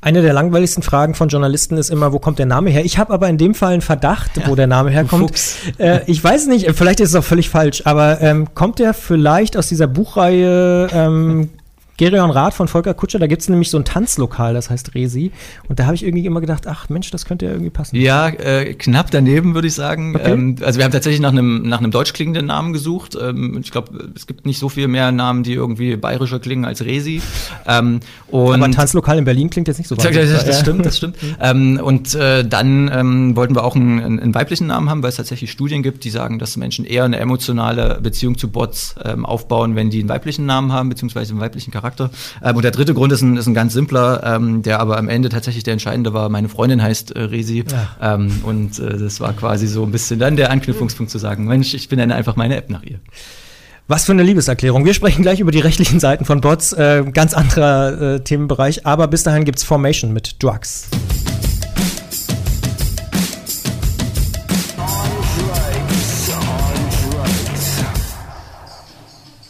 Eine 0.00 0.22
der 0.22 0.32
langweiligsten 0.32 0.82
Fragen 0.82 1.14
von 1.14 1.28
Journalisten 1.28 1.76
ist 1.76 1.90
immer, 1.90 2.12
wo 2.12 2.18
kommt 2.18 2.38
der 2.38 2.46
Name 2.46 2.70
her? 2.70 2.84
Ich 2.84 2.98
habe 2.98 3.12
aber 3.12 3.28
in 3.28 3.38
dem 3.38 3.54
Fall 3.54 3.72
einen 3.72 3.82
Verdacht, 3.82 4.36
ja. 4.36 4.46
wo 4.46 4.54
der 4.54 4.66
Name 4.66 4.90
herkommt. 4.98 5.32
Äh, 5.78 6.00
ich 6.06 6.22
weiß 6.22 6.46
nicht, 6.46 6.70
vielleicht 6.72 7.00
ist 7.00 7.10
es 7.10 7.14
auch 7.14 7.24
völlig 7.24 7.48
falsch, 7.48 7.82
aber 7.84 8.20
ähm, 8.20 8.48
kommt 8.54 8.78
der 8.78 8.94
vielleicht 8.94 9.56
aus 9.56 9.68
dieser 9.68 9.86
Buchreihe 9.86 10.88
ähm, 10.92 11.50
Gerion 11.98 12.30
Rath 12.30 12.54
von 12.54 12.68
Volker 12.68 12.94
Kutscher, 12.94 13.18
da 13.18 13.26
gibt 13.26 13.42
es 13.42 13.48
nämlich 13.48 13.70
so 13.70 13.76
ein 13.76 13.84
Tanzlokal, 13.84 14.54
das 14.54 14.70
heißt 14.70 14.94
Resi. 14.94 15.32
Und 15.68 15.80
da 15.80 15.86
habe 15.86 15.96
ich 15.96 16.04
irgendwie 16.04 16.24
immer 16.24 16.40
gedacht, 16.40 16.66
ach 16.68 16.88
Mensch, 16.88 17.10
das 17.10 17.24
könnte 17.24 17.46
ja 17.46 17.50
irgendwie 17.50 17.70
passen. 17.70 17.96
Ja, 17.96 18.28
äh, 18.28 18.74
knapp 18.74 19.10
daneben, 19.10 19.54
würde 19.54 19.66
ich 19.66 19.74
sagen. 19.74 20.14
Okay. 20.14 20.30
Ähm, 20.30 20.56
also 20.62 20.78
wir 20.78 20.84
haben 20.84 20.92
tatsächlich 20.92 21.20
nach 21.20 21.32
einem 21.32 21.62
nach 21.62 21.78
einem 21.78 21.90
deutsch 21.90 22.12
klingenden 22.12 22.46
Namen 22.46 22.72
gesucht. 22.72 23.18
Ähm, 23.20 23.58
ich 23.60 23.72
glaube, 23.72 24.10
es 24.14 24.28
gibt 24.28 24.46
nicht 24.46 24.60
so 24.60 24.68
viel 24.68 24.86
mehr 24.86 25.10
Namen, 25.10 25.42
die 25.42 25.54
irgendwie 25.54 25.96
bayerischer 25.96 26.38
klingen 26.38 26.64
als 26.64 26.84
Resi. 26.84 27.20
Ähm, 27.66 27.98
und 28.28 28.54
Aber 28.54 28.64
ein 28.64 28.72
Tanzlokal 28.72 29.18
in 29.18 29.24
Berlin 29.24 29.50
klingt 29.50 29.66
jetzt 29.66 29.78
nicht 29.78 29.88
so 29.88 29.96
das, 29.96 30.04
das, 30.12 30.44
das 30.44 30.60
stimmt, 30.60 30.86
das 30.86 30.96
stimmt. 30.98 31.16
ähm, 31.40 31.80
und 31.82 32.14
äh, 32.14 32.46
dann 32.46 32.88
ähm, 32.94 33.34
wollten 33.34 33.56
wir 33.56 33.64
auch 33.64 33.74
einen, 33.74 34.20
einen, 34.20 34.34
weiblichen 34.36 34.68
Namen 34.68 34.88
haben, 34.88 35.02
weil 35.02 35.10
es 35.10 35.16
tatsächlich 35.16 35.50
Studien 35.50 35.82
gibt, 35.82 36.04
die 36.04 36.10
sagen, 36.10 36.38
dass 36.38 36.56
Menschen 36.56 36.84
eher 36.84 37.04
eine 37.04 37.18
emotionale 37.18 37.98
Beziehung 38.00 38.38
zu 38.38 38.48
Bots 38.48 38.94
ähm, 39.04 39.26
aufbauen, 39.26 39.74
wenn 39.74 39.90
die 39.90 39.98
einen 39.98 40.08
weiblichen 40.08 40.46
Namen 40.46 40.72
haben, 40.72 40.88
beziehungsweise 40.88 41.32
einen 41.32 41.40
weiblichen 41.40 41.72
Charakter. 41.72 41.87
Charakter. 41.88 42.10
Ähm, 42.42 42.56
und 42.56 42.62
der 42.62 42.70
dritte 42.70 42.94
Grund 42.94 43.12
ist 43.12 43.22
ein, 43.22 43.36
ist 43.36 43.46
ein 43.46 43.54
ganz 43.54 43.72
simpler, 43.72 44.22
ähm, 44.24 44.62
der 44.62 44.80
aber 44.80 44.98
am 44.98 45.08
Ende 45.08 45.28
tatsächlich 45.28 45.64
der 45.64 45.72
entscheidende 45.72 46.12
war. 46.12 46.28
Meine 46.28 46.48
Freundin 46.48 46.82
heißt 46.82 47.12
äh, 47.12 47.22
Resi. 47.22 47.64
Ja. 47.70 48.14
Ähm, 48.14 48.40
und 48.44 48.78
äh, 48.78 48.98
das 48.98 49.20
war 49.20 49.32
quasi 49.32 49.66
so 49.66 49.82
ein 49.82 49.92
bisschen 49.92 50.18
dann 50.18 50.36
der 50.36 50.50
Anknüpfungspunkt 50.50 51.10
zu 51.10 51.18
sagen, 51.18 51.46
Mensch, 51.46 51.74
ich 51.74 51.88
benenne 51.88 52.14
einfach 52.14 52.36
meine 52.36 52.56
App 52.56 52.70
nach 52.70 52.82
ihr. 52.82 53.00
Was 53.86 54.04
für 54.04 54.12
eine 54.12 54.22
Liebeserklärung. 54.22 54.84
Wir 54.84 54.92
sprechen 54.92 55.22
gleich 55.22 55.40
über 55.40 55.50
die 55.50 55.60
rechtlichen 55.60 55.98
Seiten 55.98 56.26
von 56.26 56.42
Bots, 56.42 56.74
äh, 56.74 57.04
ganz 57.12 57.32
anderer 57.32 58.16
äh, 58.16 58.20
Themenbereich, 58.20 58.84
aber 58.84 59.08
bis 59.08 59.22
dahin 59.22 59.44
gibt's 59.44 59.64
Formation 59.64 60.12
mit 60.12 60.42
Drugs. 60.42 60.88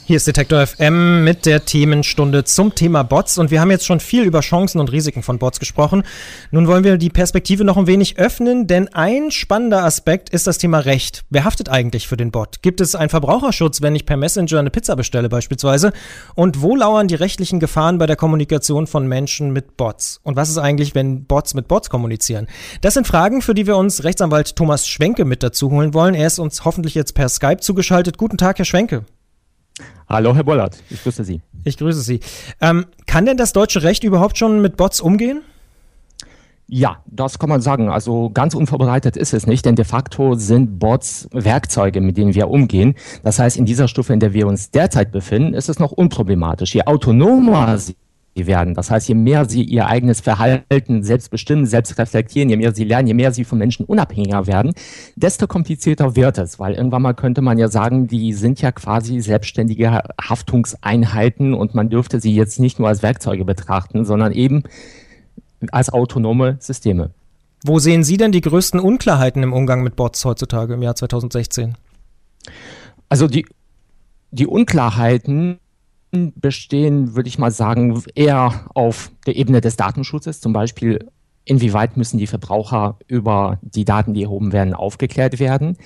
Hier 0.09 0.17
ist 0.17 0.27
Detektor 0.27 0.67
FM 0.67 1.23
mit 1.23 1.45
der 1.45 1.67
Themenstunde 1.67 2.43
zum 2.45 2.75
Thema 2.75 3.03
Bots 3.03 3.37
und 3.37 3.51
wir 3.51 3.61
haben 3.61 3.71
jetzt 3.71 3.85
schon 3.85 4.01
viel 4.01 4.23
über 4.23 4.41
Chancen 4.41 4.81
und 4.81 4.91
Risiken 4.91 5.23
von 5.23 5.39
Bots 5.39 5.61
gesprochen. 5.61 6.03
Nun 6.51 6.67
wollen 6.67 6.83
wir 6.83 6.97
die 6.97 7.11
Perspektive 7.11 7.63
noch 7.63 7.77
ein 7.77 7.87
wenig 7.87 8.19
öffnen, 8.19 8.67
denn 8.67 8.89
ein 8.95 9.31
spannender 9.31 9.85
Aspekt 9.85 10.31
ist 10.31 10.47
das 10.47 10.57
Thema 10.57 10.79
Recht. 10.79 11.27
Wer 11.29 11.45
haftet 11.45 11.69
eigentlich 11.69 12.09
für 12.09 12.17
den 12.17 12.31
Bot? 12.31 12.63
Gibt 12.63 12.81
es 12.81 12.95
einen 12.95 13.11
Verbraucherschutz, 13.11 13.83
wenn 13.83 13.95
ich 13.95 14.07
per 14.07 14.17
Messenger 14.17 14.61
eine 14.61 14.71
Pizza 14.71 14.97
bestelle 14.97 15.29
beispielsweise? 15.29 15.93
Und 16.35 16.63
wo 16.63 16.75
lauern 16.75 17.09
die 17.09 17.15
rechtlichen 17.15 17.61
Gefahren 17.61 17.99
bei 17.99 18.07
der 18.07 18.17
Kommunikation 18.17 18.87
von 18.87 19.07
Menschen 19.07 19.53
mit 19.53 19.77
Bots? 19.77 20.21
Und 20.23 20.37
was 20.37 20.49
ist 20.49 20.57
eigentlich, 20.57 20.95
wenn 20.95 21.27
Bots 21.27 21.53
mit 21.53 21.69
Bots 21.69 21.91
kommunizieren? 21.91 22.47
Das 22.81 22.95
sind 22.95 23.07
Fragen, 23.07 23.43
für 23.43 23.53
die 23.53 23.67
wir 23.67 23.77
uns 23.77 24.05
Rechtsanwalt 24.05 24.57
Thomas 24.57 24.89
Schwenke 24.89 25.27
mit 25.27 25.43
dazu 25.43 25.71
holen 25.71 25.93
wollen. 25.93 26.15
Er 26.15 26.29
ist 26.29 26.39
uns 26.39 26.65
hoffentlich 26.65 26.95
jetzt 26.95 27.13
per 27.13 27.29
Skype 27.29 27.59
zugeschaltet. 27.59 28.17
Guten 28.17 28.39
Tag, 28.39 28.57
Herr 28.57 28.65
Schwenke. 28.65 29.05
Hallo, 30.09 30.35
Herr 30.35 30.45
Bollert, 30.45 30.83
ich 30.91 31.03
grüße 31.03 31.25
Sie. 31.25 31.41
Ich 31.65 31.77
grüße 31.77 32.01
Sie. 32.01 32.21
Ähm, 32.61 32.87
kann 33.07 33.27
denn 33.27 33.37
das 33.37 33.53
deutsche 33.53 33.83
Recht 33.83 34.05
überhaupt 34.05 34.39
schon 34.39 34.63
mit 34.63 34.77
Bots 34.77 35.01
umgehen? 35.01 35.43
Ja, 36.71 36.99
das 37.07 37.39
kann 37.39 37.49
man 37.49 37.63
sagen. 37.63 37.89
Also 37.89 38.29
ganz 38.29 38.55
unvorbereitet 38.55 39.17
ist 39.17 39.33
es 39.33 39.47
nicht, 39.47 39.65
denn 39.65 39.75
de 39.75 39.87
facto 39.87 40.35
sind 40.35 40.79
Bots 40.79 41.27
Werkzeuge, 41.33 42.03
mit 42.03 42.19
denen 42.19 42.35
wir 42.35 42.49
umgehen. 42.49 42.95
Das 43.23 43.39
heißt, 43.39 43.57
in 43.57 43.65
dieser 43.65 43.89
Stufe, 43.89 44.13
in 44.13 44.21
der 44.21 44.35
wir 44.35 44.47
uns 44.47 44.71
derzeit 44.71 45.11
befinden, 45.11 45.55
ist 45.55 45.71
es 45.71 45.79
noch 45.79 45.93
unproblematisch. 45.93 46.75
Je 46.75 46.83
autonomer 46.83 47.79
sie 47.79 47.97
werden. 48.47 48.75
Das 48.75 48.91
heißt, 48.91 49.09
je 49.09 49.15
mehr 49.15 49.49
sie 49.49 49.63
ihr 49.63 49.87
eigenes 49.87 50.21
Verhalten 50.21 51.03
selbst 51.03 51.31
bestimmen, 51.31 51.67
selbst 51.67 51.99
reflektieren, 51.99 52.49
je 52.49 52.57
mehr 52.57 52.75
sie 52.75 52.85
lernen, 52.85 53.09
je 53.09 53.15
mehr 53.15 53.33
sie 53.33 53.45
von 53.45 53.59
Menschen 53.59 53.85
unabhängiger 53.87 54.47
werden, 54.47 54.73
desto 55.17 55.47
komplizierter 55.47 56.17
wird 56.17 56.39
es, 56.39 56.59
weil 56.59 56.75
irgendwann 56.75 57.03
mal 57.03 57.15
könnte 57.15 57.43
man 57.43 57.59
ja 57.59 57.69
sagen, 57.69 58.07
die 58.07 58.33
sind 58.33 58.61
ja 58.61 58.73
quasi 58.73 59.21
selbstständige 59.21 60.03
Haftungseinheiten 60.21 61.55
und 61.55 61.75
man 61.75 61.91
dürfte 61.91 62.21
sie 62.21 62.35
jetzt 62.35 62.61
nicht 62.61 62.79
nur 62.79 62.89
als 62.89 63.03
Werkzeuge 63.03 63.45
betrachten, 63.45 64.05
sondern 64.05 64.33
eben 64.33 64.63
als 65.71 65.91
autonome 65.91 66.57
Systeme. 66.61 67.11
Wo 67.65 67.79
sehen 67.81 68.05
Sie 68.05 68.17
denn 68.17 68.31
die 68.31 68.41
größten 68.41 68.79
Unklarheiten 68.79 69.43
im 69.43 69.53
Umgang 69.53 69.83
mit 69.83 69.97
Bots 69.97 70.25
heutzutage 70.25 70.75
im 70.75 70.83
Jahr 70.83 70.95
2016? 70.95 71.77
Also 73.09 73.27
die, 73.27 73.47
die 74.31 74.47
Unklarheiten 74.47 75.59
bestehen, 76.11 77.15
würde 77.15 77.29
ich 77.29 77.39
mal 77.39 77.51
sagen, 77.51 78.03
eher 78.15 78.67
auf 78.75 79.11
der 79.27 79.37
Ebene 79.37 79.61
des 79.61 79.77
Datenschutzes. 79.77 80.41
Zum 80.41 80.53
Beispiel, 80.53 81.07
inwieweit 81.45 81.97
müssen 81.97 82.19
die 82.19 82.27
Verbraucher 82.27 82.99
über 83.07 83.59
die 83.63 83.85
Daten, 83.85 84.15
die 84.15 84.23
erhoben 84.23 84.53
werden, 84.53 84.75
aufgeklärt 84.75 85.39
werden. 85.39 85.77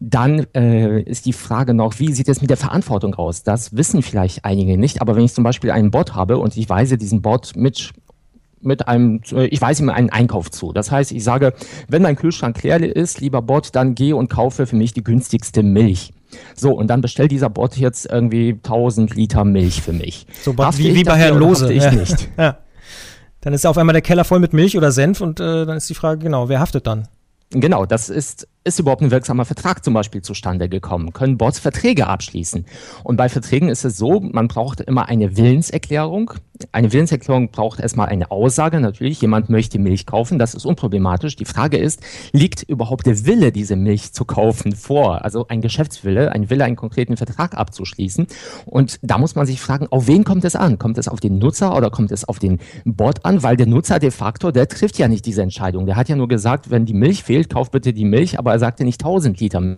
Dann 0.00 0.46
äh, 0.54 1.02
ist 1.02 1.26
die 1.26 1.32
Frage 1.32 1.74
noch, 1.74 1.98
wie 1.98 2.12
sieht 2.12 2.28
es 2.28 2.40
mit 2.40 2.50
der 2.50 2.56
Verantwortung 2.56 3.14
aus? 3.14 3.42
Das 3.42 3.76
wissen 3.76 4.02
vielleicht 4.02 4.44
einige 4.44 4.76
nicht, 4.76 5.00
aber 5.00 5.16
wenn 5.16 5.24
ich 5.24 5.34
zum 5.34 5.44
Beispiel 5.44 5.70
einen 5.70 5.90
Bot 5.90 6.14
habe 6.14 6.38
und 6.38 6.56
ich 6.56 6.68
weise 6.68 6.98
diesen 6.98 7.22
Bot 7.22 7.52
mit 7.56 7.92
mit 8.64 8.88
einem, 8.88 9.20
ich 9.50 9.60
weise 9.60 9.82
ihm 9.82 9.90
einen 9.90 10.08
Einkauf 10.08 10.50
zu. 10.50 10.72
Das 10.72 10.90
heißt, 10.90 11.12
ich 11.12 11.22
sage, 11.22 11.52
wenn 11.86 12.00
mein 12.00 12.16
Kühlschrank 12.16 12.62
leer 12.62 12.82
ist, 12.82 13.20
lieber 13.20 13.42
Bot, 13.42 13.74
dann 13.74 13.94
geh 13.94 14.14
und 14.14 14.30
kaufe 14.30 14.66
für 14.66 14.76
mich 14.76 14.94
die 14.94 15.04
günstigste 15.04 15.62
Milch. 15.62 16.13
So, 16.54 16.72
und 16.72 16.88
dann 16.88 17.00
bestellt 17.00 17.30
dieser 17.30 17.50
Bot 17.50 17.76
jetzt 17.76 18.06
irgendwie 18.06 18.52
1000 18.52 19.14
Liter 19.14 19.44
Milch 19.44 19.82
für 19.82 19.92
mich. 19.92 20.26
So 20.42 20.56
wie, 20.56 20.94
wie 20.94 21.04
bei 21.04 21.16
Herrn 21.16 21.38
Lose. 21.38 21.72
Ich 21.72 21.82
ja. 21.82 21.90
nicht. 21.90 22.28
ja. 22.38 22.58
Dann 23.40 23.52
ist 23.52 23.66
auf 23.66 23.76
einmal 23.76 23.92
der 23.92 24.02
Keller 24.02 24.24
voll 24.24 24.38
mit 24.38 24.52
Milch 24.52 24.76
oder 24.76 24.90
Senf 24.90 25.20
und 25.20 25.38
äh, 25.38 25.66
dann 25.66 25.76
ist 25.76 25.88
die 25.90 25.94
Frage, 25.94 26.18
genau, 26.18 26.48
wer 26.48 26.60
haftet 26.60 26.86
dann? 26.86 27.08
Genau, 27.50 27.84
das 27.84 28.08
ist 28.08 28.48
ist 28.64 28.78
überhaupt 28.78 29.02
ein 29.02 29.10
wirksamer 29.10 29.44
Vertrag 29.44 29.84
zum 29.84 29.92
Beispiel 29.92 30.22
zustande 30.22 30.70
gekommen? 30.70 31.12
Können 31.12 31.36
Bots 31.36 31.58
Verträge 31.58 32.06
abschließen? 32.06 32.64
Und 33.02 33.16
bei 33.16 33.28
Verträgen 33.28 33.68
ist 33.68 33.84
es 33.84 33.98
so, 33.98 34.20
man 34.20 34.48
braucht 34.48 34.80
immer 34.80 35.08
eine 35.08 35.36
Willenserklärung. 35.36 36.32
Eine 36.72 36.92
Willenserklärung 36.92 37.50
braucht 37.50 37.80
erstmal 37.80 38.08
eine 38.08 38.30
Aussage. 38.30 38.80
Natürlich, 38.80 39.20
jemand 39.20 39.50
möchte 39.50 39.78
Milch 39.78 40.06
kaufen, 40.06 40.38
das 40.38 40.54
ist 40.54 40.64
unproblematisch. 40.64 41.36
Die 41.36 41.44
Frage 41.44 41.76
ist, 41.76 42.00
liegt 42.32 42.62
überhaupt 42.62 43.06
der 43.06 43.26
Wille, 43.26 43.52
diese 43.52 43.76
Milch 43.76 44.12
zu 44.12 44.24
kaufen 44.24 44.72
vor? 44.72 45.24
Also 45.24 45.46
ein 45.48 45.60
Geschäftswille, 45.60 46.32
ein 46.32 46.48
Wille, 46.48 46.64
einen 46.64 46.76
konkreten 46.76 47.16
Vertrag 47.16 47.56
abzuschließen. 47.56 48.28
Und 48.64 48.98
da 49.02 49.18
muss 49.18 49.34
man 49.34 49.46
sich 49.46 49.60
fragen, 49.60 49.88
auf 49.90 50.06
wen 50.06 50.24
kommt 50.24 50.44
es 50.44 50.56
an? 50.56 50.78
Kommt 50.78 50.96
es 50.96 51.08
auf 51.08 51.20
den 51.20 51.38
Nutzer 51.38 51.76
oder 51.76 51.90
kommt 51.90 52.12
es 52.12 52.26
auf 52.26 52.38
den 52.38 52.60
Bot 52.84 53.24
an? 53.24 53.42
Weil 53.42 53.56
der 53.56 53.66
Nutzer 53.66 53.98
de 53.98 54.10
facto, 54.10 54.52
der 54.52 54.68
trifft 54.68 54.98
ja 54.98 55.08
nicht 55.08 55.26
diese 55.26 55.42
Entscheidung. 55.42 55.84
Der 55.84 55.96
hat 55.96 56.08
ja 56.08 56.16
nur 56.16 56.28
gesagt, 56.28 56.70
wenn 56.70 56.86
die 56.86 56.94
Milch 56.94 57.24
fehlt, 57.24 57.50
kauf 57.50 57.70
bitte 57.70 57.92
die 57.92 58.04
Milch, 58.04 58.38
aber 58.38 58.53
er 58.54 58.58
sagte 58.58 58.84
nicht 58.84 59.00
1000 59.00 59.40
Liter 59.40 59.76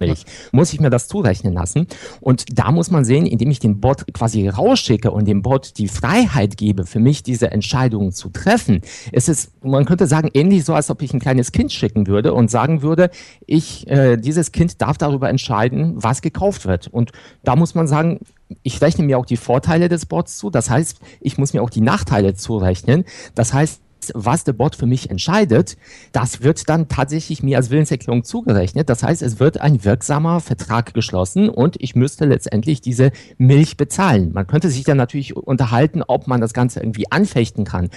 Milch. 0.00 0.24
Muss 0.52 0.72
ich 0.72 0.80
mir 0.80 0.90
das 0.90 1.08
zurechnen 1.08 1.52
lassen? 1.52 1.86
Und 2.20 2.58
da 2.58 2.72
muss 2.72 2.90
man 2.90 3.04
sehen, 3.04 3.26
indem 3.26 3.50
ich 3.50 3.60
den 3.60 3.80
Bot 3.80 4.12
quasi 4.12 4.48
rausschicke 4.48 5.10
und 5.10 5.28
dem 5.28 5.42
Bot 5.42 5.78
die 5.78 5.88
Freiheit 5.88 6.56
gebe, 6.56 6.86
für 6.86 6.98
mich 6.98 7.22
diese 7.22 7.50
Entscheidungen 7.50 8.12
zu 8.12 8.30
treffen, 8.30 8.80
ist 9.12 9.28
es, 9.28 9.52
man 9.62 9.84
könnte 9.84 10.06
sagen, 10.06 10.30
ähnlich 10.34 10.64
so, 10.64 10.74
als 10.74 10.90
ob 10.90 11.02
ich 11.02 11.12
ein 11.12 11.20
kleines 11.20 11.52
Kind 11.52 11.72
schicken 11.72 12.06
würde 12.06 12.34
und 12.34 12.50
sagen 12.50 12.82
würde, 12.82 13.10
ich, 13.46 13.86
äh, 13.88 14.16
dieses 14.16 14.52
Kind 14.52 14.80
darf 14.80 14.98
darüber 14.98 15.28
entscheiden, 15.28 15.94
was 15.96 16.22
gekauft 16.22 16.66
wird. 16.66 16.88
Und 16.88 17.12
da 17.44 17.56
muss 17.56 17.74
man 17.74 17.86
sagen, 17.86 18.20
ich 18.62 18.80
rechne 18.80 19.04
mir 19.04 19.18
auch 19.18 19.26
die 19.26 19.36
Vorteile 19.36 19.88
des 19.88 20.06
Bots 20.06 20.38
zu. 20.38 20.50
Das 20.50 20.70
heißt, 20.70 20.98
ich 21.20 21.38
muss 21.38 21.52
mir 21.52 21.62
auch 21.62 21.70
die 21.70 21.82
Nachteile 21.82 22.34
zurechnen. 22.34 23.04
Das 23.34 23.52
heißt, 23.52 23.80
was 24.14 24.44
der 24.44 24.52
Bot 24.52 24.76
für 24.76 24.86
mich 24.86 25.10
entscheidet, 25.10 25.76
das 26.12 26.42
wird 26.42 26.68
dann 26.68 26.88
tatsächlich 26.88 27.42
mir 27.42 27.56
als 27.56 27.70
Willenserklärung 27.70 28.24
zugerechnet. 28.24 28.88
Das 28.88 29.02
heißt, 29.02 29.22
es 29.22 29.40
wird 29.40 29.60
ein 29.60 29.84
wirksamer 29.84 30.40
Vertrag 30.40 30.94
geschlossen 30.94 31.48
und 31.48 31.76
ich 31.78 31.94
müsste 31.94 32.24
letztendlich 32.24 32.80
diese 32.80 33.12
Milch 33.38 33.76
bezahlen. 33.76 34.32
Man 34.32 34.46
könnte 34.46 34.70
sich 34.70 34.84
dann 34.84 34.96
natürlich 34.96 35.36
unterhalten, 35.36 36.02
ob 36.06 36.26
man 36.26 36.40
das 36.40 36.52
Ganze 36.52 36.80
irgendwie 36.80 37.10
anfechten 37.10 37.64
kann. 37.64 37.90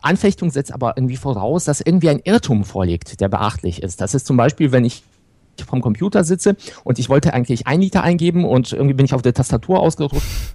Anfechtung 0.00 0.50
setzt 0.50 0.72
aber 0.72 0.94
irgendwie 0.96 1.16
voraus, 1.16 1.64
dass 1.64 1.80
irgendwie 1.80 2.10
ein 2.10 2.20
Irrtum 2.24 2.64
vorliegt, 2.64 3.20
der 3.20 3.28
beachtlich 3.28 3.82
ist. 3.82 4.00
Das 4.00 4.14
ist 4.14 4.26
zum 4.26 4.36
Beispiel, 4.36 4.72
wenn 4.72 4.84
ich 4.84 5.02
vom 5.66 5.82
Computer 5.82 6.24
sitze 6.24 6.56
und 6.84 6.98
ich 6.98 7.08
wollte 7.08 7.34
eigentlich 7.34 7.66
ein 7.66 7.80
Liter 7.80 8.02
eingeben 8.02 8.44
und 8.44 8.72
irgendwie 8.72 8.94
bin 8.94 9.04
ich 9.04 9.12
auf 9.12 9.22
der 9.22 9.34
Tastatur 9.34 9.80
ausgerutscht 9.80 10.54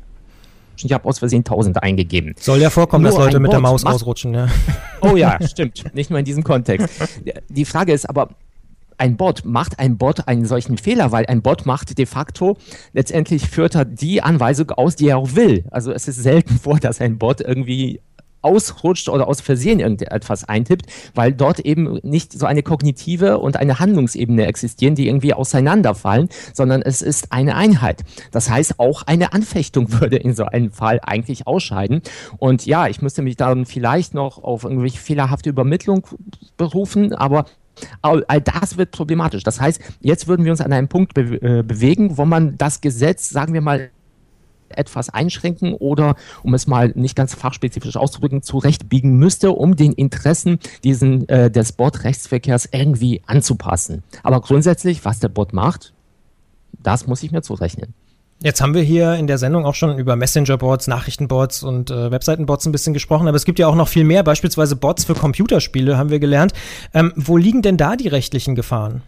ich 0.84 0.92
habe 0.92 1.08
aus 1.08 1.20
Versehen 1.20 1.40
1000 1.40 1.82
eingegeben. 1.82 2.36
Soll 2.40 2.60
ja 2.60 2.70
vorkommen, 2.70 3.04
nur 3.04 3.12
dass 3.12 3.20
Leute 3.20 3.40
mit 3.40 3.52
Bot 3.52 3.54
der 3.54 3.62
Maus 3.62 3.86
ausrutschen, 3.86 4.34
ja. 4.34 4.48
Oh 5.02 5.16
ja, 5.16 5.38
stimmt. 5.46 5.94
Nicht 5.94 6.10
nur 6.10 6.20
in 6.20 6.26
diesem 6.26 6.44
Kontext. 6.44 6.90
Die 7.50 7.66
Frage 7.66 7.94
ist 7.94 8.10
aber, 8.10 8.30
ein 8.98 9.18
Bot, 9.18 9.44
macht 9.46 9.80
ein 9.80 9.98
Bot 9.98 10.28
einen 10.28 10.46
solchen 10.46 10.78
Fehler, 10.78 11.12
weil 11.12 11.26
ein 11.26 11.42
Bot 11.42 11.66
macht 11.66 11.98
de 11.98 12.06
facto, 12.06 12.58
letztendlich 12.94 13.48
führt 13.48 13.76
er 13.76 13.86
die 13.86 14.22
Anweisung 14.22 14.72
aus, 14.72 14.96
die 14.96 15.10
er 15.10 15.18
auch 15.18 15.36
will. 15.36 15.66
Also 15.72 15.92
es 15.92 16.08
ist 16.08 16.22
selten 16.22 16.58
vor, 16.64 16.80
dass 16.80 17.02
ein 17.02 17.18
Bot 17.18 17.42
irgendwie 17.42 18.02
ausrutscht 18.46 19.10
oder 19.10 19.28
aus 19.28 19.42
Versehen 19.42 19.80
irgendetwas 19.80 20.44
eintippt, 20.44 20.86
weil 21.16 21.34
dort 21.34 21.60
eben 21.60 22.00
nicht 22.04 22.32
so 22.32 22.46
eine 22.46 22.64
kognitive 22.64 23.40
und 23.40 23.58
eine 23.58 23.80
Handlungsebene 23.80 24.46
existieren, 24.46 24.96
die 24.96 25.08
irgendwie 25.08 25.34
auseinanderfallen, 25.34 26.30
sondern 26.54 26.82
es 26.82 27.02
ist 27.02 27.32
eine 27.32 27.56
Einheit. 27.56 28.04
Das 28.32 28.50
heißt, 28.50 28.80
auch 28.80 29.04
eine 29.04 29.34
Anfechtung 29.34 29.92
würde 30.00 30.18
in 30.18 30.36
so 30.36 30.46
einem 30.46 30.72
Fall 30.72 31.00
eigentlich 31.02 31.48
ausscheiden. 31.48 32.02
Und 32.38 32.66
ja, 32.66 32.88
ich 32.88 33.02
müsste 33.02 33.22
mich 33.22 33.36
dann 33.36 33.66
vielleicht 33.66 34.14
noch 34.14 34.44
auf 34.44 34.64
irgendwelche 34.64 35.00
fehlerhafte 35.00 35.50
Übermittlung 35.50 36.06
berufen, 36.58 37.14
aber 37.14 37.46
All, 38.02 38.24
das 38.42 38.78
wird 38.78 38.92
problematisch. 38.92 39.44
Das 39.44 39.60
heißt, 39.60 39.82
jetzt 40.00 40.28
würden 40.30 40.46
wir 40.46 40.52
uns 40.52 40.62
an 40.62 40.72
einem 40.72 40.88
Punkt 40.88 41.14
be 41.14 41.22
äh, 41.42 41.62
bewegen, 41.62 42.18
wo 42.18 42.24
man 42.24 42.58
das 42.58 42.80
Gesetz, 42.80 43.30
sagen 43.30 43.54
wir 43.54 43.60
mal, 43.60 43.90
etwas 44.70 45.10
einschränken 45.10 45.74
oder, 45.74 46.16
um 46.44 46.54
es 46.54 46.68
mal 46.68 46.92
nicht 46.96 47.16
ganz 47.16 47.34
fachspezifisch 47.34 47.98
auszudrücken, 47.98 48.42
zurechtbiegen 48.42 49.18
müsste, 49.18 49.52
um 49.52 49.76
den 49.76 49.94
Interessen 49.94 50.60
diesen, 50.84 51.28
äh, 51.30 51.52
des 51.52 51.74
Bot-Rechtsverkehrs 51.74 52.70
irgendwie 52.72 53.22
anzupassen. 53.26 54.04
Aber 54.24 54.42
grundsätzlich, 54.42 55.06
was 55.06 55.20
der 55.20 55.30
Bot 55.30 55.54
macht, 55.54 55.94
das 56.82 57.08
muss 57.08 57.24
ich 57.24 57.32
mir 57.32 57.42
zurechnen. 57.42 57.94
Jetzt 58.44 58.62
haben 58.62 58.74
wir 58.74 58.82
hier 58.82 59.16
in 59.16 59.28
der 59.28 59.38
Sendung 59.38 59.66
auch 59.66 59.76
schon 59.76 59.98
über 59.98 60.16
Messenger-Bots, 60.18 60.88
Nachrichtenbots 60.88 61.64
und 61.64 61.90
äh, 61.90 62.12
Webseitenbots 62.12 62.66
ein 62.66 62.74
bisschen 62.74 62.94
gesprochen, 62.94 63.28
aber 63.28 63.38
es 63.38 63.46
gibt 63.46 63.60
ja 63.60 63.68
auch 63.68 63.76
noch 63.76 63.88
viel 63.88 64.04
mehr, 64.04 64.24
beispielsweise 64.24 64.76
Bots 64.76 65.06
für 65.06 65.16
Computerspiele, 65.16 65.98
haben 65.98 66.10
wir 66.10 66.20
gelernt. 66.20 66.52
Ähm, 66.94 67.14
wo 67.16 67.38
liegen 67.38 67.62
denn 67.62 67.78
da 67.78 67.96
die 67.96 68.10
rechtlichen 68.10 68.54
Gefahren? 68.54 69.02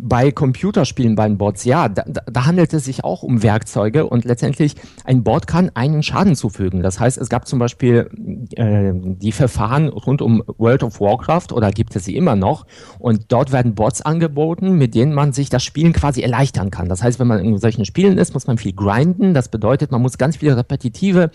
Bei 0.00 0.30
Computerspielen, 0.30 1.16
bei 1.16 1.26
den 1.26 1.38
Bots, 1.38 1.64
ja, 1.64 1.88
da, 1.88 2.04
da, 2.04 2.46
handelt 2.46 2.72
es 2.72 2.84
sich 2.84 3.02
auch 3.02 3.24
um 3.24 3.42
Werkzeuge 3.42 4.06
und 4.06 4.24
letztendlich 4.24 4.76
ein 5.04 5.24
Bot 5.24 5.48
kann 5.48 5.70
einen 5.74 6.04
Schaden 6.04 6.36
zufügen. 6.36 6.82
Das 6.82 7.00
heißt, 7.00 7.18
es 7.18 7.28
gab 7.28 7.48
zum 7.48 7.58
Beispiel 7.58 8.08
äh, 8.54 8.92
die 8.94 9.32
Verfahren 9.32 9.88
rund 9.88 10.22
um 10.22 10.42
World 10.56 10.84
of 10.84 11.00
Warcraft 11.00 11.52
oder 11.52 11.72
gibt 11.72 11.96
es 11.96 12.04
sie 12.04 12.16
immer 12.16 12.36
noch 12.36 12.64
und 13.00 13.32
dort 13.32 13.50
werden 13.50 13.74
Bots 13.74 14.00
angeboten, 14.00 14.78
mit 14.78 14.94
denen 14.94 15.12
man 15.12 15.32
sich 15.32 15.50
das 15.50 15.64
Spielen 15.64 15.92
quasi 15.92 16.22
erleichtern 16.22 16.70
kann. 16.70 16.88
Das 16.88 17.02
heißt, 17.02 17.18
wenn 17.18 17.26
man 17.26 17.40
in 17.40 17.58
solchen 17.58 17.84
Spielen 17.84 18.18
ist, 18.18 18.34
muss 18.34 18.46
man 18.46 18.58
viel 18.58 18.74
grinden. 18.74 19.34
Das 19.34 19.48
bedeutet, 19.48 19.90
man 19.90 20.00
muss 20.00 20.16
ganz 20.16 20.36
viele 20.36 20.56
repetitive 20.56 21.30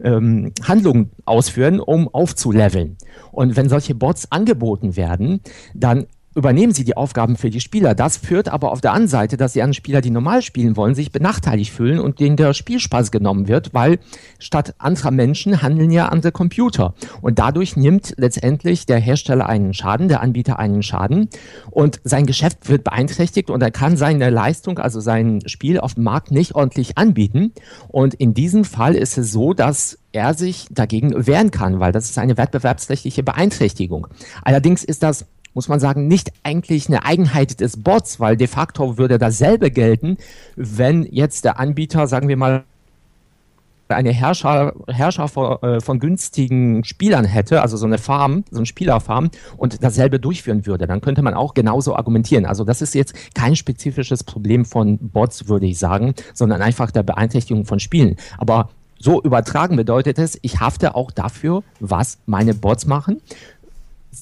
ähm, 0.00 0.52
Handlungen 0.62 1.10
ausführen, 1.24 1.80
um 1.80 2.08
aufzuleveln. 2.08 2.96
Und 3.32 3.56
wenn 3.56 3.68
solche 3.68 3.94
Bots 3.94 4.30
angeboten 4.30 4.96
werden, 4.96 5.40
dann 5.74 6.06
übernehmen 6.36 6.74
sie 6.74 6.84
die 6.84 6.96
Aufgaben 6.96 7.36
für 7.36 7.48
die 7.48 7.60
Spieler. 7.60 7.94
Das 7.94 8.18
führt 8.18 8.48
aber 8.48 8.70
auf 8.70 8.82
der 8.82 8.92
anderen 8.92 9.08
Seite, 9.08 9.38
dass 9.38 9.54
die 9.54 9.62
anderen 9.62 9.74
Spieler, 9.74 10.02
die 10.02 10.10
normal 10.10 10.42
spielen 10.42 10.76
wollen, 10.76 10.94
sich 10.94 11.10
benachteiligt 11.10 11.72
fühlen 11.72 11.98
und 11.98 12.20
denen 12.20 12.36
der 12.36 12.52
Spielspaß 12.52 13.10
genommen 13.10 13.48
wird, 13.48 13.72
weil 13.72 13.98
statt 14.38 14.74
anderer 14.78 15.10
Menschen 15.10 15.62
handeln 15.62 15.90
ja 15.90 16.08
andere 16.08 16.32
Computer. 16.32 16.94
Und 17.22 17.38
dadurch 17.38 17.76
nimmt 17.76 18.12
letztendlich 18.18 18.84
der 18.84 18.98
Hersteller 18.98 19.48
einen 19.48 19.72
Schaden, 19.72 20.08
der 20.08 20.20
Anbieter 20.20 20.58
einen 20.58 20.82
Schaden 20.82 21.30
und 21.70 22.00
sein 22.04 22.26
Geschäft 22.26 22.68
wird 22.68 22.84
beeinträchtigt 22.84 23.48
und 23.48 23.62
er 23.62 23.70
kann 23.70 23.96
seine 23.96 24.28
Leistung, 24.28 24.78
also 24.78 25.00
sein 25.00 25.40
Spiel 25.46 25.80
auf 25.80 25.94
dem 25.94 26.04
Markt 26.04 26.32
nicht 26.32 26.54
ordentlich 26.54 26.98
anbieten. 26.98 27.52
Und 27.88 28.12
in 28.12 28.34
diesem 28.34 28.64
Fall 28.64 28.94
ist 28.94 29.16
es 29.16 29.32
so, 29.32 29.54
dass 29.54 29.98
er 30.12 30.34
sich 30.34 30.66
dagegen 30.70 31.26
wehren 31.26 31.50
kann, 31.50 31.78
weil 31.78 31.92
das 31.92 32.10
ist 32.10 32.18
eine 32.18 32.36
wettbewerbsrechtliche 32.36 33.22
Beeinträchtigung. 33.22 34.08
Allerdings 34.42 34.82
ist 34.82 35.02
das 35.02 35.26
muss 35.56 35.68
man 35.68 35.80
sagen, 35.80 36.06
nicht 36.06 36.32
eigentlich 36.42 36.86
eine 36.88 37.06
Eigenheit 37.06 37.60
des 37.60 37.82
Bots, 37.82 38.20
weil 38.20 38.36
de 38.36 38.46
facto 38.46 38.98
würde 38.98 39.16
dasselbe 39.16 39.70
gelten, 39.70 40.18
wenn 40.54 41.02
jetzt 41.04 41.46
der 41.46 41.58
Anbieter, 41.58 42.06
sagen 42.08 42.28
wir 42.28 42.36
mal, 42.36 42.64
eine 43.88 44.12
Herrscher, 44.12 44.74
Herrscher 44.86 45.28
von, 45.28 45.62
äh, 45.62 45.80
von, 45.80 45.98
günstigen 45.98 46.84
Spielern 46.84 47.24
hätte, 47.24 47.62
also 47.62 47.78
so 47.78 47.86
eine 47.86 47.96
Farm, 47.96 48.44
so 48.50 48.58
eine 48.58 48.66
Spielerfarm 48.66 49.30
und 49.56 49.82
dasselbe 49.82 50.20
durchführen 50.20 50.66
würde, 50.66 50.86
dann 50.86 51.00
könnte 51.00 51.22
man 51.22 51.32
auch 51.32 51.54
genauso 51.54 51.96
argumentieren. 51.96 52.44
Also 52.44 52.64
das 52.64 52.82
ist 52.82 52.94
jetzt 52.94 53.14
kein 53.34 53.56
spezifisches 53.56 54.24
Problem 54.24 54.66
von 54.66 54.98
Bots, 54.98 55.48
würde 55.48 55.64
ich 55.64 55.78
sagen, 55.78 56.14
sondern 56.34 56.60
einfach 56.60 56.90
der 56.90 57.02
Beeinträchtigung 57.02 57.64
von 57.64 57.80
Spielen. 57.80 58.16
Aber 58.36 58.68
so 58.98 59.22
übertragen 59.22 59.76
bedeutet 59.76 60.18
es, 60.18 60.38
ich 60.42 60.60
hafte 60.60 60.94
auch 60.94 61.10
dafür, 61.10 61.62
was 61.80 62.18
meine 62.26 62.54
Bots 62.54 62.86
machen 62.86 63.20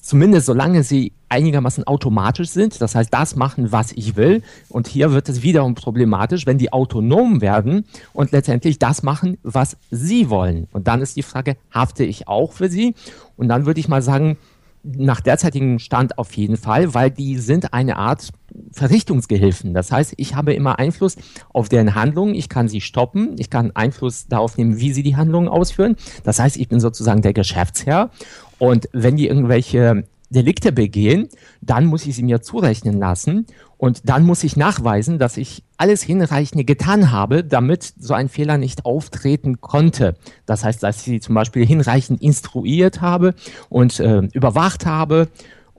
zumindest 0.02 0.46
solange 0.46 0.82
sie 0.82 1.12
einigermaßen 1.28 1.86
automatisch 1.86 2.50
sind, 2.50 2.80
das 2.80 2.94
heißt 2.94 3.12
das 3.12 3.36
machen, 3.36 3.72
was 3.72 3.92
ich 3.92 4.16
will. 4.16 4.42
Und 4.68 4.86
hier 4.86 5.12
wird 5.12 5.28
es 5.28 5.42
wiederum 5.42 5.74
problematisch, 5.74 6.46
wenn 6.46 6.58
die 6.58 6.72
autonom 6.72 7.40
werden 7.40 7.84
und 8.12 8.32
letztendlich 8.32 8.78
das 8.78 9.02
machen, 9.02 9.38
was 9.42 9.76
sie 9.90 10.30
wollen. 10.30 10.68
Und 10.72 10.86
dann 10.86 11.00
ist 11.00 11.16
die 11.16 11.22
Frage, 11.22 11.56
hafte 11.72 12.04
ich 12.04 12.28
auch 12.28 12.52
für 12.52 12.68
sie? 12.68 12.94
Und 13.36 13.48
dann 13.48 13.66
würde 13.66 13.80
ich 13.80 13.88
mal 13.88 14.02
sagen, 14.02 14.36
nach 14.84 15.20
derzeitigem 15.20 15.78
Stand 15.78 16.18
auf 16.18 16.36
jeden 16.36 16.56
Fall, 16.56 16.94
weil 16.94 17.10
die 17.10 17.38
sind 17.38 17.72
eine 17.72 17.96
Art 17.96 18.30
Verrichtungsgehilfen. 18.72 19.74
Das 19.74 19.90
heißt, 19.92 20.14
ich 20.16 20.34
habe 20.34 20.54
immer 20.54 20.78
Einfluss 20.78 21.16
auf 21.52 21.68
deren 21.68 21.94
Handlungen, 21.94 22.34
ich 22.34 22.48
kann 22.48 22.68
sie 22.68 22.80
stoppen, 22.80 23.36
ich 23.38 23.50
kann 23.50 23.72
Einfluss 23.74 24.26
darauf 24.28 24.56
nehmen, 24.56 24.78
wie 24.78 24.92
sie 24.92 25.02
die 25.02 25.16
Handlungen 25.16 25.48
ausführen. 25.48 25.96
Das 26.24 26.38
heißt, 26.38 26.56
ich 26.56 26.68
bin 26.68 26.80
sozusagen 26.80 27.22
der 27.22 27.32
Geschäftsherr 27.32 28.10
und 28.58 28.88
wenn 28.92 29.16
die 29.16 29.28
irgendwelche 29.28 30.04
Delikte 30.30 30.72
begehen, 30.72 31.28
dann 31.60 31.86
muss 31.86 32.06
ich 32.06 32.16
sie 32.16 32.22
mir 32.22 32.42
zurechnen 32.42 32.98
lassen 32.98 33.46
und 33.76 34.08
dann 34.08 34.24
muss 34.24 34.44
ich 34.44 34.56
nachweisen, 34.56 35.18
dass 35.18 35.36
ich 35.36 35.62
alles 35.76 36.02
Hinreichende 36.02 36.64
getan 36.64 37.12
habe, 37.12 37.44
damit 37.44 37.94
so 37.98 38.14
ein 38.14 38.28
Fehler 38.28 38.58
nicht 38.58 38.84
auftreten 38.84 39.60
konnte. 39.60 40.16
Das 40.46 40.64
heißt, 40.64 40.82
dass 40.82 40.98
ich 40.98 41.02
sie 41.02 41.20
zum 41.20 41.34
Beispiel 41.34 41.66
hinreichend 41.66 42.22
instruiert 42.22 43.00
habe 43.00 43.34
und 43.68 44.00
äh, 44.00 44.22
überwacht 44.32 44.86
habe. 44.86 45.28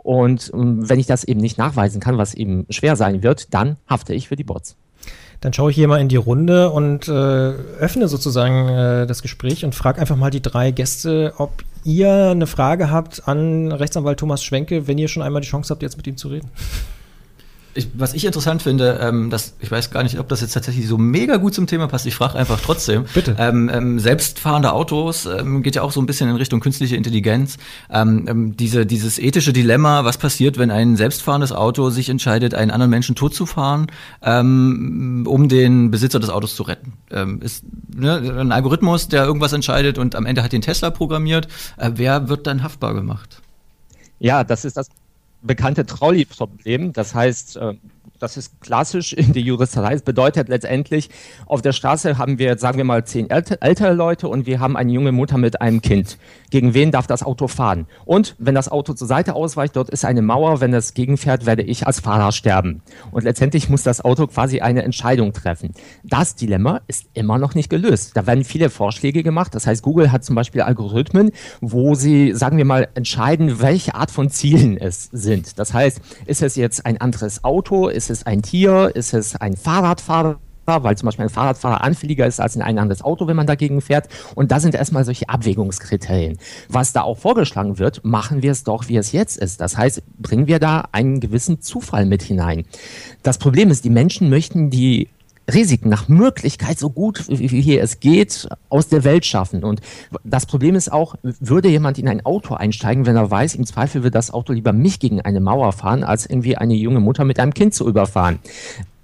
Und 0.05 0.49
äh, 0.49 0.51
wenn 0.53 0.99
ich 0.99 1.07
das 1.07 1.23
eben 1.23 1.41
nicht 1.41 1.57
nachweisen 1.57 1.99
kann, 1.99 2.19
was 2.19 2.35
eben 2.35 2.67
schwer 2.69 2.95
sein 2.95 3.23
wird, 3.23 3.55
dann 3.55 3.77
hafte 3.87 4.13
ich 4.13 4.27
für 4.27 4.35
die 4.35 4.43
Bots. 4.43 4.77
Dann 5.41 5.51
schaue 5.51 5.71
ich 5.71 5.75
hier 5.75 5.87
mal 5.87 5.99
in 5.99 6.09
die 6.09 6.15
Runde 6.15 6.69
und 6.69 7.07
äh, 7.07 7.11
öffne 7.11 8.07
sozusagen 8.07 8.69
äh, 8.69 9.07
das 9.07 9.23
Gespräch 9.23 9.65
und 9.65 9.73
frage 9.73 9.99
einfach 9.99 10.15
mal 10.15 10.29
die 10.29 10.43
drei 10.43 10.69
Gäste, 10.69 11.33
ob 11.37 11.63
ihr 11.83 12.11
eine 12.11 12.45
Frage 12.45 12.91
habt 12.91 13.27
an 13.27 13.71
Rechtsanwalt 13.71 14.19
Thomas 14.19 14.43
Schwenke, 14.43 14.87
wenn 14.87 14.99
ihr 14.99 15.07
schon 15.07 15.23
einmal 15.23 15.41
die 15.41 15.47
Chance 15.47 15.73
habt, 15.73 15.81
jetzt 15.81 15.97
mit 15.97 16.05
ihm 16.05 16.17
zu 16.17 16.27
reden. 16.27 16.51
Ich, 17.77 17.89
was 17.93 18.13
ich 18.13 18.23
interessant 18.23 18.61
finde, 18.61 18.99
ähm, 19.01 19.29
dass 19.29 19.55
ich 19.59 19.69
weiß 19.69 19.91
gar 19.91 20.01
nicht, 20.01 20.17
ob 20.17 20.29
das 20.29 20.39
jetzt 20.39 20.53
tatsächlich 20.53 20.87
so 20.87 20.97
mega 20.97 21.35
gut 21.35 21.53
zum 21.53 21.67
Thema 21.67 21.87
passt. 21.87 22.05
Ich 22.05 22.15
frage 22.15 22.35
einfach 22.35 22.61
trotzdem. 22.61 23.03
Bitte. 23.13 23.35
Ähm, 23.37 23.69
ähm, 23.71 23.99
selbstfahrende 23.99 24.71
Autos 24.71 25.25
ähm, 25.25 25.61
geht 25.61 25.75
ja 25.75 25.81
auch 25.81 25.91
so 25.91 25.99
ein 25.99 26.05
bisschen 26.05 26.29
in 26.29 26.37
Richtung 26.37 26.61
künstliche 26.61 26.95
Intelligenz. 26.95 27.57
Ähm, 27.89 28.27
ähm, 28.29 28.57
diese, 28.57 28.85
dieses 28.85 29.19
ethische 29.19 29.51
Dilemma, 29.51 30.05
was 30.05 30.17
passiert, 30.17 30.57
wenn 30.57 30.71
ein 30.71 30.95
selbstfahrendes 30.95 31.51
Auto 31.51 31.89
sich 31.89 32.07
entscheidet, 32.07 32.53
einen 32.53 32.71
anderen 32.71 32.91
Menschen 32.91 33.13
totzufahren, 33.13 33.87
ähm, 34.23 35.25
um 35.27 35.49
den 35.49 35.91
Besitzer 35.91 36.21
des 36.21 36.29
Autos 36.29 36.55
zu 36.55 36.63
retten? 36.63 36.93
Ähm, 37.11 37.41
ist 37.41 37.65
ne, 37.93 38.37
ein 38.39 38.53
Algorithmus, 38.53 39.09
der 39.09 39.25
irgendwas 39.25 39.51
entscheidet 39.51 39.97
und 39.97 40.15
am 40.15 40.25
Ende 40.25 40.43
hat 40.43 40.53
den 40.53 40.61
Tesla 40.61 40.91
programmiert. 40.91 41.49
Äh, 41.75 41.91
wer 41.95 42.29
wird 42.29 42.47
dann 42.47 42.63
haftbar 42.63 42.93
gemacht? 42.93 43.41
Ja, 44.19 44.45
das 44.45 44.63
ist 44.63 44.77
das 44.77 44.87
bekannte 45.45 45.85
Trolley-Problem. 45.85 46.93
Das 46.93 47.15
heißt, 47.15 47.57
äh, 47.57 47.73
das 48.19 48.37
ist 48.37 48.61
klassisch 48.61 49.13
in 49.13 49.33
der 49.33 49.41
Juristerei. 49.41 49.93
Das 49.93 50.01
bedeutet 50.01 50.49
letztendlich, 50.49 51.09
auf 51.45 51.61
der 51.61 51.73
Straße 51.73 52.17
haben 52.17 52.39
wir, 52.39 52.57
sagen 52.57 52.77
wir 52.77 52.85
mal, 52.85 53.05
zehn 53.05 53.29
ältere 53.29 53.93
Leute 53.93 54.27
und 54.27 54.45
wir 54.45 54.59
haben 54.59 54.77
eine 54.77 54.91
junge 54.91 55.11
Mutter 55.11 55.37
mit 55.37 55.61
einem 55.61 55.81
Kind. 55.81 56.17
Gegen 56.49 56.73
wen 56.73 56.91
darf 56.91 57.07
das 57.07 57.23
Auto 57.23 57.47
fahren? 57.47 57.87
Und 58.05 58.35
wenn 58.37 58.55
das 58.55 58.69
Auto 58.69 58.93
zur 58.93 59.07
Seite 59.07 59.35
ausweicht, 59.35 59.75
dort 59.75 59.89
ist 59.89 60.05
eine 60.05 60.21
Mauer. 60.21 60.61
Wenn 60.61 60.73
es 60.73 60.93
gegenfährt, 60.93 61.45
werde 61.45 61.63
ich 61.63 61.85
als 61.85 61.99
Fahrer 61.99 62.31
sterben. 62.31 62.81
Und 63.11 63.23
letztendlich 63.23 63.69
muss 63.69 63.83
das 63.83 64.03
Auto 64.03 64.27
quasi 64.27 64.61
eine 64.61 64.83
Entscheidung 64.83 65.33
treffen. 65.33 65.73
Das 66.03 66.35
Dilemma 66.35 66.81
ist 66.87 67.05
immer 67.13 67.37
noch 67.37 67.55
nicht 67.55 67.69
gelöst. 67.69 68.11
Da 68.15 68.25
werden 68.25 68.43
viele 68.43 68.69
Vorschläge 68.69 69.23
gemacht. 69.23 69.53
Das 69.55 69.67
heißt, 69.67 69.83
Google 69.83 70.11
hat 70.11 70.23
zum 70.23 70.35
Beispiel 70.35 70.61
Algorithmen, 70.61 71.31
wo 71.61 71.95
sie, 71.95 72.33
sagen 72.33 72.57
wir 72.57 72.65
mal, 72.65 72.87
entscheiden, 72.95 73.59
welche 73.59 73.95
Art 73.95 74.11
von 74.11 74.29
Zielen 74.29 74.77
es 74.77 75.09
sind. 75.11 75.59
Das 75.59 75.73
heißt, 75.73 75.99
ist 76.25 76.41
es 76.41 76.55
jetzt 76.55 76.85
ein 76.85 77.01
anderes 77.01 77.43
Auto? 77.43 77.87
Ist 77.87 78.04
es 78.09 78.25
ein 78.25 78.41
Tier? 78.41 78.91
Ist 78.93 79.13
es 79.13 79.35
ein 79.35 79.55
Fahrradfahrer? 79.55 80.39
weil 80.65 80.97
zum 80.97 81.05
Beispiel 81.05 81.25
ein 81.25 81.29
Fahrradfahrer 81.29 81.83
anfälliger 81.83 82.25
ist 82.25 82.39
als 82.39 82.57
ein 82.57 82.79
anderes 82.79 83.03
Auto, 83.03 83.27
wenn 83.27 83.35
man 83.35 83.45
dagegen 83.45 83.81
fährt. 83.81 84.09
Und 84.33 84.51
da 84.51 84.59
sind 84.59 84.73
erstmal 84.73 85.05
solche 85.05 85.29
Abwägungskriterien. 85.29 86.39
Was 86.69 86.91
da 86.91 87.01
auch 87.03 87.17
vorgeschlagen 87.17 87.77
wird, 87.77 88.03
machen 88.03 88.41
wir 88.41 88.51
es 88.51 88.63
doch, 88.63 88.87
wie 88.87 88.97
es 88.97 89.11
jetzt 89.11 89.37
ist. 89.37 89.61
Das 89.61 89.77
heißt, 89.77 90.01
bringen 90.17 90.47
wir 90.47 90.59
da 90.59 90.85
einen 90.91 91.19
gewissen 91.19 91.61
Zufall 91.61 92.05
mit 92.05 92.23
hinein. 92.23 92.65
Das 93.21 93.37
Problem 93.37 93.69
ist, 93.69 93.85
die 93.85 93.89
Menschen 93.89 94.29
möchten 94.29 94.69
die 94.69 95.09
Risiken 95.53 95.89
nach 95.89 96.07
Möglichkeit 96.07 96.79
so 96.79 96.89
gut 96.89 97.25
wie 97.27 97.61
hier 97.61 97.81
es 97.83 97.99
geht 97.99 98.47
aus 98.69 98.87
der 98.87 99.03
Welt 99.03 99.25
schaffen. 99.25 99.63
Und 99.63 99.81
das 100.23 100.45
Problem 100.45 100.75
ist 100.75 100.91
auch, 100.91 101.15
würde 101.21 101.69
jemand 101.69 101.99
in 101.99 102.07
ein 102.07 102.25
Auto 102.25 102.55
einsteigen, 102.55 103.05
wenn 103.05 103.15
er 103.15 103.29
weiß, 103.29 103.55
im 103.55 103.65
Zweifel 103.65 104.03
wird 104.03 104.15
das 104.15 104.31
Auto 104.31 104.53
lieber 104.53 104.73
mich 104.73 104.99
gegen 104.99 105.21
eine 105.21 105.39
Mauer 105.39 105.71
fahren, 105.71 106.03
als 106.03 106.25
irgendwie 106.25 106.57
eine 106.57 106.73
junge 106.73 106.99
Mutter 106.99 107.25
mit 107.25 107.39
einem 107.39 107.53
Kind 107.53 107.73
zu 107.73 107.87
überfahren 107.87 108.39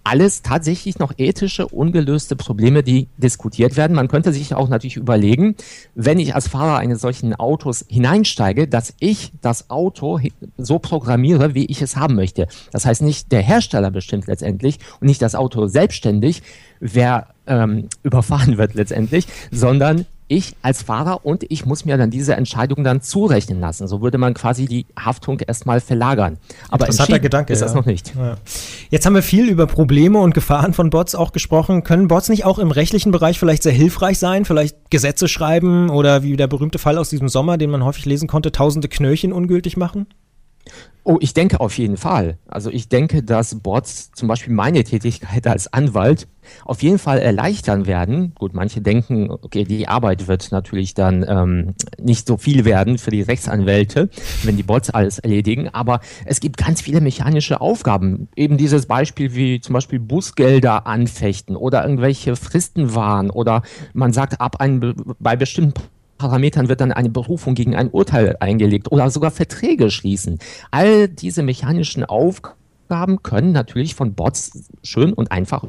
alles 0.04 0.42
tatsächlich 0.42 1.00
noch 1.00 1.14
ethische, 1.18 1.68
ungelöste 1.68 2.36
Probleme, 2.36 2.84
die 2.84 3.08
diskutiert 3.18 3.78
werden. 3.78 3.96
Man 3.96 4.08
könnte 4.08 4.34
sich 4.34 4.54
auch 4.56 4.70
natürlich 4.70 4.98
überlegen, 4.98 5.56
wenn 5.96 6.20
ich 6.20 6.36
als 6.36 6.48
Fahrer 6.48 6.78
eines 6.78 7.02
solchen 7.02 7.36
Autos 7.36 7.86
hineinsteige, 7.88 8.68
dass 8.68 8.94
ich 9.00 9.32
das 9.42 9.70
Auto 9.70 10.20
so 10.58 10.80
programmiere, 10.80 11.54
wie 11.54 11.66
ich 11.66 11.82
es 11.82 11.96
haben 11.96 12.16
möchte. 12.16 12.48
Das 12.72 12.86
heißt, 12.86 13.02
nicht 13.02 13.32
der 13.32 13.42
Hersteller 13.42 13.92
bestimmt 13.92 14.28
letztendlich 14.28 14.80
und 15.00 15.08
nicht 15.08 15.22
das 15.22 15.36
Auto 15.36 15.68
selbstständig, 15.68 16.42
wer 16.80 17.28
ähm, 17.48 17.88
überfahren 18.04 18.58
wird 18.58 18.74
letztendlich, 18.74 19.28
sondern 19.52 20.06
ich 20.32 20.56
als 20.62 20.82
Fahrer 20.82 21.26
und 21.26 21.46
ich 21.50 21.66
muss 21.66 21.86
mir 21.86 21.98
dann 21.98 22.10
diese 22.10 22.36
Entscheidung 22.36 22.84
dann 22.84 23.02
zurechnen 23.02 23.60
lassen. 23.60 23.88
So 23.88 24.02
würde 24.02 24.18
man 24.18 24.34
quasi 24.34 24.66
die 24.66 24.86
Haftung 24.98 25.40
erstmal 25.40 25.82
verlagern. 25.82 26.38
Aber 26.70 26.86
interessanter 26.86 27.20
Gedanke 27.20 27.54
ist 27.54 27.62
das 27.62 27.74
noch 27.74 27.86
nicht. 27.86 28.14
Ja. 28.16 28.38
Jetzt 28.90 29.06
haben 29.06 29.14
wir 29.14 29.24
viel 29.24 29.50
über 29.50 29.68
Probleme 29.68 30.20
und 30.20 30.34
Gefahren 30.34 30.74
von 30.74 30.90
Bots 30.90 31.16
auch 31.16 31.34
gesprochen. 31.34 31.84
Können 31.84 32.08
Bots 32.08 32.30
nicht 32.30 32.46
auch 32.46 32.60
im 32.60 32.72
rechtlichen 32.72 33.12
Bereich 33.12 33.38
vielleicht 33.38 33.64
sehr 33.64 33.74
hilfreich 33.74 34.20
sein? 34.20 34.46
Vielleicht 34.46 34.90
Gesetze 34.90 35.28
schreiben 35.28 35.90
oder 35.90 36.24
wie 36.24 36.36
der 36.38 36.48
berühmte 36.48 36.80
Fall 36.80 36.98
aus 36.98 37.10
diesem 37.10 37.28
Sommer, 37.28 37.58
den 37.58 37.70
man 37.70 37.84
häufig 37.84 38.06
lesen 38.06 38.28
konnte, 38.28 38.52
tausende 38.52 38.88
Knöllchen 38.88 39.34
ungültig 39.34 39.76
machen? 39.76 40.08
Oh, 41.04 41.18
ich 41.20 41.34
denke 41.34 41.60
auf 41.60 41.80
jeden 41.80 41.98
Fall. 41.98 42.38
Also 42.48 42.70
ich 42.70 42.88
denke, 42.88 43.24
dass 43.24 43.56
Bots 43.56 44.12
zum 44.12 44.28
Beispiel 44.28 44.54
meine 44.54 44.84
Tätigkeit 44.84 45.48
als 45.48 45.72
Anwalt 45.74 46.28
auf 46.64 46.84
jeden 46.84 47.00
Fall 47.00 47.18
erleichtern 47.18 47.88
werden. 47.88 48.34
Gut, 48.36 48.54
manche 48.54 48.82
denken, 48.82 49.32
okay, 49.32 49.64
die 49.64 49.88
Arbeit 49.88 50.28
wird 50.28 50.52
natürlich 50.52 50.94
dann 50.94 51.26
ähm, 51.28 51.74
nicht 52.00 52.28
so 52.28 52.38
viel 52.38 52.66
werden 52.66 53.00
für 53.00 53.10
die 53.10 53.24
Rechtsanwälte, 53.24 54.10
wenn 54.44 54.58
die 54.58 54.64
Bots 54.64 54.92
alles 54.92 55.18
erledigen. 55.18 55.70
Aber 55.70 56.02
es 56.26 56.40
gibt 56.40 56.58
ganz 56.58 56.82
viele 56.82 57.02
mechanische 57.02 57.62
Aufgaben. 57.62 58.28
Eben 58.36 58.58
dieses 58.58 58.86
Beispiel 58.86 59.34
wie 59.34 59.60
zum 59.60 59.74
Beispiel 59.74 60.00
Busgelder 60.00 60.86
anfechten 60.86 61.56
oder 61.56 61.84
irgendwelche 61.84 62.36
Fristen 62.36 62.94
wahren 62.94 63.32
oder 63.32 63.64
man 63.94 64.14
sagt 64.14 64.40
ab 64.40 64.62
einem, 64.62 64.94
bei 65.20 65.36
bestimmten 65.36 65.82
Parametern 66.22 66.70
wird 66.70 66.82
dann 66.82 66.92
eine 66.92 67.10
Berufung 67.10 67.56
gegen 67.56 67.76
ein 67.76 67.90
Urteil 67.90 68.38
eingelegt 68.40 68.92
oder 68.92 69.10
sogar 69.10 69.32
Verträge 69.32 69.90
schließen. 69.90 70.38
All 70.70 71.08
diese 71.08 71.42
mechanischen 71.42 72.06
Aufgaben 72.06 73.24
können 73.24 73.52
natürlich 73.54 73.96
von 73.96 74.14
Bots 74.14 74.70
schön 74.84 75.14
und 75.14 75.32
einfach 75.32 75.64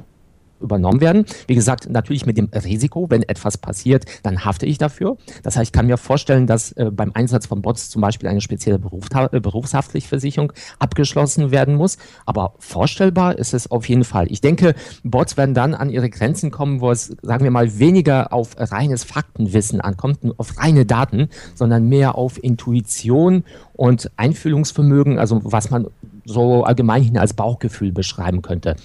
übernommen 0.63 1.01
werden. 1.01 1.27
Wie 1.47 1.55
gesagt, 1.55 1.89
natürlich 1.91 2.27
mit 2.27 2.39
dem 2.39 2.49
Risiko, 2.53 3.07
wenn 3.11 3.23
etwas 3.23 3.59
passiert, 3.59 4.05
dann 4.23 4.45
hafte 4.45 4.67
ich 4.67 4.79
dafür. 4.79 5.17
Das 5.43 5.57
heißt, 5.57 5.69
ich 5.69 5.73
kann 5.73 5.87
mir 5.87 5.97
vorstellen, 5.97 6.47
dass 6.47 6.73
äh, 6.73 6.91
beim 6.91 7.13
Einsatz 7.15 7.47
von 7.47 7.63
Bots 7.63 7.91
zum 7.91 8.03
Beispiel 8.03 8.29
eine 8.29 8.41
spezielle 8.41 8.79
Berufsha 8.79 9.29
äh, 9.33 9.41
Berufshaftpflichtversicherung 9.41 10.53
abgeschlossen 10.79 11.51
werden 11.51 11.75
muss. 11.75 11.99
Aber 12.27 12.55
vorstellbar 12.59 13.39
ist 13.39 13.55
es 13.55 13.71
auf 13.71 13.89
jeden 13.89 14.05
Fall. 14.05 14.27
Ich 14.31 14.41
denke, 14.41 14.75
Bots 15.03 15.37
werden 15.37 15.55
dann 15.55 15.75
an 15.75 15.91
ihre 15.91 16.11
Grenzen 16.11 16.51
kommen, 16.51 16.81
wo 16.81 16.91
es, 16.91 17.17
sagen 17.23 17.45
wir 17.45 17.51
mal, 17.51 17.79
weniger 17.79 18.33
auf 18.33 18.57
reines 18.59 19.05
Faktenwissen 19.05 19.81
ankommt, 19.81 20.21
auf 20.37 20.59
reine 20.59 20.87
Daten, 20.87 21.29
sondern 21.55 21.89
mehr 21.89 22.17
auf 22.17 22.43
Intuition 22.43 23.45
und 23.75 24.11
Einfühlungsvermögen, 24.17 25.19
also 25.19 25.41
was 25.45 25.71
man 25.71 25.87
so 26.25 26.65
allgemeinhin 26.65 27.19
als 27.19 27.35
Bauchgefühl 27.35 27.93
beschreiben 27.93 28.43
könnte 28.43 28.77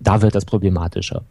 da 0.00 0.22
wird 0.22 0.34
das 0.34 0.44
problematischer. 0.44 1.22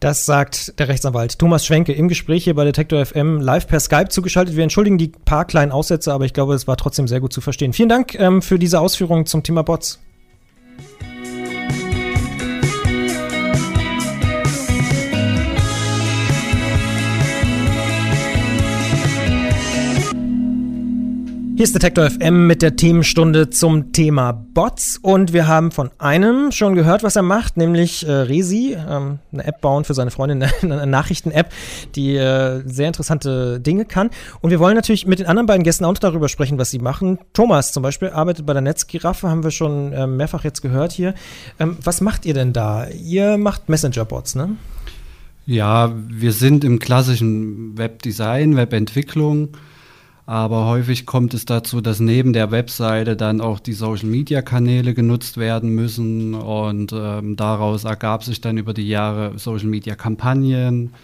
Das 0.00 0.26
sagt 0.26 0.78
der 0.80 0.88
Rechtsanwalt 0.88 1.38
Thomas 1.38 1.64
Schwenke 1.64 1.92
im 1.92 2.08
Gespräch 2.08 2.44
hier 2.44 2.54
bei 2.54 2.64
Detektor 2.64 3.04
FM 3.04 3.40
live 3.40 3.68
per 3.68 3.78
Skype 3.78 4.08
zugeschaltet. 4.08 4.56
Wir 4.56 4.64
entschuldigen 4.64 4.98
die 4.98 5.08
paar 5.08 5.44
kleinen 5.44 5.70
Aussätze, 5.70 6.12
aber 6.12 6.24
ich 6.24 6.32
glaube, 6.32 6.54
es 6.54 6.66
war 6.66 6.76
trotzdem 6.76 7.06
sehr 7.06 7.20
gut 7.20 7.32
zu 7.32 7.40
verstehen. 7.40 7.72
Vielen 7.72 7.88
Dank 7.88 8.16
ähm, 8.16 8.42
für 8.42 8.58
diese 8.58 8.80
Ausführungen 8.80 9.26
zum 9.26 9.44
Thema 9.44 9.62
Bots. 9.62 10.00
Hier 21.62 21.66
ist 21.66 21.76
Detektor 21.76 22.10
FM 22.10 22.48
mit 22.48 22.60
der 22.60 22.74
Themenstunde 22.74 23.48
zum 23.48 23.92
Thema 23.92 24.32
Bots 24.32 24.98
und 25.00 25.32
wir 25.32 25.46
haben 25.46 25.70
von 25.70 25.92
einem 25.98 26.50
schon 26.50 26.74
gehört, 26.74 27.04
was 27.04 27.14
er 27.14 27.22
macht, 27.22 27.56
nämlich 27.56 28.04
äh, 28.04 28.10
Resi, 28.10 28.76
ähm, 28.76 29.20
eine 29.32 29.44
App 29.44 29.60
bauen 29.60 29.84
für 29.84 29.94
seine 29.94 30.10
Freundin, 30.10 30.42
eine 30.62 30.88
Nachrichten-App, 30.88 31.52
die 31.94 32.16
äh, 32.16 32.64
sehr 32.66 32.88
interessante 32.88 33.60
Dinge 33.60 33.84
kann. 33.84 34.10
Und 34.40 34.50
wir 34.50 34.58
wollen 34.58 34.74
natürlich 34.74 35.06
mit 35.06 35.20
den 35.20 35.26
anderen 35.26 35.46
beiden 35.46 35.62
Gästen 35.62 35.84
auch 35.84 35.96
darüber 35.96 36.28
sprechen, 36.28 36.58
was 36.58 36.72
sie 36.72 36.80
machen. 36.80 37.20
Thomas 37.32 37.70
zum 37.70 37.84
Beispiel 37.84 38.08
arbeitet 38.08 38.44
bei 38.44 38.54
der 38.54 38.62
Netzgiraffe, 38.62 39.30
haben 39.30 39.44
wir 39.44 39.52
schon 39.52 39.92
äh, 39.92 40.08
mehrfach 40.08 40.42
jetzt 40.42 40.62
gehört 40.62 40.90
hier. 40.90 41.14
Ähm, 41.60 41.76
was 41.80 42.00
macht 42.00 42.26
ihr 42.26 42.34
denn 42.34 42.52
da? 42.52 42.88
Ihr 42.88 43.38
macht 43.38 43.68
Messenger-Bots, 43.68 44.34
ne? 44.34 44.56
Ja, 45.46 45.92
wir 46.08 46.32
sind 46.32 46.64
im 46.64 46.80
klassischen 46.80 47.78
Webdesign, 47.78 48.56
Webentwicklung. 48.56 49.50
Aber 50.24 50.66
häufig 50.66 51.04
kommt 51.04 51.34
es 51.34 51.46
dazu, 51.46 51.80
dass 51.80 51.98
neben 51.98 52.32
der 52.32 52.52
Webseite 52.52 53.16
dann 53.16 53.40
auch 53.40 53.58
die 53.58 53.72
Social-Media-Kanäle 53.72 54.94
genutzt 54.94 55.36
werden 55.36 55.70
müssen. 55.70 56.34
Und 56.34 56.92
ähm, 56.92 57.36
daraus 57.36 57.84
ergab 57.84 58.22
sich 58.22 58.40
dann 58.40 58.56
über 58.56 58.72
die 58.72 58.86
Jahre 58.88 59.36
Social-Media-Kampagnen. 59.38 60.94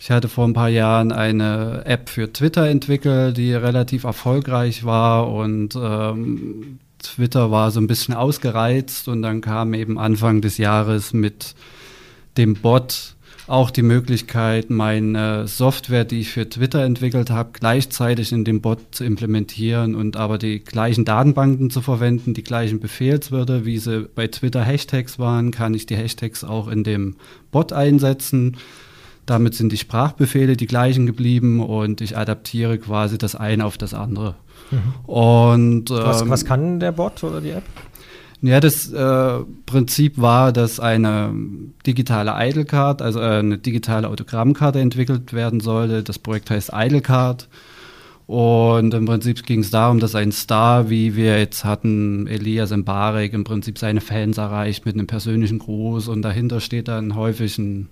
Ich 0.00 0.10
hatte 0.10 0.28
vor 0.28 0.44
ein 0.48 0.54
paar 0.54 0.68
Jahren 0.68 1.12
eine 1.12 1.82
App 1.86 2.08
für 2.08 2.32
Twitter 2.32 2.68
entwickelt, 2.68 3.36
die 3.36 3.54
relativ 3.54 4.02
erfolgreich 4.02 4.84
war. 4.84 5.32
Und 5.32 5.76
ähm, 5.76 6.80
Twitter 6.98 7.52
war 7.52 7.70
so 7.70 7.80
ein 7.80 7.86
bisschen 7.86 8.14
ausgereizt. 8.14 9.06
Und 9.06 9.22
dann 9.22 9.40
kam 9.40 9.72
eben 9.72 9.98
Anfang 9.98 10.40
des 10.40 10.58
Jahres 10.58 11.12
mit 11.12 11.54
dem 12.36 12.54
Bot 12.54 13.14
auch 13.48 13.70
die 13.70 13.82
Möglichkeit, 13.82 14.70
meine 14.70 15.48
Software, 15.48 16.04
die 16.04 16.20
ich 16.20 16.30
für 16.30 16.48
Twitter 16.48 16.84
entwickelt 16.84 17.30
habe, 17.30 17.50
gleichzeitig 17.52 18.32
in 18.32 18.44
dem 18.44 18.60
Bot 18.60 18.78
zu 18.92 19.04
implementieren 19.04 19.94
und 19.94 20.16
aber 20.16 20.38
die 20.38 20.60
gleichen 20.60 21.04
Datenbanken 21.04 21.70
zu 21.70 21.80
verwenden, 21.80 22.34
die 22.34 22.44
gleichen 22.44 22.78
Befehlswörter, 22.78 23.64
wie 23.64 23.78
sie 23.78 24.08
bei 24.14 24.28
Twitter 24.28 24.62
Hashtags 24.62 25.18
waren, 25.18 25.50
kann 25.50 25.74
ich 25.74 25.86
die 25.86 25.96
Hashtags 25.96 26.44
auch 26.44 26.68
in 26.68 26.84
dem 26.84 27.16
Bot 27.50 27.72
einsetzen. 27.72 28.56
Damit 29.26 29.54
sind 29.54 29.72
die 29.72 29.78
Sprachbefehle 29.78 30.56
die 30.56 30.66
gleichen 30.66 31.06
geblieben 31.06 31.60
und 31.60 32.00
ich 32.00 32.16
adaptiere 32.16 32.78
quasi 32.78 33.18
das 33.18 33.34
eine 33.34 33.64
auf 33.64 33.78
das 33.78 33.94
andere. 33.94 34.34
Mhm. 34.70 34.94
Und, 35.06 35.90
ähm, 35.90 35.96
was, 35.96 36.28
was 36.28 36.44
kann 36.44 36.80
der 36.80 36.92
Bot 36.92 37.22
oder 37.22 37.40
die 37.40 37.50
App? 37.50 37.64
Ja, 38.44 38.58
das 38.58 38.92
äh, 38.92 39.38
Prinzip 39.66 40.20
war, 40.20 40.52
dass 40.52 40.80
eine 40.80 41.32
digitale 41.86 42.34
Idlecard, 42.36 43.00
also 43.00 43.20
äh, 43.20 43.38
eine 43.38 43.58
digitale 43.58 44.08
Autogrammkarte 44.08 44.80
entwickelt 44.80 45.32
werden 45.32 45.60
sollte. 45.60 46.02
Das 46.02 46.18
Projekt 46.18 46.50
heißt 46.50 46.72
Idlecard. 46.74 47.48
Und 48.26 48.94
im 48.94 49.04
Prinzip 49.04 49.44
ging 49.46 49.60
es 49.60 49.70
darum, 49.70 50.00
dass 50.00 50.16
ein 50.16 50.32
Star, 50.32 50.90
wie 50.90 51.14
wir 51.14 51.38
jetzt 51.38 51.64
hatten, 51.64 52.26
Elias 52.26 52.76
Mbarek, 52.76 53.32
im 53.32 53.44
Prinzip 53.44 53.78
seine 53.78 54.00
Fans 54.00 54.38
erreicht 54.38 54.86
mit 54.86 54.96
einem 54.96 55.06
persönlichen 55.06 55.60
Gruß. 55.60 56.08
Und 56.08 56.22
dahinter 56.22 56.58
steht 56.60 56.88
dann 56.88 57.14
häufig 57.14 57.58
ein, 57.58 57.90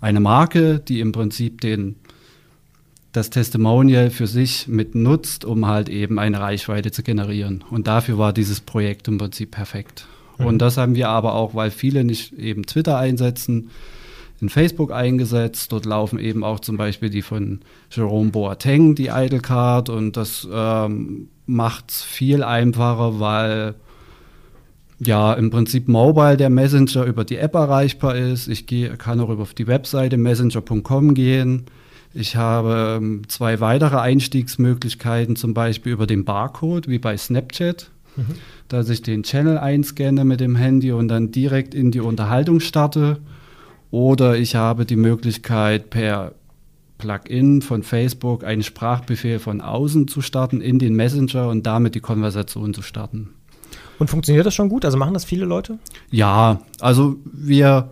eine 0.00 0.20
Marke, 0.20 0.78
die 0.78 1.00
im 1.00 1.12
Prinzip 1.12 1.60
den 1.60 1.96
das 3.16 3.30
Testimonial 3.30 4.10
für 4.10 4.26
sich 4.26 4.68
mit 4.68 4.94
nutzt, 4.94 5.44
um 5.44 5.66
halt 5.66 5.88
eben 5.88 6.18
eine 6.18 6.40
Reichweite 6.40 6.90
zu 6.90 7.02
generieren. 7.02 7.64
Und 7.70 7.86
dafür 7.86 8.18
war 8.18 8.32
dieses 8.32 8.60
Projekt 8.60 9.08
im 9.08 9.18
Prinzip 9.18 9.52
perfekt. 9.52 10.06
Mhm. 10.38 10.46
Und 10.46 10.58
das 10.58 10.76
haben 10.76 10.94
wir 10.94 11.08
aber 11.08 11.34
auch, 11.34 11.54
weil 11.54 11.70
viele 11.70 12.04
nicht 12.04 12.34
eben 12.34 12.66
Twitter 12.66 12.98
einsetzen, 12.98 13.70
in 14.40 14.50
Facebook 14.50 14.92
eingesetzt. 14.92 15.72
Dort 15.72 15.86
laufen 15.86 16.18
eben 16.18 16.44
auch 16.44 16.60
zum 16.60 16.76
Beispiel 16.76 17.08
die 17.08 17.22
von 17.22 17.60
Jerome 17.90 18.30
Boateng, 18.30 18.94
die 18.94 19.08
Idle 19.08 19.40
Card. 19.40 19.88
Und 19.88 20.16
das 20.18 20.46
ähm, 20.52 21.28
macht 21.46 21.90
es 21.90 22.02
viel 22.02 22.42
einfacher, 22.42 23.18
weil 23.18 23.74
ja 24.98 25.32
im 25.32 25.50
Prinzip 25.50 25.88
Mobile 25.88 26.36
der 26.36 26.50
Messenger 26.50 27.04
über 27.04 27.24
die 27.24 27.38
App 27.38 27.54
erreichbar 27.54 28.16
ist. 28.16 28.48
Ich 28.48 28.66
geh, 28.66 28.90
kann 28.90 29.20
auch 29.20 29.30
über 29.30 29.46
die 29.56 29.66
Webseite 29.66 30.18
messenger.com 30.18 31.14
gehen 31.14 31.66
ich 32.14 32.36
habe 32.36 32.96
ähm, 32.98 33.22
zwei 33.28 33.60
weitere 33.60 33.98
Einstiegsmöglichkeiten, 33.98 35.36
zum 35.36 35.54
Beispiel 35.54 35.92
über 35.92 36.06
den 36.06 36.24
Barcode, 36.24 36.88
wie 36.88 36.98
bei 36.98 37.16
Snapchat, 37.16 37.90
mhm. 38.16 38.34
dass 38.68 38.88
ich 38.88 39.02
den 39.02 39.22
Channel 39.22 39.58
einscanne 39.58 40.24
mit 40.24 40.40
dem 40.40 40.56
Handy 40.56 40.92
und 40.92 41.08
dann 41.08 41.30
direkt 41.30 41.74
in 41.74 41.90
die 41.90 42.00
Unterhaltung 42.00 42.60
starte. 42.60 43.18
Oder 43.90 44.36
ich 44.36 44.56
habe 44.56 44.84
die 44.84 44.96
Möglichkeit, 44.96 45.90
per 45.90 46.32
Plugin 46.98 47.62
von 47.62 47.82
Facebook 47.82 48.44
einen 48.44 48.62
Sprachbefehl 48.62 49.38
von 49.38 49.60
außen 49.60 50.08
zu 50.08 50.22
starten 50.22 50.60
in 50.60 50.78
den 50.78 50.94
Messenger 50.94 51.48
und 51.48 51.66
damit 51.66 51.94
die 51.94 52.00
Konversation 52.00 52.74
zu 52.74 52.82
starten. 52.82 53.30
Und 53.98 54.10
funktioniert 54.10 54.46
das 54.46 54.54
schon 54.54 54.68
gut? 54.68 54.84
Also 54.84 54.98
machen 54.98 55.14
das 55.14 55.24
viele 55.24 55.44
Leute? 55.44 55.78
Ja, 56.10 56.60
also 56.80 57.16
wir 57.24 57.90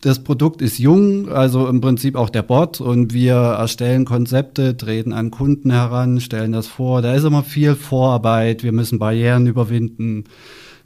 das 0.00 0.24
Produkt 0.24 0.62
ist 0.62 0.78
jung, 0.78 1.28
also 1.28 1.68
im 1.68 1.80
Prinzip 1.80 2.16
auch 2.16 2.30
der 2.30 2.42
Bot 2.42 2.80
und 2.80 3.12
wir 3.12 3.34
erstellen 3.34 4.06
Konzepte, 4.06 4.76
treten 4.76 5.12
an 5.12 5.30
Kunden 5.30 5.70
heran, 5.70 6.20
stellen 6.20 6.52
das 6.52 6.66
vor. 6.66 7.02
Da 7.02 7.14
ist 7.14 7.24
immer 7.24 7.42
viel 7.42 7.74
Vorarbeit, 7.74 8.62
wir 8.62 8.72
müssen 8.72 8.98
Barrieren 8.98 9.46
überwinden. 9.46 10.24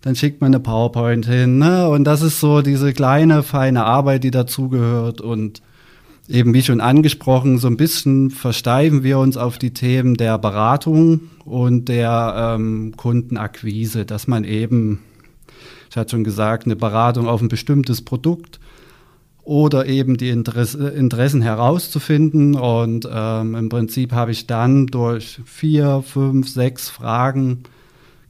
Dann 0.00 0.16
schickt 0.16 0.40
man 0.40 0.48
eine 0.48 0.60
PowerPoint 0.60 1.26
hin, 1.26 1.58
ne? 1.58 1.88
Und 1.88 2.04
das 2.04 2.22
ist 2.22 2.40
so 2.40 2.60
diese 2.60 2.92
kleine, 2.92 3.42
feine 3.42 3.84
Arbeit, 3.84 4.24
die 4.24 4.32
dazugehört. 4.32 5.20
Und 5.20 5.62
eben 6.28 6.52
wie 6.52 6.62
schon 6.62 6.80
angesprochen, 6.80 7.58
so 7.58 7.68
ein 7.68 7.76
bisschen 7.76 8.30
versteifen 8.30 9.04
wir 9.04 9.18
uns 9.18 9.36
auf 9.36 9.58
die 9.58 9.72
Themen 9.72 10.16
der 10.16 10.38
Beratung 10.38 11.20
und 11.44 11.88
der 11.88 12.56
ähm, 12.56 12.94
Kundenakquise, 12.96 14.04
dass 14.04 14.26
man 14.26 14.44
eben, 14.44 15.00
ich 15.88 15.96
hatte 15.96 16.10
schon 16.10 16.24
gesagt, 16.24 16.66
eine 16.66 16.76
Beratung 16.76 17.28
auf 17.28 17.40
ein 17.40 17.48
bestimmtes 17.48 18.02
Produkt 18.02 18.58
oder 19.44 19.86
eben 19.86 20.16
die 20.16 20.30
Interesse, 20.30 20.88
Interessen 20.88 21.42
herauszufinden. 21.42 22.54
Und 22.54 23.08
ähm, 23.10 23.54
im 23.54 23.68
Prinzip 23.68 24.12
habe 24.12 24.32
ich 24.32 24.46
dann 24.46 24.86
durch 24.86 25.40
vier, 25.44 26.02
fünf, 26.02 26.48
sechs 26.48 26.88
Fragen 26.88 27.64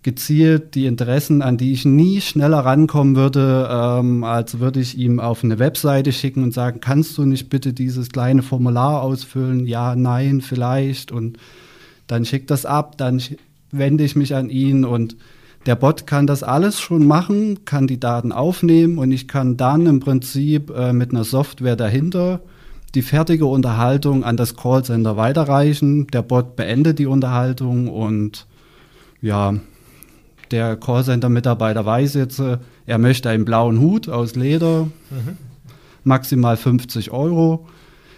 gezielt 0.03 0.75
die 0.75 0.85
Interessen, 0.85 1.41
an 1.41 1.57
die 1.57 1.73
ich 1.73 1.87
nie 1.87 2.21
schneller 2.21 2.59
rankommen 2.59 3.17
würde, 3.17 3.69
ähm, 3.71 4.23
als 4.23 4.59
würde 4.61 4.81
ich 4.81 4.99
ihm 4.99 5.19
auf 5.19 5.43
eine 5.43 5.59
Webseite 5.59 6.13
schicken 6.13 6.43
und 6.43 6.53
sagen, 6.53 6.81
kannst 6.81 7.17
du 7.17 7.25
nicht 7.25 7.49
bitte 7.49 7.73
dieses 7.73 8.11
kleine 8.11 8.43
Formular 8.43 9.03
ausfüllen? 9.03 9.67
Ja, 9.67 9.97
nein, 9.97 10.43
vielleicht. 10.43 11.11
Und 11.11 11.39
dann 12.07 12.27
schickt 12.27 12.51
das 12.51 12.67
ab, 12.67 12.99
dann 12.99 13.23
wende 13.73 14.05
ich 14.05 14.15
mich 14.15 14.35
an 14.35 14.51
ihn 14.51 14.85
und 14.85 15.17
der 15.67 15.77
Bot 15.77 16.07
kann 16.07 16.27
das 16.27 16.43
alles 16.43 16.81
schon 16.81 17.07
machen, 17.07 17.65
kann 17.65 17.87
die 17.87 17.99
Daten 17.99 18.33
aufnehmen 18.33 18.99
und 18.99 19.13
ich 19.13 19.29
kann 19.29 19.57
dann 19.57 19.87
im 19.87 20.01
Prinzip 20.01 20.71
äh, 20.71 20.93
mit 20.93 21.11
einer 21.11 21.25
Software 21.25 21.77
dahinter 21.77 22.41
die 22.95 23.03
fertige 23.03 23.47
Unterhaltung 23.47 24.25
an 24.25 24.37
das 24.37 24.57
Callcenter 24.57 25.17
weiterreichen. 25.17 26.07
Der 26.09 26.23
Bot 26.23 26.55
beendet 26.57 26.99
die 26.99 27.07
Unterhaltung 27.07 27.89
und 27.89 28.47
ja, 29.21 29.55
der 30.51 30.77
Callcenter-Mitarbeiter 30.77 31.85
weiß 31.85 32.15
jetzt, 32.15 32.39
äh, 32.41 32.59
er 32.87 32.99
möchte 32.99 33.31
einen 33.31 33.47
blauen 33.47 33.81
Hut 33.81 34.09
aus 34.09 34.37
Leder, 34.37 34.85
mhm. 34.85 35.39
maximal 36.05 36.57
50 36.57 37.11
Euro. 37.11 37.67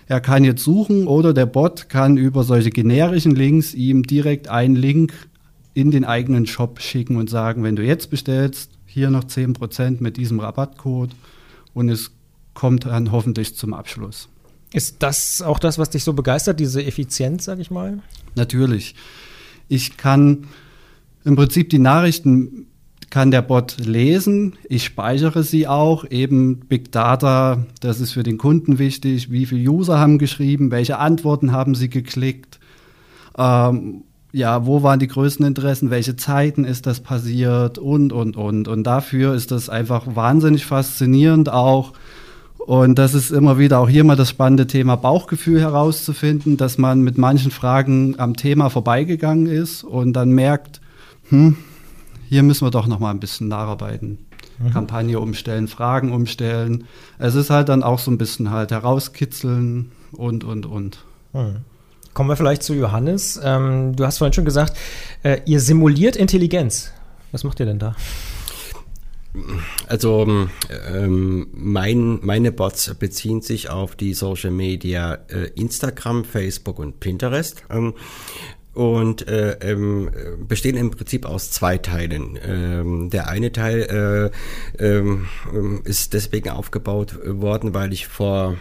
Er 0.08 0.20
kann 0.20 0.44
jetzt 0.44 0.62
suchen 0.62 1.06
oder 1.06 1.32
der 1.32 1.46
Bot 1.46 1.88
kann 1.88 2.16
über 2.16 2.42
solche 2.42 2.70
generischen 2.70 3.34
Links 3.34 3.74
ihm 3.74 4.02
direkt 4.02 4.48
einen 4.48 4.76
Link 4.76 5.12
in 5.76 5.90
den 5.90 6.06
eigenen 6.06 6.46
Shop 6.46 6.80
schicken 6.80 7.16
und 7.16 7.28
sagen, 7.28 7.62
wenn 7.62 7.76
du 7.76 7.84
jetzt 7.84 8.10
bestellst, 8.10 8.70
hier 8.86 9.10
noch 9.10 9.24
10% 9.24 9.98
mit 10.00 10.16
diesem 10.16 10.40
Rabattcode 10.40 11.14
und 11.74 11.90
es 11.90 12.12
kommt 12.54 12.86
dann 12.86 13.12
hoffentlich 13.12 13.54
zum 13.56 13.74
Abschluss. 13.74 14.30
Ist 14.72 15.02
das 15.02 15.42
auch 15.42 15.58
das, 15.58 15.78
was 15.78 15.90
dich 15.90 16.02
so 16.02 16.14
begeistert, 16.14 16.60
diese 16.60 16.82
Effizienz, 16.82 17.44
sag 17.44 17.58
ich 17.58 17.70
mal? 17.70 17.98
Natürlich. 18.36 18.94
Ich 19.68 19.98
kann 19.98 20.46
im 21.24 21.36
Prinzip 21.36 21.68
die 21.68 21.78
Nachrichten 21.78 22.68
kann 23.10 23.30
der 23.30 23.42
Bot 23.42 23.76
lesen. 23.78 24.54
Ich 24.68 24.84
speichere 24.84 25.42
sie 25.42 25.68
auch. 25.68 26.10
Eben 26.10 26.60
Big 26.60 26.90
Data, 26.90 27.66
das 27.80 28.00
ist 28.00 28.12
für 28.12 28.22
den 28.22 28.38
Kunden 28.38 28.78
wichtig. 28.78 29.30
Wie 29.30 29.44
viele 29.44 29.70
User 29.70 29.98
haben 29.98 30.18
geschrieben? 30.18 30.70
Welche 30.70 30.98
Antworten 30.98 31.52
haben 31.52 31.74
sie 31.74 31.90
geklickt? 31.90 32.58
Ähm, 33.36 34.04
ja, 34.36 34.66
wo 34.66 34.82
waren 34.82 34.98
die 34.98 35.08
größten 35.08 35.46
Interessen, 35.46 35.88
welche 35.88 36.14
Zeiten 36.14 36.66
ist 36.66 36.84
das 36.86 37.00
passiert 37.00 37.78
und, 37.78 38.12
und, 38.12 38.36
und. 38.36 38.68
Und 38.68 38.84
dafür 38.84 39.32
ist 39.32 39.50
das 39.50 39.70
einfach 39.70 40.14
wahnsinnig 40.14 40.66
faszinierend 40.66 41.50
auch. 41.50 41.94
Und 42.58 42.98
das 42.98 43.14
ist 43.14 43.30
immer 43.30 43.58
wieder 43.58 43.78
auch 43.78 43.88
hier 43.88 44.04
mal 44.04 44.14
das 44.14 44.28
spannende 44.28 44.66
Thema 44.66 44.96
Bauchgefühl 44.96 45.58
herauszufinden, 45.58 46.58
dass 46.58 46.76
man 46.76 47.00
mit 47.00 47.16
manchen 47.16 47.50
Fragen 47.50 48.16
am 48.18 48.36
Thema 48.36 48.68
vorbeigegangen 48.68 49.46
ist 49.46 49.84
und 49.84 50.12
dann 50.12 50.32
merkt, 50.32 50.82
hm, 51.30 51.56
hier 52.28 52.42
müssen 52.42 52.66
wir 52.66 52.70
doch 52.70 52.88
noch 52.88 52.98
mal 52.98 53.12
ein 53.12 53.20
bisschen 53.20 53.48
nacharbeiten. 53.48 54.18
Mhm. 54.58 54.70
Kampagne 54.70 55.18
umstellen, 55.18 55.66
Fragen 55.66 56.12
umstellen. 56.12 56.84
Es 57.18 57.36
ist 57.36 57.48
halt 57.48 57.70
dann 57.70 57.82
auch 57.82 58.00
so 58.00 58.10
ein 58.10 58.18
bisschen 58.18 58.50
halt 58.50 58.70
herauskitzeln 58.70 59.92
und, 60.12 60.44
und, 60.44 60.66
und. 60.66 60.98
Mhm. 61.32 61.64
Kommen 62.16 62.30
wir 62.30 62.36
vielleicht 62.38 62.62
zu 62.62 62.72
Johannes. 62.72 63.38
Ähm, 63.44 63.94
du 63.94 64.06
hast 64.06 64.16
vorhin 64.16 64.32
schon 64.32 64.46
gesagt, 64.46 64.74
äh, 65.22 65.42
ihr 65.44 65.60
simuliert 65.60 66.16
Intelligenz. 66.16 66.90
Was 67.30 67.44
macht 67.44 67.60
ihr 67.60 67.66
denn 67.66 67.78
da? 67.78 67.94
Also 69.86 70.26
ähm, 70.90 71.46
mein, 71.52 72.20
meine 72.22 72.52
Bots 72.52 72.94
beziehen 72.94 73.42
sich 73.42 73.68
auf 73.68 73.96
die 73.96 74.14
Social 74.14 74.50
Media 74.50 75.18
äh, 75.28 75.50
Instagram, 75.56 76.24
Facebook 76.24 76.78
und 76.78 77.00
Pinterest. 77.00 77.62
Ähm, 77.68 77.92
und 78.72 79.28
äh, 79.28 79.58
ähm, 79.60 80.10
bestehen 80.48 80.78
im 80.78 80.92
Prinzip 80.92 81.26
aus 81.26 81.50
zwei 81.50 81.76
Teilen. 81.76 82.38
Ähm, 82.42 83.10
der 83.10 83.28
eine 83.28 83.52
Teil 83.52 84.32
äh, 84.80 84.82
ähm, 84.82 85.26
ist 85.84 86.14
deswegen 86.14 86.48
aufgebaut 86.48 87.18
worden, 87.26 87.74
weil 87.74 87.92
ich 87.92 88.06
vor 88.06 88.56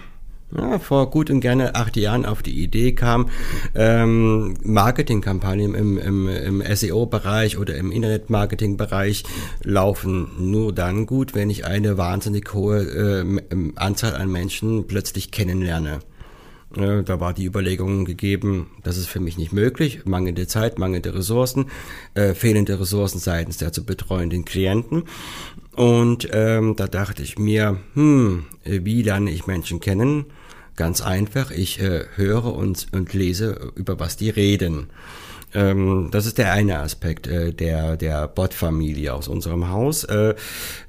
ja, 0.55 0.79
vor 0.79 1.09
gut 1.09 1.29
und 1.29 1.39
gerne 1.39 1.75
acht 1.75 1.97
Jahren 1.97 2.25
auf 2.25 2.41
die 2.41 2.63
Idee 2.63 2.93
kam, 2.93 3.29
ähm, 3.73 4.55
Marketingkampagnen 4.63 5.75
im, 5.75 5.97
im, 5.97 6.27
im 6.27 6.63
SEO-Bereich 6.75 7.57
oder 7.57 7.75
im 7.75 7.91
Internet-Marketing-Bereich 7.91 9.23
laufen 9.63 10.29
nur 10.37 10.73
dann 10.73 11.05
gut, 11.05 11.35
wenn 11.35 11.49
ich 11.49 11.65
eine 11.65 11.97
wahnsinnig 11.97 12.53
hohe 12.53 12.81
äh, 12.81 13.71
Anzahl 13.75 14.15
an 14.15 14.31
Menschen 14.31 14.87
plötzlich 14.87 15.31
kennenlerne. 15.31 15.99
Da 16.75 17.19
war 17.21 17.33
die 17.33 17.45
Überlegung 17.45 18.03
gegeben, 18.03 18.67
das 18.83 18.97
ist 18.97 19.07
für 19.07 19.21
mich 19.21 19.37
nicht 19.37 19.53
möglich, 19.53 20.03
mangelnde 20.03 20.45
Zeit, 20.45 20.77
mangelnde 20.77 21.13
Ressourcen, 21.13 21.67
äh, 22.15 22.33
fehlende 22.33 22.77
Ressourcen 22.77 23.19
seitens 23.19 23.57
der 23.57 23.71
zu 23.71 23.85
betreuenden 23.85 24.43
Klienten. 24.43 25.03
Und 25.75 26.29
ähm, 26.31 26.75
da 26.77 26.87
dachte 26.87 27.21
ich 27.21 27.37
mir, 27.37 27.77
hm, 27.95 28.45
wie 28.63 29.01
lerne 29.01 29.31
ich 29.31 29.45
Menschen 29.45 29.81
kennen? 29.81 30.25
Ganz 30.77 31.01
einfach, 31.01 31.51
ich 31.51 31.81
äh, 31.81 32.05
höre 32.15 32.53
und, 32.53 32.87
und 32.93 33.13
lese, 33.13 33.71
über 33.75 33.99
was 33.99 34.15
die 34.15 34.29
reden. 34.29 34.87
Ähm, 35.53 36.09
das 36.11 36.25
ist 36.25 36.37
der 36.37 36.51
eine 36.51 36.79
Aspekt 36.79 37.27
äh, 37.27 37.53
der, 37.53 37.97
der 37.97 38.27
Bot-Familie 38.27 39.13
aus 39.13 39.27
unserem 39.27 39.69
Haus. 39.69 40.03
Äh, 40.03 40.35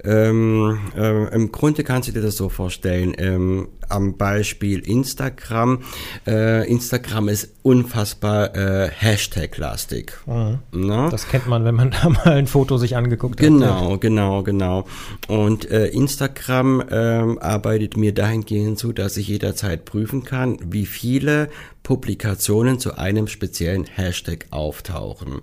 ähm, 0.05 0.79
äh, 0.97 1.35
Im 1.35 1.53
Grunde 1.53 1.85
kannst 1.85 2.09
du 2.09 2.13
dir 2.13 2.23
das 2.23 2.37
so 2.37 2.49
vorstellen, 2.49 3.15
ähm, 3.19 3.69
am 3.89 4.17
Beispiel 4.17 4.81
Instagram. 4.81 5.81
Äh, 6.27 6.69
Instagram 6.69 7.29
ist 7.29 7.55
unfassbar 7.63 8.55
äh, 8.57 8.89
Hashtag-lastig. 8.89 10.13
Mhm. 10.27 11.11
Das 11.11 11.29
kennt 11.29 11.47
man, 11.47 11.65
wenn 11.65 11.75
man 11.75 11.91
da 12.03 12.09
mal 12.09 12.29
ein 12.29 12.47
Foto 12.47 12.79
sich 12.79 12.97
angeguckt 12.97 13.41
hat. 13.41 13.47
Genau, 13.47 13.99
genau, 13.99 14.43
genau. 14.43 14.87
Und 15.29 15.71
äh, 15.71 15.87
Instagram 15.89 16.83
ähm, 16.91 17.39
arbeitet 17.39 17.97
mir 17.97 18.13
dahingehend 18.13 18.79
zu, 18.79 18.93
dass 18.93 19.17
ich 19.17 19.29
jederzeit 19.29 19.85
prüfen 19.85 20.25
kann, 20.25 20.59
wie 20.63 20.87
viele 20.87 21.49
Publikationen 21.87 22.81
zu 22.81 22.99
einem 22.99 23.29
speziellen 23.29 23.85
Hashtag 23.85 24.47
auftauchen. 24.51 25.43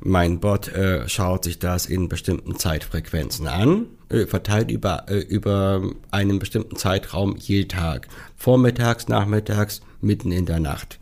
Mein 0.00 0.38
Bot 0.38 0.68
äh, 0.68 1.08
schaut 1.08 1.44
sich 1.44 1.58
das 1.58 1.86
in 1.86 2.10
bestimmten 2.10 2.56
Zeitfrequenzen 2.56 3.46
an, 3.46 3.86
äh, 4.10 4.26
verteilt 4.26 4.70
über, 4.70 5.06
äh, 5.08 5.20
über 5.20 5.80
einen 6.10 6.38
bestimmten 6.38 6.76
Zeitraum 6.76 7.34
je 7.38 7.64
Tag. 7.64 8.08
Vormittags, 8.36 9.08
nachmittags, 9.08 9.80
mitten 10.02 10.32
in 10.32 10.44
der 10.44 10.60
Nacht. 10.60 10.98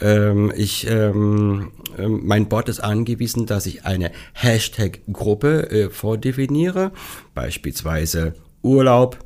Ähm, 0.00 0.54
ich, 0.56 0.86
ähm, 0.88 1.72
äh, 1.98 2.08
mein 2.08 2.48
Bot 2.48 2.70
ist 2.70 2.80
angewiesen, 2.80 3.44
dass 3.44 3.66
ich 3.66 3.84
eine 3.84 4.10
Hashtag-Gruppe 4.32 5.70
äh, 5.70 5.90
vordefiniere, 5.90 6.92
beispielsweise 7.34 8.32
Urlaub, 8.62 9.18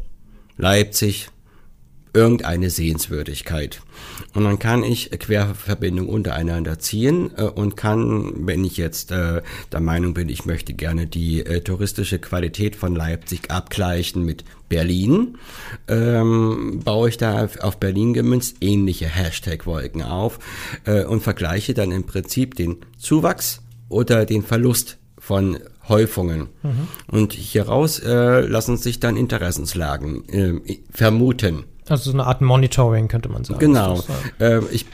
Leipzig, 0.57 1.29
irgendeine 2.15 2.71
Sehenswürdigkeit. 2.71 3.81
Und 4.35 4.45
dann 4.45 4.59
kann 4.59 4.85
ich 4.85 5.11
Querverbindungen 5.11 6.13
untereinander 6.13 6.79
ziehen 6.79 7.31
äh, 7.37 7.45
und 7.45 7.77
kann, 7.77 8.47
wenn 8.47 8.65
ich 8.65 8.77
jetzt 8.77 9.11
äh, 9.11 9.43
der 9.71 9.81
Meinung 9.81 10.15
bin, 10.15 10.29
ich 10.29 10.45
möchte 10.45 10.75
gerne 10.75 11.07
die 11.07 11.45
äh, 11.45 11.61
touristische 11.61 12.19
Qualität 12.19 12.77
von 12.77 12.95
Leipzig 12.95 13.51
abgleichen 13.51 14.25
mit 14.25 14.45
Berlin, 14.69 15.39
ähm, 15.89 16.81
baue 16.85 17.09
ich 17.09 17.17
da 17.17 17.49
auf 17.61 17.79
Berlin 17.79 18.15
gemünzt 18.15 18.57
ähnliche 18.61 19.07
Hashtag-Wolken 19.07 20.03
auf 20.03 20.39
äh, 20.85 21.05
und 21.05 21.23
vergleiche 21.23 21.75
dann 21.75 21.93
im 21.93 22.05
Prinzip 22.05 22.55
den 22.57 22.79
Zuwachs 22.99 23.63
oder 23.89 24.25
den 24.27 24.43
Verlust 24.43 24.99
von 25.19 25.59
Häufungen. 25.89 26.49
Mhm. 26.63 26.89
Und 27.09 27.33
hieraus 27.33 27.99
äh, 27.99 28.41
lassen 28.41 28.77
sich 28.77 29.01
dann 29.01 29.17
Interessenslagen 29.17 30.29
äh, 30.29 30.79
vermuten. 30.91 31.65
Also 31.89 32.11
so 32.11 32.17
eine 32.17 32.27
Art 32.27 32.41
Monitoring 32.41 33.09
könnte 33.09 33.29
man 33.29 33.43
sagen. 33.43 33.59
Genau. 33.59 34.05
Ähm, 34.39 34.67
ich, 34.71 34.87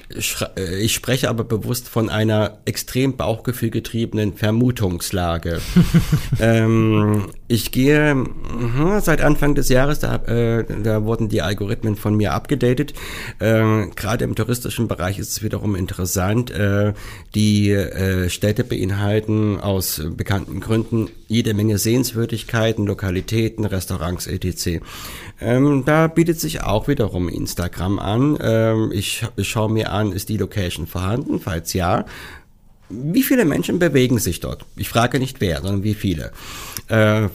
äh, 0.57 0.79
ich 0.79 0.95
spreche 0.95 1.29
aber 1.29 1.45
bewusst 1.45 1.87
von 1.87 2.09
einer 2.09 2.59
extrem 2.65 3.15
bauchgefühlgetriebenen 3.17 4.33
Vermutungslage. 4.33 5.61
ähm, 6.41 7.27
ich 7.47 7.73
gehe 7.73 8.15
mh, 8.15 9.03
seit 9.03 9.21
Anfang 9.21 9.55
des 9.55 9.69
Jahres, 9.69 9.99
da, 9.99 10.17
äh, 10.17 10.65
da 10.83 11.05
wurden 11.05 11.29
die 11.29 11.43
Algorithmen 11.43 11.95
von 11.95 12.17
mir 12.17 12.33
abgedatet. 12.33 12.95
Äh, 13.39 13.89
Gerade 13.95 14.25
im 14.25 14.35
touristischen 14.35 14.89
Bereich 14.89 15.19
ist 15.19 15.33
es 15.33 15.43
wiederum 15.43 15.77
interessant. 15.77 16.51
Äh, 16.51 16.95
die 17.35 17.77
Städte 18.29 18.65
beinhalten 18.65 19.61
aus 19.61 20.03
bekannten 20.17 20.61
Gründen 20.61 21.09
jede 21.29 21.53
Menge 21.53 21.79
Sehenswürdigkeiten, 21.79 22.87
Lokalitäten, 22.87 23.65
Restaurants 23.67 24.27
etc. 24.27 24.81
Ähm, 25.41 25.85
da 25.85 26.09
bietet 26.09 26.41
sich 26.41 26.63
auch 26.63 26.78
wiederum 26.87 27.29
Instagram 27.29 27.99
an. 27.99 28.39
Ähm, 28.41 28.93
ich, 28.93 29.27
ich 29.37 29.49
schaue 29.49 29.73
mir 29.73 29.91
an, 29.91 30.13
ist 30.13 30.29
die 30.29 30.37
Location 30.37 30.87
vorhanden? 30.87 31.41
Falls 31.41 31.73
ja, 31.73 32.05
wie 32.91 33.23
viele 33.23 33.45
Menschen 33.45 33.79
bewegen 33.79 34.19
sich 34.19 34.41
dort? 34.41 34.65
Ich 34.77 34.89
frage 34.89 35.19
nicht 35.19 35.41
wer, 35.41 35.61
sondern 35.61 35.83
wie 35.83 35.95
viele. 35.95 36.33
Äh, 36.89 37.25
äh, 37.25 37.29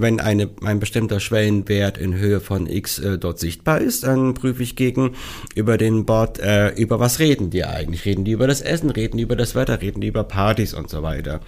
wenn 0.00 0.18
eine, 0.18 0.50
ein 0.64 0.80
bestimmter 0.80 1.20
Schwellenwert 1.20 1.96
in 1.96 2.14
Höhe 2.14 2.40
von 2.40 2.66
x 2.66 2.98
äh, 2.98 3.16
dort 3.16 3.38
sichtbar 3.38 3.80
ist, 3.80 4.02
dann 4.02 4.34
prüfe 4.34 4.64
ich 4.64 4.74
gegen 4.74 5.12
über 5.54 5.78
den 5.78 6.06
Bot, 6.06 6.40
äh, 6.40 6.70
über 6.70 6.98
was 6.98 7.20
reden 7.20 7.50
die 7.50 7.64
eigentlich? 7.64 8.04
Reden 8.04 8.24
die 8.24 8.32
über 8.32 8.48
das 8.48 8.60
Essen, 8.60 8.90
reden 8.90 9.18
die 9.18 9.22
über 9.22 9.36
das 9.36 9.54
Wetter, 9.54 9.80
reden 9.80 10.00
die 10.00 10.08
über 10.08 10.24
Partys 10.24 10.74
und 10.74 10.90
so 10.90 11.02
weiter. 11.02 11.40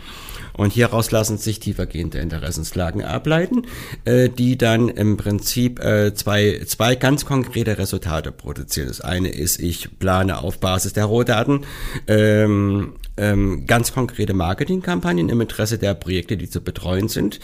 Und 0.59 0.73
hieraus 0.73 1.13
lassen 1.13 1.39
sich 1.39 1.61
tiefergehende 1.61 2.19
Interessenslagen 2.19 3.03
ableiten, 3.05 3.63
äh, 4.05 4.29
die 4.29 4.59
dann 4.59 4.89
im 4.89 5.17
Prinzip 5.17 5.79
äh, 5.79 6.13
zwei, 6.15 6.63
zwei 6.67 6.97
ganz 6.97 7.25
konkrete 7.25 7.79
Resultate 7.79 8.33
produzieren. 8.33 8.89
Das 8.89 9.01
eine 9.01 9.29
ist, 9.29 9.61
ich 9.61 9.99
plane 10.01 10.39
auf 10.39 10.59
Basis 10.59 10.93
der 10.93 11.05
Rohdaten 11.05 11.65
ähm, 12.09 12.95
ähm, 13.19 13.67
ganz 13.67 13.93
konkrete 13.93 14.35
Marketingkampagnen 14.35 15.29
im 15.29 15.41
Interesse 15.41 15.79
der 15.79 15.95
Projekte, 15.95 16.37
die 16.37 16.49
zu 16.49 16.61
betreuen 16.61 17.09
sind. 17.09 17.41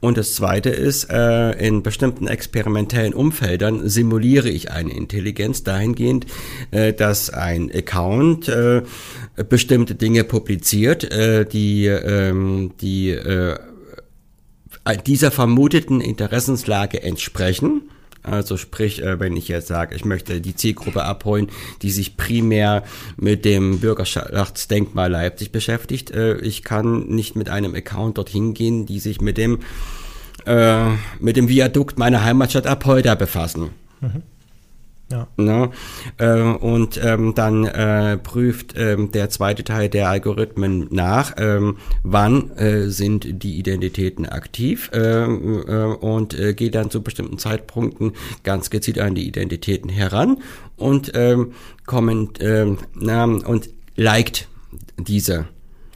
Und 0.00 0.16
das 0.16 0.34
zweite 0.34 0.70
ist, 0.70 1.10
äh, 1.10 1.52
in 1.66 1.82
bestimmten 1.82 2.26
experimentellen 2.26 3.14
Umfeldern 3.14 3.88
simuliere 3.88 4.48
ich 4.48 4.70
eine 4.70 4.92
Intelligenz 4.92 5.64
dahingehend, 5.64 6.26
äh, 6.70 6.92
dass 6.92 7.30
ein 7.30 7.70
Account 7.74 8.48
äh, 8.48 8.82
bestimmte 9.48 9.94
Dinge 9.94 10.24
publiziert, 10.24 11.04
äh, 11.04 11.44
die, 11.44 11.86
ähm, 11.86 12.72
die 12.80 13.10
äh, 13.10 13.56
dieser 15.06 15.30
vermuteten 15.30 16.00
Interessenslage 16.00 17.02
entsprechen. 17.02 17.90
Also 18.24 18.56
sprich, 18.56 19.02
äh, 19.02 19.20
wenn 19.20 19.36
ich 19.36 19.48
jetzt 19.48 19.68
sage, 19.68 19.94
ich 19.94 20.04
möchte 20.04 20.40
die 20.40 20.56
Zielgruppe 20.56 21.04
abholen, 21.04 21.48
die 21.82 21.90
sich 21.90 22.16
primär 22.16 22.82
mit 23.16 23.44
dem 23.44 23.80
Bürgerschaftsdenkmal 23.80 25.10
Leipzig 25.10 25.52
beschäftigt. 25.52 26.10
Äh, 26.10 26.38
ich 26.38 26.64
kann 26.64 27.06
nicht 27.06 27.36
mit 27.36 27.50
einem 27.50 27.74
Account 27.74 28.18
dorthin 28.18 28.54
gehen, 28.54 28.86
die 28.86 28.98
sich 28.98 29.20
mit 29.20 29.36
dem 29.36 29.60
äh, 30.46 30.90
mit 31.20 31.36
dem 31.36 31.48
Viadukt 31.48 31.98
meiner 31.98 32.24
Heimatstadt 32.24 32.66
Apolda 32.66 33.14
befassen. 33.14 33.70
Mhm. 34.00 34.22
Ja. 35.10 35.28
Ne? 35.36 35.70
Äh, 36.16 36.40
und 36.40 36.98
ähm, 37.02 37.34
dann 37.34 37.66
äh, 37.66 38.16
prüft 38.16 38.74
ähm, 38.76 39.12
der 39.12 39.28
zweite 39.28 39.62
Teil 39.62 39.88
der 39.88 40.08
Algorithmen 40.08 40.88
nach, 40.90 41.34
ähm, 41.36 41.76
wann 42.02 42.50
äh, 42.52 42.88
sind 42.88 43.42
die 43.42 43.58
Identitäten 43.58 44.26
aktiv 44.26 44.90
ähm, 44.94 45.62
äh, 45.68 45.84
und 45.84 46.38
äh, 46.38 46.54
geht 46.54 46.74
dann 46.74 46.90
zu 46.90 47.02
bestimmten 47.02 47.38
Zeitpunkten 47.38 48.12
ganz 48.44 48.70
gezielt 48.70 48.98
an 48.98 49.14
die 49.14 49.28
Identitäten 49.28 49.90
heran 49.90 50.38
und 50.76 51.12
ähm, 51.14 51.52
kommen 51.84 52.30
ähm, 52.40 52.78
na, 52.94 53.24
und 53.24 53.68
liked 53.96 54.48
diese. 54.96 55.46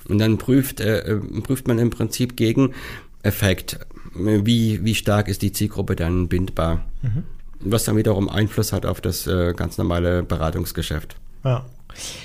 Und 0.07 0.19
dann 0.19 0.39
prüft, 0.39 0.81
äh, 0.81 1.01
äh 1.01 1.21
prüft 1.43 1.67
man 1.67 1.79
im 1.79 1.91
Prinzip 1.91 2.37
gegen 2.37 2.75
Effekt, 3.23 3.81
wie, 4.15 4.85
wie 4.85 4.95
stark 4.95 5.29
ist 5.29 5.43
die 5.43 5.53
Zielgruppe 5.53 5.97
dann 5.97 6.29
bindbar. 6.29 6.85
Mhm 7.03 7.25
was 7.61 7.85
dann 7.85 7.97
wiederum 7.97 8.29
Einfluss 8.29 8.73
hat 8.73 8.87
auf 8.87 9.01
das 9.01 9.27
äh, 9.27 9.53
ganz 9.55 9.79
normale 9.79 10.23
Beratungsgeschäft. 10.23 11.17
Ja. 11.45 11.65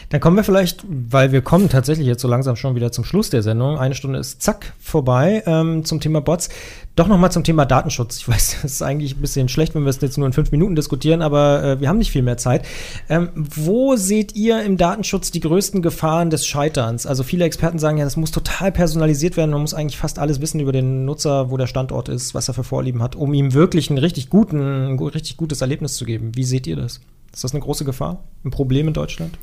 Dann 0.09 0.21
kommen 0.21 0.37
wir 0.37 0.43
vielleicht, 0.43 0.85
weil 0.87 1.31
wir 1.31 1.41
kommen 1.41 1.69
tatsächlich 1.69 2.07
jetzt 2.07 2.21
so 2.21 2.27
langsam 2.27 2.55
schon 2.55 2.75
wieder 2.75 2.91
zum 2.91 3.03
Schluss 3.03 3.29
der 3.29 3.41
Sendung. 3.41 3.77
Eine 3.77 3.95
Stunde 3.95 4.19
ist 4.19 4.41
zack 4.41 4.73
vorbei 4.79 5.43
ähm, 5.45 5.85
zum 5.85 5.99
Thema 5.99 6.21
Bots. 6.21 6.49
Doch 6.95 7.07
nochmal 7.07 7.31
zum 7.31 7.43
Thema 7.43 7.65
Datenschutz. 7.65 8.17
Ich 8.17 8.27
weiß, 8.27 8.57
das 8.61 8.71
ist 8.71 8.81
eigentlich 8.81 9.15
ein 9.15 9.21
bisschen 9.21 9.49
schlecht, 9.49 9.73
wenn 9.75 9.83
wir 9.83 9.89
es 9.89 10.01
jetzt 10.01 10.17
nur 10.17 10.27
in 10.27 10.33
fünf 10.33 10.51
Minuten 10.51 10.75
diskutieren, 10.75 11.21
aber 11.21 11.63
äh, 11.63 11.79
wir 11.79 11.89
haben 11.89 11.97
nicht 11.97 12.11
viel 12.11 12.21
mehr 12.21 12.37
Zeit. 12.37 12.65
Ähm, 13.09 13.29
wo 13.33 13.95
seht 13.95 14.35
ihr 14.35 14.61
im 14.63 14.77
Datenschutz 14.77 15.31
die 15.31 15.39
größten 15.39 15.81
Gefahren 15.81 16.29
des 16.29 16.45
Scheiterns? 16.45 17.05
Also 17.05 17.23
viele 17.23 17.45
Experten 17.45 17.79
sagen 17.79 17.97
ja, 17.97 18.03
das 18.03 18.17
muss 18.17 18.31
total 18.31 18.71
personalisiert 18.71 19.37
werden. 19.37 19.51
Man 19.51 19.61
muss 19.61 19.73
eigentlich 19.73 19.97
fast 19.97 20.19
alles 20.19 20.41
wissen 20.41 20.59
über 20.59 20.71
den 20.71 21.05
Nutzer, 21.05 21.49
wo 21.49 21.57
der 21.57 21.67
Standort 21.67 22.09
ist, 22.09 22.33
was 22.35 22.47
er 22.47 22.53
für 22.53 22.63
Vorlieben 22.63 23.01
hat, 23.01 23.15
um 23.15 23.33
ihm 23.33 23.53
wirklich 23.53 23.89
ein 23.89 23.97
richtig 23.97 24.29
guten, 24.29 24.93
ein 24.93 24.99
richtig 24.99 25.37
gutes 25.37 25.61
Erlebnis 25.61 25.95
zu 25.95 26.05
geben. 26.05 26.31
Wie 26.35 26.43
seht 26.43 26.67
ihr 26.67 26.75
das? 26.75 27.01
Ist 27.33 27.43
das 27.43 27.53
eine 27.53 27.61
große 27.61 27.83
Gefahr? 27.83 28.23
Ein 28.45 28.51
Problem 28.51 28.87
in 28.87 28.93
Deutschland? 28.93 29.37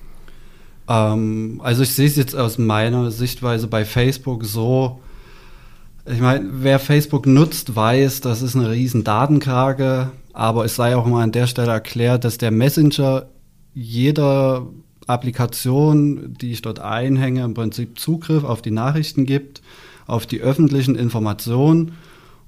Ähm, 0.88 1.60
also 1.62 1.82
ich 1.82 1.90
sehe 1.90 2.06
es 2.06 2.16
jetzt 2.16 2.36
aus 2.36 2.56
meiner 2.56 3.10
Sichtweise 3.10 3.66
bei 3.66 3.84
Facebook 3.84 4.44
so, 4.44 5.00
ich 6.06 6.20
meine, 6.20 6.48
wer 6.52 6.78
Facebook 6.78 7.26
nutzt, 7.26 7.74
weiß, 7.74 8.20
das 8.20 8.42
ist 8.42 8.56
eine 8.56 8.70
riesen 8.70 9.04
Datenkrake, 9.04 10.12
aber 10.32 10.64
es 10.64 10.76
sei 10.76 10.96
auch 10.96 11.06
mal 11.06 11.22
an 11.22 11.32
der 11.32 11.46
Stelle 11.46 11.72
erklärt, 11.72 12.24
dass 12.24 12.38
der 12.38 12.50
Messenger 12.50 13.26
jeder 13.74 14.66
Applikation, 15.06 16.34
die 16.40 16.52
ich 16.52 16.62
dort 16.62 16.78
einhänge, 16.78 17.44
im 17.44 17.54
Prinzip 17.54 17.98
Zugriff 17.98 18.44
auf 18.44 18.62
die 18.62 18.70
Nachrichten 18.70 19.26
gibt, 19.26 19.62
auf 20.06 20.26
die 20.26 20.40
öffentlichen 20.40 20.94
Informationen 20.94 21.92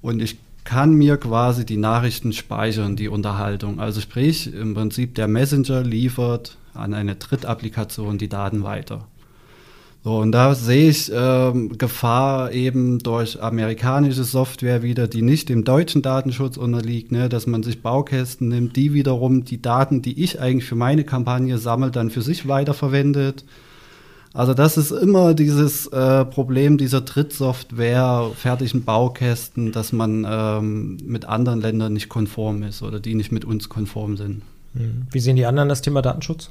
und 0.01 0.21
ich 0.23 0.39
kann 0.65 0.95
mir 0.95 1.17
quasi 1.17 1.67
die 1.67 1.77
Nachrichten 1.77 2.33
speichern, 2.33 2.97
die 2.97 3.09
Unterhaltung. 3.09 3.81
Also 3.81 4.01
sprich, 4.01 4.53
im 4.53 4.75
Prinzip 4.75 5.15
der 5.15 5.29
Messenger 5.29 5.83
liefert 5.83 6.57
an 6.75 6.95
eine 6.95 7.17
Drittapplikation 7.17 8.19
die 8.19 8.29
Daten 8.29 8.63
weiter. 8.63 9.07
So, 10.05 10.17
und 10.19 10.33
da 10.33 10.55
sehe 10.57 10.91
ich 10.91 11.13
ähm, 11.15 11.79
Gefahr 11.79 12.51
eben 12.53 12.99
durch 12.99 13.41
amerikanische 13.41 14.25
Software 14.25 14.83
wieder, 14.83 15.07
die 15.07 15.23
nicht 15.23 15.49
dem 15.49 15.63
deutschen 15.63 16.03
Datenschutz 16.03 16.57
unterliegt, 16.57 17.13
ne, 17.13 17.29
dass 17.29 17.47
man 17.47 17.63
sich 17.63 17.83
Baukästen 17.83 18.49
nimmt, 18.49 18.75
die 18.75 18.95
wiederum 18.95 19.45
die 19.45 19.63
Daten, 19.63 20.03
die 20.03 20.25
ich 20.25 20.41
eigentlich 20.41 20.65
für 20.65 20.75
meine 20.75 21.05
Kampagne 21.05 21.57
sammle, 21.59 21.93
dann 21.93 22.11
für 22.11 22.23
sich 22.23 22.49
weiterverwendet. 22.49 23.45
Also 24.35 24.55
das 24.55 24.79
ist 24.79 24.91
immer 24.91 25.35
dieses 25.35 25.87
äh, 25.89 26.25
Problem 26.25 26.79
dieser 26.79 27.03
Drittsoftware, 27.03 28.31
fertigen 28.35 28.85
Baukästen, 28.85 29.73
dass 29.73 29.93
man 29.93 30.27
ähm, 30.29 30.97
mit 31.05 31.27
anderen 31.27 31.61
Ländern 31.61 31.93
nicht 31.93 32.09
konform 32.09 32.63
ist 32.63 32.83
oder 32.83 32.99
die 32.99 33.15
nicht 33.15 33.31
mit 33.31 33.45
uns 33.45 33.69
konform 33.69 34.17
sind. 34.17 34.43
Hm. 34.75 35.07
Wie 35.11 35.21
sehen 35.21 35.37
die 35.37 35.45
anderen 35.45 35.69
das 35.69 35.83
Thema 35.83 36.01
Datenschutz? 36.01 36.51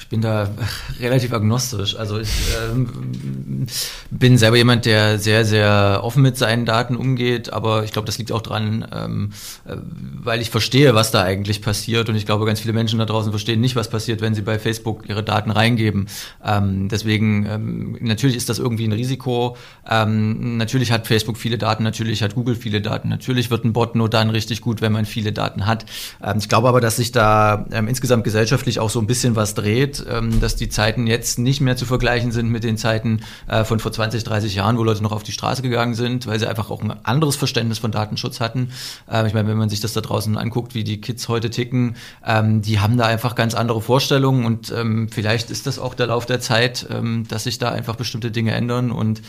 Ich 0.00 0.08
bin 0.08 0.20
da 0.20 0.48
relativ 1.00 1.32
agnostisch. 1.32 1.96
Also 1.96 2.18
ich 2.18 2.30
ähm, 2.70 3.66
bin 4.10 4.38
selber 4.38 4.56
jemand, 4.56 4.86
der 4.86 5.18
sehr, 5.18 5.44
sehr 5.44 6.00
offen 6.02 6.22
mit 6.22 6.36
seinen 6.36 6.64
Daten 6.64 6.96
umgeht, 6.96 7.52
aber 7.52 7.84
ich 7.84 7.92
glaube, 7.92 8.06
das 8.06 8.18
liegt 8.18 8.32
auch 8.32 8.42
dran, 8.42 8.86
ähm, 8.92 9.30
äh, 9.66 9.76
weil 10.22 10.40
ich 10.40 10.50
verstehe, 10.50 10.94
was 10.94 11.10
da 11.10 11.22
eigentlich 11.22 11.62
passiert 11.62 12.08
und 12.08 12.14
ich 12.14 12.26
glaube, 12.26 12.46
ganz 12.46 12.60
viele 12.60 12.72
Menschen 12.72 12.98
da 12.98 13.04
draußen 13.04 13.32
verstehen 13.32 13.60
nicht, 13.60 13.76
was 13.76 13.90
passiert, 13.90 14.20
wenn 14.20 14.34
sie 14.34 14.42
bei 14.42 14.58
Facebook 14.58 15.08
ihre 15.08 15.22
Daten 15.22 15.50
reingeben. 15.50 16.08
Ähm, 16.44 16.88
deswegen, 16.88 17.46
ähm, 17.46 17.98
natürlich 18.00 18.36
ist 18.36 18.48
das 18.48 18.58
irgendwie 18.58 18.86
ein 18.86 18.92
Risiko. 18.92 19.56
Ähm, 19.88 20.56
natürlich 20.56 20.92
hat 20.92 21.06
Facebook 21.06 21.36
viele 21.36 21.58
Daten, 21.58 21.82
natürlich 21.82 22.22
hat 22.22 22.34
Google 22.34 22.54
viele 22.54 22.80
Daten, 22.80 23.08
natürlich 23.08 23.50
wird 23.50 23.64
ein 23.64 23.72
Bot 23.72 23.94
nur 23.94 24.08
dann 24.08 24.30
richtig 24.30 24.60
gut, 24.60 24.80
wenn 24.80 24.92
man 24.92 25.04
viele 25.04 25.32
Daten 25.32 25.66
hat. 25.66 25.86
Ähm, 26.22 26.38
ich 26.38 26.48
glaube 26.48 26.68
aber, 26.68 26.80
dass 26.80 26.96
sich 26.96 27.12
da 27.12 27.66
insgesamt 27.88 28.24
gesellschaftlich 28.24 28.80
auch 28.80 28.90
so 28.90 29.00
ein 29.00 29.06
bisschen 29.06 29.36
was 29.36 29.54
dreht 29.54 29.87
geht, 29.88 30.04
ähm, 30.08 30.40
dass 30.40 30.56
die 30.56 30.68
Zeiten 30.68 31.06
jetzt 31.06 31.38
nicht 31.38 31.60
mehr 31.60 31.76
zu 31.76 31.86
vergleichen 31.86 32.32
sind 32.32 32.50
mit 32.50 32.64
den 32.64 32.76
Zeiten 32.76 33.20
äh, 33.46 33.64
von 33.64 33.80
vor 33.80 33.92
20, 33.92 34.24
30 34.24 34.54
Jahren, 34.54 34.78
wo 34.78 34.84
Leute 34.84 35.02
noch 35.02 35.12
auf 35.12 35.22
die 35.22 35.32
Straße 35.32 35.62
gegangen 35.62 35.94
sind, 35.94 36.26
weil 36.26 36.38
sie 36.38 36.46
einfach 36.46 36.70
auch 36.70 36.82
ein 36.82 36.92
anderes 37.04 37.36
Verständnis 37.36 37.78
von 37.78 37.90
Datenschutz 37.90 38.40
hatten. 38.40 38.70
Ähm, 39.10 39.26
ich 39.26 39.34
meine, 39.34 39.48
wenn 39.48 39.56
man 39.56 39.68
sich 39.68 39.80
das 39.80 39.92
da 39.92 40.00
draußen 40.00 40.36
anguckt, 40.36 40.74
wie 40.74 40.84
die 40.84 41.00
Kids 41.00 41.28
heute 41.28 41.50
ticken, 41.50 41.96
ähm, 42.26 42.62
die 42.62 42.80
haben 42.80 42.96
da 42.96 43.06
einfach 43.06 43.34
ganz 43.34 43.54
andere 43.54 43.80
Vorstellungen 43.80 44.44
und 44.44 44.72
vielleicht 45.10 45.50
ist 45.50 45.66
das 45.66 45.78
auch 45.78 45.94
der 45.94 46.08
Lauf 46.08 46.26
der 46.26 46.40
Zeit, 46.40 46.86
dass 47.28 47.44
sich 47.44 47.58
da 47.58 47.70
einfach 47.70 47.96
bestimmte 47.96 48.30
Dinge 48.30 48.52
ändern 48.52 48.90
und 48.90 49.22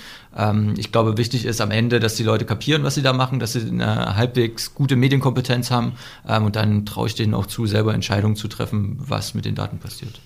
ich 0.76 0.92
glaube, 0.92 1.18
wichtig 1.18 1.46
ist 1.46 1.62
am 1.62 1.72
Ende, 1.72 2.00
dass 2.00 2.16
die 2.16 2.24
Leute 2.24 2.46
kapieren, 2.46 2.84
was 2.84 2.96
sie 2.96 3.02
da 3.02 3.14
machen, 3.14 3.40
dass 3.40 3.54
sie 3.54 3.62
eine 3.62 4.16
halbwegs 4.16 4.74
gute 4.74 4.96
Medienkompetenz 4.96 5.72
haben 5.72 5.94
und 6.26 6.56
dann 6.56 6.86
traue 6.86 7.08
ich 7.08 7.16
denen 7.16 7.34
auch 7.34 7.46
zu, 7.46 7.66
selber 7.66 7.94
Entscheidungen 7.94 8.36
zu 8.36 8.48
treffen, 8.48 8.98
was 9.00 9.34
mit 9.34 9.46
den 9.46 9.56
Daten 9.56 9.80
passiert. 9.80 10.20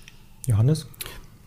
Johannes? 0.47 0.87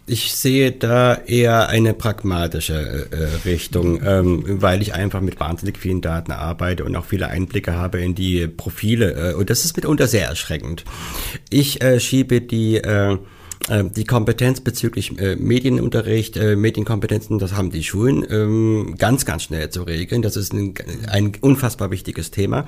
Ich 0.08 0.32
sehe 0.34 0.70
da 0.70 1.14
eher 1.14 1.68
eine 1.68 1.92
pragmatische 1.92 3.08
äh, 3.10 3.48
Richtung, 3.48 4.00
ähm, 4.04 4.44
weil 4.62 4.80
ich 4.80 4.94
einfach 4.94 5.20
mit 5.20 5.40
wahnsinnig 5.40 5.78
vielen 5.78 6.00
Daten 6.00 6.30
arbeite 6.30 6.84
und 6.84 6.94
auch 6.94 7.04
viele 7.04 7.26
Einblicke 7.26 7.74
habe 7.74 8.00
in 8.00 8.14
die 8.14 8.46
Profile. 8.46 9.32
Äh, 9.32 9.34
und 9.34 9.50
das 9.50 9.64
ist 9.64 9.74
mitunter 9.74 10.06
sehr 10.06 10.28
erschreckend. 10.28 10.84
Ich 11.50 11.82
äh, 11.82 11.98
schiebe 11.98 12.40
die 12.40 12.76
äh, 12.76 13.18
die 13.68 14.04
Kompetenz 14.04 14.60
bezüglich 14.60 15.18
äh, 15.18 15.34
Medienunterricht, 15.34 16.36
äh, 16.36 16.54
Medienkompetenzen, 16.54 17.38
das 17.38 17.54
haben 17.54 17.70
die 17.70 17.82
Schulen 17.82 18.24
ähm, 18.30 18.94
ganz, 18.96 19.24
ganz 19.24 19.42
schnell 19.42 19.70
zu 19.70 19.82
regeln. 19.82 20.22
Das 20.22 20.36
ist 20.36 20.52
ein, 20.52 20.74
ein 21.08 21.32
unfassbar 21.40 21.90
wichtiges 21.90 22.30
Thema. 22.30 22.66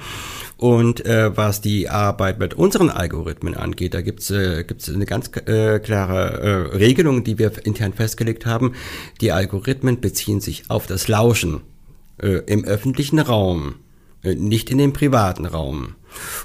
Und 0.57 1.07
äh, 1.07 1.37
was 1.37 1.61
die 1.61 1.89
Arbeit 1.89 2.41
mit 2.41 2.55
unseren 2.55 2.91
Algorithmen 2.91 3.55
angeht, 3.55 3.95
da 3.95 4.01
gibt's 4.01 4.31
äh, 4.31 4.65
gibt's 4.65 4.89
eine 4.89 5.07
ganz 5.07 5.31
äh, 5.47 5.79
klare 5.79 6.73
äh, 6.73 6.77
Regelung, 6.77 7.23
die 7.23 7.39
wir 7.39 7.53
intern 7.65 7.93
festgelegt 7.93 8.45
haben. 8.45 8.73
Die 9.21 9.31
Algorithmen 9.31 10.01
beziehen 10.01 10.41
sich 10.41 10.65
auf 10.69 10.87
das 10.87 11.09
Lauschen 11.09 11.61
im 12.47 12.65
öffentlichen 12.65 13.21
Raum, 13.21 13.77
nicht 14.23 14.71
in 14.71 14.79
dem 14.79 14.93
privaten 14.93 15.47
Raum. 15.47 15.95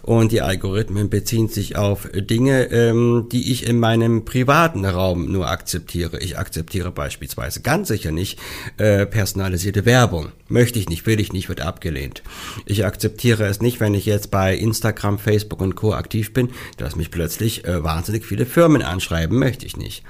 Und 0.02 0.32
die 0.32 0.42
Algorithmen 0.42 1.10
beziehen 1.10 1.48
sich 1.48 1.78
auf 1.78 2.10
Dinge, 2.14 2.66
ähm, 2.72 3.28
die 3.32 3.52
ich 3.52 3.66
in 3.66 3.80
meinem 3.80 4.26
privaten 4.26 4.86
Raum 4.86 5.32
nur 5.32 5.50
akzeptiere. 5.50 6.20
Ich 6.20 6.38
akzeptiere 6.38 6.92
beispielsweise 6.92 7.62
ganz 7.62 7.88
sicher 7.88 8.12
nicht 8.12 8.40
äh, 8.78 9.06
personalisierte 9.06 9.86
Werbung. 9.86 10.32
Möchte 10.48 10.80
ich 10.80 10.90
nicht, 10.90 11.06
will 11.06 11.20
ich 11.20 11.34
nicht, 11.34 11.50
wird 11.50 11.62
abgelehnt. 11.62 12.24
Ich 12.66 12.86
akzeptiere 12.86 13.46
es 13.46 13.62
nicht, 13.62 13.80
wenn 13.80 13.94
ich 13.94 14.06
jetzt 14.06 14.32
bei 14.32 14.56
Instagram, 14.56 15.18
Facebook 15.18 15.62
und 15.62 15.76
Co. 15.76 15.94
aktiv 15.94 16.34
bin, 16.34 16.50
dass 16.78 16.96
mich 16.96 17.10
plötzlich 17.10 17.66
äh, 17.66 17.84
wahnsinnig 17.84 18.26
viele 18.26 18.46
Firmen 18.46 18.82
anschreiben. 18.82 19.40
Möchte 19.40 19.66
ich 19.66 19.78
nicht. 19.78 20.04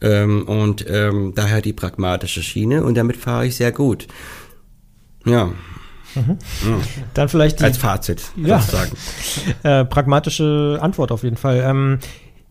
Ähm, 0.00 0.46
und 0.46 0.86
ähm, 0.88 1.32
daher 1.34 1.60
die 1.60 1.72
pragmatische 1.72 2.42
Schiene 2.42 2.84
und 2.84 2.94
damit 2.94 3.16
fahre 3.16 3.46
ich 3.46 3.56
sehr 3.56 3.72
gut. 3.72 4.06
Ja, 5.26 5.52
Mhm. 6.14 6.38
Dann 7.14 7.28
vielleicht 7.28 7.60
die, 7.60 7.64
als 7.64 7.78
Fazit 7.78 8.22
ja, 8.36 8.60
sagen. 8.60 8.92
Äh, 9.62 9.84
pragmatische 9.84 10.78
Antwort 10.80 11.12
auf 11.12 11.22
jeden 11.22 11.36
Fall. 11.36 11.62
Ähm, 11.64 11.98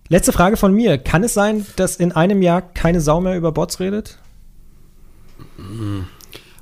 letzte 0.10 0.32
Frage 0.32 0.58
von 0.58 0.74
mir: 0.74 0.98
Kann 0.98 1.24
es 1.24 1.34
sein, 1.34 1.66
dass 1.76 1.96
in 1.96 2.12
einem 2.12 2.42
Jahr 2.42 2.62
keine 2.62 3.02
Sau 3.02 3.22
mehr 3.22 3.36
über 3.36 3.52
Bots 3.52 3.80
redet? 3.80 4.18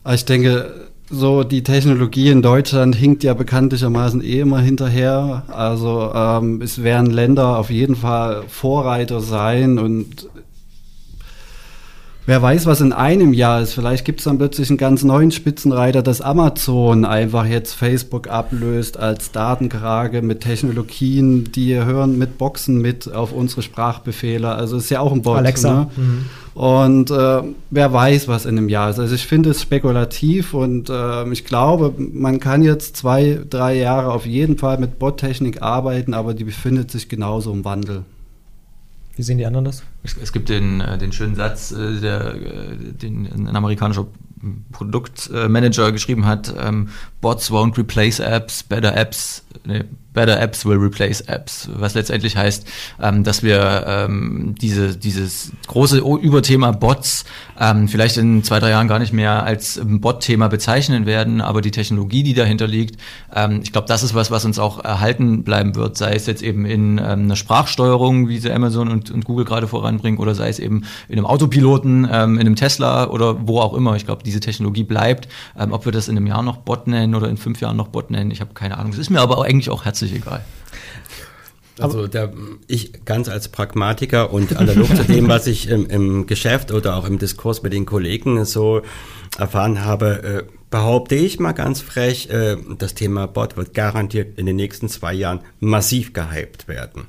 Ah, 0.03 0.13
ich 0.13 0.25
denke, 0.25 0.87
so 1.09 1.43
die 1.43 1.63
Technologie 1.63 2.29
in 2.29 2.41
Deutschland 2.41 2.95
hinkt 2.95 3.23
ja 3.23 3.33
bekanntlichermaßen 3.33 4.21
eh 4.21 4.41
immer 4.41 4.59
hinterher. 4.59 5.43
Also 5.47 6.11
ähm, 6.13 6.61
es 6.61 6.83
werden 6.83 7.11
Länder 7.11 7.57
auf 7.57 7.69
jeden 7.69 7.95
Fall 7.95 8.43
Vorreiter 8.47 9.21
sein 9.21 9.79
und 9.79 10.29
Wer 12.27 12.41
weiß, 12.41 12.65
was 12.65 12.81
in 12.81 12.91
einem 12.91 13.31
Jahr 13.31 13.61
ist. 13.61 13.71
Vielleicht 13.71 14.03
gibt 14.03 14.19
es 14.19 14.25
dann 14.25 14.37
plötzlich 14.37 14.69
einen 14.69 14.77
ganz 14.77 15.05
neuen 15.05 15.31
Spitzenreiter, 15.31 16.03
dass 16.03 16.19
Amazon 16.19 17.05
einfach 17.05 17.45
jetzt 17.45 17.71
Facebook 17.71 18.27
ablöst 18.27 18.99
als 18.99 19.31
Datenkrage 19.31 20.21
mit 20.21 20.41
Technologien, 20.41 21.45
die 21.53 21.73
hören 21.75 22.17
mit 22.17 22.37
Boxen 22.37 22.81
mit 22.81 23.09
auf 23.09 23.31
unsere 23.31 23.61
Sprachbefehle. 23.61 24.49
Also 24.49 24.75
ist 24.75 24.89
ja 24.89 24.99
auch 24.99 25.13
ein 25.13 25.21
Bot. 25.21 25.37
Alexa. 25.37 25.73
Ne? 25.73 25.91
Mhm. 25.95 26.25
Und 26.53 27.11
äh, 27.11 27.43
wer 27.69 27.93
weiß, 27.93 28.27
was 28.27 28.45
in 28.45 28.57
einem 28.57 28.67
Jahr 28.67 28.89
ist. 28.89 28.99
Also 28.99 29.15
ich 29.15 29.25
finde 29.25 29.51
es 29.51 29.61
spekulativ 29.61 30.53
und 30.53 30.89
äh, 30.89 31.31
ich 31.31 31.45
glaube, 31.45 31.93
man 31.97 32.41
kann 32.41 32.61
jetzt 32.61 32.97
zwei, 32.97 33.39
drei 33.49 33.77
Jahre 33.77 34.11
auf 34.11 34.25
jeden 34.25 34.57
Fall 34.57 34.79
mit 34.79 34.99
Bottechnik 34.99 35.61
arbeiten, 35.61 36.13
aber 36.13 36.33
die 36.33 36.43
befindet 36.43 36.91
sich 36.91 37.07
genauso 37.07 37.53
im 37.53 37.63
Wandel. 37.63 38.03
Wie 39.17 39.23
sehen 39.23 39.39
die 39.39 39.47
anderen 39.47 39.65
das? 39.65 39.83
Es, 40.03 40.15
es 40.15 40.31
gibt 40.31 40.47
den, 40.47 40.79
äh, 40.79 40.97
den 40.97 41.11
schönen 41.11 41.35
Satz, 41.35 41.71
äh, 41.71 41.99
der, 41.99 42.35
äh, 42.35 42.75
den 42.93 43.27
ein 43.47 43.55
amerikanischer 43.55 44.05
Produktmanager 44.71 45.91
geschrieben 45.91 46.27
hat: 46.27 46.53
ähm, 46.59 46.89
Bots 47.19 47.51
won't 47.51 47.77
replace 47.79 48.19
apps, 48.19 48.61
better 48.61 48.95
apps, 48.95 49.43
nee, 49.65 49.83
better 50.17 50.39
apps 50.41 50.65
will 50.65 50.77
replace 50.77 51.21
apps. 51.21 51.69
Was 51.75 51.93
letztendlich 51.93 52.35
heißt, 52.35 52.67
ähm, 53.01 53.23
dass 53.23 53.43
wir 53.43 53.85
ähm, 53.87 54.55
diese, 54.59 54.97
dieses 54.97 55.51
große 55.67 55.99
Überthema 55.99 56.71
Bots 56.71 57.23
ähm, 57.59 57.87
vielleicht 57.87 58.17
in 58.17 58.43
zwei, 58.43 58.59
drei 58.59 58.71
Jahren 58.71 58.87
gar 58.87 58.97
nicht 58.97 59.13
mehr 59.13 59.43
als 59.43 59.79
Bot-Thema 59.83 60.47
bezeichnen 60.47 61.05
werden, 61.05 61.39
aber 61.39 61.61
die 61.61 61.69
Technologie, 61.69 62.23
die 62.23 62.33
dahinter 62.33 62.65
liegt, 62.65 62.99
ähm, 63.33 63.61
ich 63.61 63.71
glaube, 63.71 63.87
das 63.87 64.01
ist 64.01 64.15
was, 64.15 64.31
was 64.31 64.43
uns 64.43 64.57
auch 64.57 64.83
erhalten 64.83 65.43
bleiben 65.43 65.75
wird, 65.75 65.97
sei 65.97 66.13
es 66.13 66.25
jetzt 66.25 66.41
eben 66.41 66.65
in 66.65 66.97
ähm, 66.97 67.03
einer 67.03 67.35
Sprachsteuerung, 67.35 68.27
wie 68.27 68.39
sie 68.39 68.51
Amazon 68.51 68.87
und, 68.87 69.11
und 69.11 69.23
Google 69.23 69.45
gerade 69.45 69.67
voranbringen, 69.67 70.19
oder 70.19 70.33
sei 70.33 70.49
es 70.49 70.57
eben 70.57 70.83
in 71.09 71.19
einem 71.19 71.27
Autopiloten, 71.27 72.07
ähm, 72.11 72.35
in 72.35 72.47
einem 72.47 72.55
Tesla 72.55 73.09
oder 73.09 73.47
wo 73.47 73.59
auch 73.59 73.75
immer. 73.75 73.95
Ich 73.95 74.05
glaube, 74.05 74.23
diese 74.23 74.39
Technologie 74.39 74.83
bleibt. 74.83 75.27
Ob 75.55 75.85
wir 75.85 75.91
das 75.91 76.07
in 76.07 76.17
einem 76.17 76.27
Jahr 76.27 76.41
noch 76.41 76.57
Bot 76.57 76.87
nennen 76.87 77.13
oder 77.13 77.29
in 77.29 77.37
fünf 77.37 77.61
Jahren 77.61 77.77
noch 77.77 77.89
Bot 77.89 78.09
nennen, 78.09 78.31
ich 78.31 78.41
habe 78.41 78.53
keine 78.53 78.77
Ahnung. 78.77 78.91
Das 78.91 78.99
ist 78.99 79.09
mir 79.09 79.21
aber 79.21 79.37
eigentlich 79.47 79.69
auch 79.69 79.85
herzlich 79.85 80.13
egal. 80.13 80.43
Also 81.79 82.07
da, 82.07 82.31
ich 82.67 83.05
ganz 83.05 83.29
als 83.29 83.49
Pragmatiker 83.49 84.33
und 84.33 84.55
analog 84.55 84.87
zu 84.95 85.03
dem, 85.03 85.27
was 85.27 85.47
ich 85.47 85.69
im, 85.69 85.85
im, 85.85 86.25
Geschäft 86.25 86.71
oder 86.71 86.95
auch 86.95 87.05
im 87.05 87.19
Diskurs 87.19 87.61
mit 87.61 87.73
den 87.73 87.85
Kollegen 87.85 88.43
so 88.45 88.81
erfahren 89.37 89.85
habe, 89.85 90.23
äh, 90.23 90.43
behaupte 90.71 91.15
ich 91.15 91.39
mal 91.39 91.51
ganz 91.51 91.81
frech, 91.81 92.29
äh, 92.29 92.57
das 92.77 92.95
Thema 92.95 93.27
Bot 93.27 93.57
wird 93.57 93.73
garantiert 93.73 94.39
in 94.39 94.45
den 94.45 94.55
nächsten 94.55 94.89
zwei 94.89 95.13
Jahren 95.13 95.41
massiv 95.59 96.13
gehypt 96.13 96.67
werden. 96.67 97.07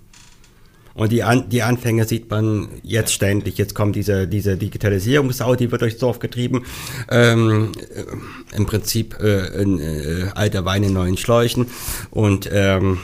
Und 0.99 1.13
die, 1.13 1.23
An 1.23 1.49
die 1.49 1.63
Anfänge 1.63 2.05
sieht 2.05 2.29
man 2.29 2.69
jetzt 2.83 3.13
ständig. 3.13 3.57
Jetzt 3.57 3.75
kommt 3.75 3.95
diese, 3.95 4.27
diese 4.27 4.57
Digitalisierungssau, 4.57 5.55
die 5.55 5.71
wird 5.71 5.81
durchs 5.81 5.99
Dorf 5.99 6.19
getrieben. 6.19 6.65
Ähm, 7.09 7.71
äh, 7.95 8.57
Im 8.57 8.67
Prinzip 8.67 9.17
äh, 9.21 9.63
ein, 9.63 9.79
äh, 9.81 10.27
alter 10.35 10.65
Wein 10.65 10.83
in 10.83 10.93
neuen 10.93 11.17
Schläuchen. 11.17 11.67
Und 12.11 12.49
ähm, 12.53 12.99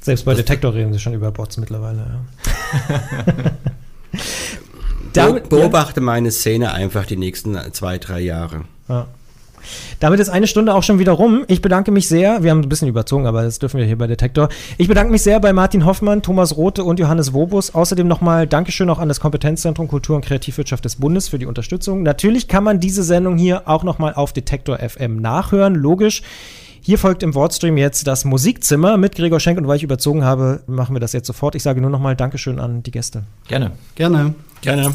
selbst 0.00 0.24
bei 0.24 0.34
Detektor 0.34 0.72
reden 0.72 0.92
sie 0.92 1.00
schon 1.00 1.14
über 1.14 1.32
Bots 1.32 1.56
mittlerweile. 1.56 2.22
Ja. 2.88 3.04
Damit, 5.12 5.48
beobachte 5.48 6.00
ja. 6.00 6.06
meine 6.06 6.30
Szene 6.30 6.72
einfach 6.72 7.06
die 7.06 7.16
nächsten 7.16 7.58
zwei, 7.72 7.98
drei 7.98 8.20
Jahre. 8.20 8.64
Ja. 8.88 9.08
Damit 10.00 10.20
ist 10.20 10.28
eine 10.28 10.46
Stunde 10.46 10.74
auch 10.74 10.82
schon 10.82 10.98
wieder 10.98 11.12
rum. 11.12 11.44
Ich 11.48 11.62
bedanke 11.62 11.90
mich 11.90 12.08
sehr. 12.08 12.42
Wir 12.42 12.50
haben 12.50 12.60
ein 12.60 12.68
bisschen 12.68 12.88
überzogen, 12.88 13.26
aber 13.26 13.42
das 13.42 13.58
dürfen 13.58 13.78
wir 13.78 13.86
hier 13.86 13.98
bei 13.98 14.06
Detektor. 14.06 14.48
Ich 14.76 14.88
bedanke 14.88 15.12
mich 15.12 15.22
sehr 15.22 15.40
bei 15.40 15.52
Martin 15.52 15.84
Hoffmann, 15.84 16.22
Thomas 16.22 16.56
Rote 16.56 16.84
und 16.84 16.98
Johannes 16.98 17.32
Wobus. 17.32 17.74
Außerdem 17.74 18.06
nochmal 18.06 18.46
Dankeschön 18.46 18.90
auch 18.90 18.98
an 18.98 19.08
das 19.08 19.20
Kompetenzzentrum 19.20 19.88
Kultur 19.88 20.16
und 20.16 20.24
Kreativwirtschaft 20.24 20.84
des 20.84 20.96
Bundes 20.96 21.28
für 21.28 21.38
die 21.38 21.46
Unterstützung. 21.46 22.02
Natürlich 22.02 22.48
kann 22.48 22.64
man 22.64 22.80
diese 22.80 23.02
Sendung 23.02 23.36
hier 23.36 23.68
auch 23.68 23.84
nochmal 23.84 24.14
auf 24.14 24.32
Detektor 24.32 24.78
FM 24.78 25.16
nachhören. 25.16 25.74
Logisch. 25.74 26.22
Hier 26.80 26.98
folgt 26.98 27.22
im 27.22 27.34
Wordstream 27.34 27.76
jetzt 27.76 28.06
das 28.06 28.24
Musikzimmer 28.24 28.96
mit 28.96 29.14
Gregor 29.14 29.40
Schenk 29.40 29.58
und 29.58 29.68
weil 29.68 29.76
ich 29.76 29.82
überzogen 29.82 30.24
habe, 30.24 30.62
machen 30.66 30.94
wir 30.94 31.00
das 31.00 31.12
jetzt 31.12 31.26
sofort. 31.26 31.54
Ich 31.54 31.62
sage 31.62 31.80
nur 31.80 31.90
nochmal 31.90 32.16
Dankeschön 32.16 32.58
an 32.58 32.82
die 32.82 32.90
Gäste. 32.90 33.24
Gerne. 33.46 33.72
Gerne. 33.94 34.34
Gerne. 34.62 34.94